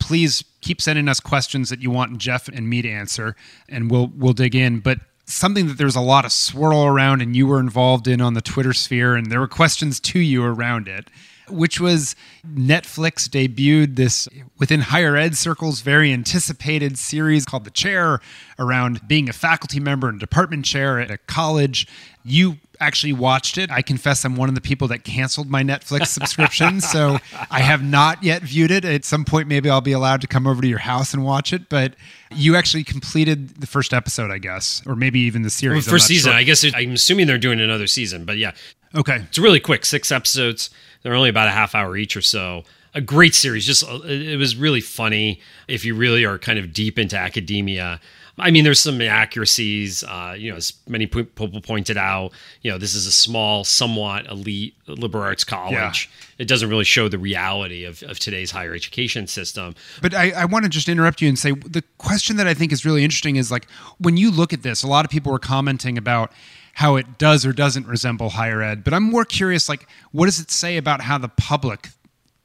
please 0.00 0.42
keep 0.62 0.82
sending 0.82 1.06
us 1.08 1.20
questions 1.20 1.70
that 1.70 1.80
you 1.80 1.92
want 1.92 2.18
Jeff 2.18 2.48
and 2.48 2.68
me 2.68 2.82
to 2.82 2.90
answer, 2.90 3.36
and 3.68 3.88
we'll 3.88 4.10
we'll 4.16 4.32
dig 4.32 4.56
in. 4.56 4.80
But 4.80 4.98
something 5.26 5.68
that 5.68 5.78
there's 5.78 5.96
a 5.96 6.00
lot 6.00 6.24
of 6.24 6.32
swirl 6.32 6.84
around, 6.84 7.22
and 7.22 7.36
you 7.36 7.46
were 7.46 7.60
involved 7.60 8.08
in 8.08 8.20
on 8.20 8.34
the 8.34 8.42
Twitter 8.42 8.72
sphere, 8.72 9.14
and 9.14 9.30
there 9.30 9.38
were 9.38 9.46
questions 9.46 10.00
to 10.00 10.18
you 10.18 10.42
around 10.42 10.88
it 10.88 11.08
which 11.50 11.80
was 11.80 12.14
Netflix 12.46 13.28
debuted 13.28 13.96
this 13.96 14.28
within 14.58 14.80
higher 14.80 15.16
ed 15.16 15.36
circles 15.36 15.80
very 15.80 16.12
anticipated 16.12 16.98
series 16.98 17.44
called 17.44 17.64
The 17.64 17.70
Chair 17.70 18.20
around 18.58 19.06
being 19.06 19.28
a 19.28 19.32
faculty 19.32 19.80
member 19.80 20.08
and 20.08 20.18
department 20.18 20.64
chair 20.64 20.98
at 20.98 21.10
a 21.10 21.18
college. 21.18 21.86
You 22.24 22.58
actually 22.80 23.12
watched 23.12 23.58
it. 23.58 23.70
I 23.70 23.82
confess 23.82 24.24
I'm 24.24 24.36
one 24.36 24.48
of 24.48 24.54
the 24.54 24.60
people 24.60 24.88
that 24.88 25.04
canceled 25.04 25.48
my 25.48 25.62
Netflix 25.62 26.06
subscription, 26.18 26.80
so 26.80 27.18
I 27.50 27.60
have 27.60 27.82
not 27.82 28.22
yet 28.22 28.42
viewed 28.42 28.70
it. 28.70 28.84
At 28.84 29.04
some 29.04 29.24
point, 29.24 29.48
maybe 29.48 29.70
I'll 29.70 29.80
be 29.80 29.92
allowed 29.92 30.20
to 30.22 30.26
come 30.26 30.46
over 30.46 30.60
to 30.62 30.68
your 30.68 30.78
house 30.78 31.14
and 31.14 31.24
watch 31.24 31.52
it. 31.52 31.68
But 31.68 31.94
you 32.30 32.56
actually 32.56 32.84
completed 32.84 33.60
the 33.60 33.66
first 33.66 33.92
episode, 33.92 34.30
I 34.30 34.38
guess, 34.38 34.82
or 34.86 34.96
maybe 34.96 35.20
even 35.20 35.42
the 35.42 35.50
series. 35.50 35.86
Well, 35.86 35.94
first 35.94 36.06
season, 36.06 36.30
sure. 36.30 36.38
I 36.38 36.42
guess. 36.42 36.64
It, 36.64 36.74
I'm 36.74 36.92
assuming 36.92 37.26
they're 37.26 37.38
doing 37.38 37.60
another 37.60 37.86
season, 37.86 38.24
but 38.24 38.36
yeah. 38.38 38.52
Okay, 38.94 39.16
it's 39.28 39.38
really 39.38 39.60
quick, 39.60 39.84
six 39.84 40.10
episodes. 40.10 40.70
They're 41.02 41.14
only 41.14 41.28
about 41.30 41.48
a 41.48 41.52
half 41.52 41.74
hour 41.74 41.96
each 41.96 42.16
or 42.16 42.22
so. 42.22 42.64
A 42.94 43.00
great 43.00 43.34
series. 43.34 43.66
Just 43.66 43.84
uh, 43.84 44.00
it 44.04 44.38
was 44.38 44.56
really 44.56 44.80
funny 44.80 45.40
if 45.68 45.84
you 45.84 45.94
really 45.94 46.24
are 46.24 46.38
kind 46.38 46.58
of 46.58 46.72
deep 46.72 46.98
into 46.98 47.16
academia. 47.16 48.00
I 48.40 48.50
mean, 48.50 48.64
there's 48.64 48.80
some 48.80 49.00
inaccuracies. 49.00 50.04
Uh, 50.04 50.34
you 50.38 50.50
know, 50.50 50.56
as 50.56 50.72
many 50.86 51.06
people 51.06 51.60
pointed 51.60 51.96
out, 51.96 52.32
you 52.62 52.70
know, 52.70 52.78
this 52.78 52.94
is 52.94 53.06
a 53.06 53.12
small, 53.12 53.64
somewhat 53.64 54.26
elite 54.26 54.74
liberal 54.86 55.24
arts 55.24 55.44
college. 55.44 56.08
Yeah. 56.08 56.42
It 56.42 56.48
doesn't 56.48 56.70
really 56.70 56.84
show 56.84 57.08
the 57.08 57.18
reality 57.18 57.84
of, 57.84 58.02
of 58.04 58.18
today's 58.18 58.52
higher 58.52 58.74
education 58.74 59.26
system. 59.26 59.74
But 60.00 60.14
I, 60.14 60.30
I 60.30 60.44
want 60.44 60.64
to 60.64 60.68
just 60.68 60.88
interrupt 60.88 61.20
you 61.20 61.28
and 61.28 61.38
say 61.38 61.50
the 61.50 61.82
question 61.98 62.36
that 62.36 62.46
I 62.46 62.54
think 62.54 62.72
is 62.72 62.84
really 62.84 63.04
interesting 63.04 63.36
is 63.36 63.50
like 63.50 63.68
when 63.98 64.16
you 64.16 64.30
look 64.30 64.52
at 64.52 64.62
this, 64.62 64.82
a 64.82 64.88
lot 64.88 65.04
of 65.04 65.10
people 65.10 65.32
were 65.32 65.40
commenting 65.40 65.98
about 65.98 66.32
how 66.78 66.94
it 66.94 67.18
does 67.18 67.44
or 67.44 67.52
doesn't 67.52 67.88
resemble 67.88 68.30
higher 68.30 68.62
ed. 68.62 68.84
But 68.84 68.94
I'm 68.94 69.02
more 69.02 69.24
curious, 69.24 69.68
like, 69.68 69.88
what 70.12 70.26
does 70.26 70.38
it 70.38 70.48
say 70.48 70.76
about 70.76 71.00
how 71.00 71.18
the 71.18 71.28
public 71.28 71.88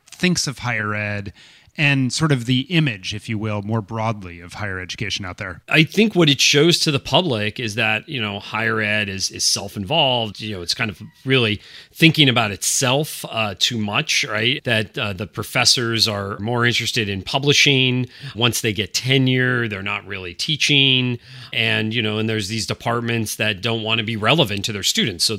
thinks 0.07 0.47
of 0.47 0.57
higher 0.57 0.95
ed 0.95 1.33
and 1.75 2.13
sort 2.13 2.31
of 2.31 2.45
the 2.45 2.61
image, 2.61 3.15
if 3.15 3.27
you 3.27 3.37
will, 3.37 3.61
more 3.63 3.81
broadly 3.81 4.39
of 4.39 4.53
higher 4.53 4.79
education 4.79 5.25
out 5.25 5.37
there? 5.37 5.61
I 5.67 5.83
think 5.83 6.15
what 6.15 6.29
it 6.29 6.39
shows 6.39 6.79
to 6.79 6.91
the 6.91 6.99
public 6.99 7.59
is 7.59 7.75
that, 7.75 8.07
you 8.07 8.21
know, 8.21 8.39
higher 8.39 8.79
ed 8.79 9.09
is, 9.09 9.31
is 9.31 9.43
self 9.43 9.75
involved. 9.75 10.39
You 10.39 10.55
know, 10.55 10.61
it's 10.61 10.75
kind 10.75 10.91
of 10.91 11.01
really 11.25 11.59
thinking 11.91 12.29
about 12.29 12.51
itself 12.51 13.25
uh, 13.29 13.55
too 13.57 13.77
much, 13.77 14.23
right? 14.23 14.63
That 14.63 14.97
uh, 14.97 15.13
the 15.13 15.25
professors 15.25 16.07
are 16.07 16.37
more 16.39 16.65
interested 16.65 17.09
in 17.09 17.23
publishing. 17.23 18.07
Once 18.35 18.61
they 18.61 18.73
get 18.73 18.93
tenure, 18.93 19.67
they're 19.67 19.81
not 19.81 20.05
really 20.05 20.35
teaching. 20.35 21.17
And, 21.51 21.93
you 21.93 22.01
know, 22.01 22.19
and 22.19 22.29
there's 22.29 22.49
these 22.49 22.67
departments 22.67 23.37
that 23.37 23.61
don't 23.61 23.81
want 23.81 23.97
to 23.97 24.03
be 24.03 24.15
relevant 24.15 24.65
to 24.65 24.73
their 24.73 24.83
students. 24.83 25.23
So, 25.23 25.37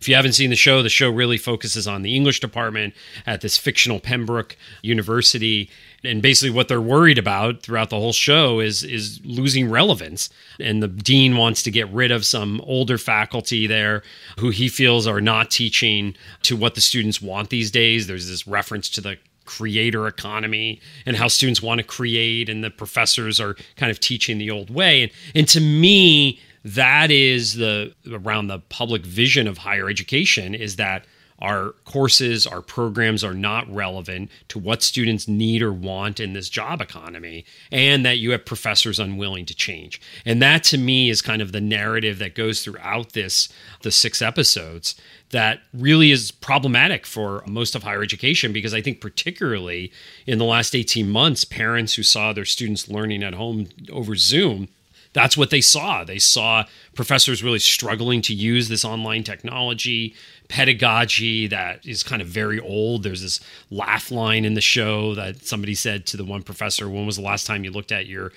if 0.00 0.08
you 0.08 0.14
haven't 0.14 0.34
seen 0.34 0.50
the 0.50 0.56
show, 0.56 0.82
the 0.82 0.88
show 0.88 1.10
really 1.10 1.36
focuses 1.36 1.88
on 1.88 2.02
the 2.02 2.14
English 2.14 2.40
department 2.40 2.94
at 3.26 3.40
this 3.40 3.58
fictional 3.58 3.98
Pembroke 3.98 4.56
University 4.82 5.63
and 6.02 6.20
basically 6.20 6.50
what 6.50 6.68
they're 6.68 6.80
worried 6.80 7.18
about 7.18 7.62
throughout 7.62 7.90
the 7.90 7.96
whole 7.96 8.12
show 8.12 8.60
is 8.60 8.82
is 8.84 9.20
losing 9.24 9.70
relevance. 9.70 10.30
And 10.60 10.82
the 10.82 10.88
dean 10.88 11.36
wants 11.36 11.62
to 11.64 11.70
get 11.70 11.90
rid 11.90 12.10
of 12.10 12.26
some 12.26 12.60
older 12.62 12.98
faculty 12.98 13.66
there 13.66 14.02
who 14.38 14.50
he 14.50 14.68
feels 14.68 15.06
are 15.06 15.20
not 15.20 15.50
teaching 15.50 16.14
to 16.42 16.56
what 16.56 16.74
the 16.74 16.80
students 16.80 17.20
want 17.22 17.50
these 17.50 17.70
days. 17.70 18.06
There's 18.06 18.28
this 18.28 18.46
reference 18.46 18.88
to 18.90 19.00
the 19.00 19.16
creator 19.44 20.06
economy 20.06 20.80
and 21.04 21.16
how 21.16 21.28
students 21.28 21.62
want 21.62 21.78
to 21.78 21.84
create 21.84 22.48
and 22.48 22.64
the 22.64 22.70
professors 22.70 23.38
are 23.38 23.56
kind 23.76 23.90
of 23.90 24.00
teaching 24.00 24.38
the 24.38 24.50
old 24.50 24.70
way. 24.70 25.02
And, 25.02 25.12
and 25.34 25.48
to 25.48 25.60
me 25.60 26.40
that 26.64 27.10
is 27.10 27.54
the 27.54 27.94
around 28.10 28.46
the 28.46 28.58
public 28.58 29.04
vision 29.04 29.46
of 29.46 29.58
higher 29.58 29.88
education 29.88 30.54
is 30.54 30.76
that 30.76 31.04
our 31.40 31.72
courses, 31.84 32.46
our 32.46 32.60
programs 32.60 33.24
are 33.24 33.34
not 33.34 33.72
relevant 33.72 34.30
to 34.48 34.58
what 34.58 34.82
students 34.82 35.26
need 35.26 35.62
or 35.62 35.72
want 35.72 36.20
in 36.20 36.32
this 36.32 36.48
job 36.48 36.80
economy, 36.80 37.44
and 37.72 38.04
that 38.06 38.18
you 38.18 38.30
have 38.30 38.44
professors 38.44 38.98
unwilling 38.98 39.44
to 39.46 39.54
change. 39.54 40.00
And 40.24 40.40
that 40.40 40.64
to 40.64 40.78
me 40.78 41.10
is 41.10 41.20
kind 41.20 41.42
of 41.42 41.52
the 41.52 41.60
narrative 41.60 42.18
that 42.18 42.34
goes 42.34 42.62
throughout 42.62 43.12
this, 43.12 43.48
the 43.82 43.90
six 43.90 44.22
episodes, 44.22 44.94
that 45.30 45.60
really 45.72 46.12
is 46.12 46.30
problematic 46.30 47.04
for 47.04 47.42
most 47.46 47.74
of 47.74 47.82
higher 47.82 48.02
education 48.02 48.52
because 48.52 48.72
I 48.72 48.80
think, 48.80 49.00
particularly 49.00 49.90
in 50.26 50.38
the 50.38 50.44
last 50.44 50.74
18 50.74 51.10
months, 51.10 51.44
parents 51.44 51.94
who 51.94 52.04
saw 52.04 52.32
their 52.32 52.44
students 52.44 52.88
learning 52.88 53.22
at 53.24 53.34
home 53.34 53.66
over 53.90 54.14
Zoom 54.14 54.68
that's 55.14 55.36
what 55.36 55.48
they 55.48 55.62
saw. 55.62 56.04
They 56.04 56.18
saw 56.18 56.64
professors 56.94 57.42
really 57.42 57.58
struggling 57.58 58.20
to 58.22 58.34
use 58.34 58.68
this 58.68 58.84
online 58.84 59.24
technology 59.24 60.14
pedagogy 60.48 61.46
that 61.46 61.84
is 61.86 62.02
kind 62.02 62.20
of 62.20 62.28
very 62.28 62.60
old. 62.60 63.02
There's 63.02 63.22
this 63.22 63.40
laugh 63.70 64.10
line 64.10 64.44
in 64.44 64.54
the 64.54 64.60
show 64.60 65.14
that 65.14 65.44
somebody 65.44 65.74
said 65.74 66.06
to 66.06 66.16
the 66.16 66.24
one 66.24 66.42
professor, 66.42 66.88
"When 66.88 67.06
was 67.06 67.16
the 67.16 67.22
last 67.22 67.46
time 67.46 67.64
you 67.64 67.70
looked 67.70 67.92
at 67.92 68.06
your 68.06 68.32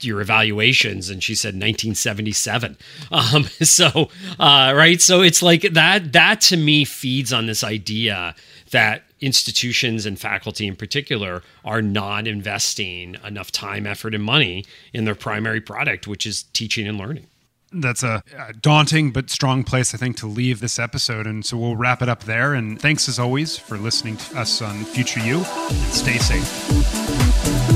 your 0.00 0.20
evaluations?" 0.20 1.10
And 1.10 1.22
she 1.22 1.34
said 1.34 1.54
1977. 1.54 2.76
Um, 3.12 3.44
so 3.60 4.10
uh, 4.38 4.72
right, 4.74 5.00
so 5.00 5.20
it's 5.20 5.42
like 5.42 5.62
that. 5.74 6.12
That 6.12 6.40
to 6.42 6.56
me 6.56 6.84
feeds 6.84 7.32
on 7.32 7.46
this 7.46 7.62
idea 7.62 8.34
that 8.70 9.02
institutions 9.22 10.04
and 10.04 10.18
faculty 10.18 10.66
in 10.66 10.76
particular 10.76 11.42
are 11.64 11.80
not 11.80 12.26
investing 12.26 13.16
enough 13.24 13.50
time, 13.52 13.86
effort, 13.86 14.14
and 14.14 14.24
money 14.24 14.66
in 14.92 15.04
their 15.04 15.14
primary 15.14 15.60
product, 15.60 16.06
which 16.06 16.26
is 16.26 16.42
teaching 16.52 16.86
and 16.86 16.98
learning. 16.98 17.26
That's 17.74 18.02
a, 18.02 18.22
daunting 18.60 19.12
but 19.12 19.30
strong 19.30 19.64
place, 19.64 19.94
I 19.94 19.98
think, 19.98 20.18
to 20.18 20.26
leave 20.26 20.60
this 20.60 20.78
episode. 20.78 21.26
And 21.26 21.44
so 21.44 21.56
we'll 21.56 21.76
wrap 21.76 22.02
it 22.02 22.08
up 22.08 22.24
there. 22.24 22.52
And 22.52 22.78
thanks 22.78 23.08
as 23.08 23.18
always 23.18 23.56
for 23.56 23.78
listening 23.78 24.18
to 24.18 24.40
us 24.40 24.60
on 24.60 24.84
Future 24.84 25.20
You. 25.20 25.38
And 25.38 25.92
stay 25.92 26.18
safe. 26.18 27.71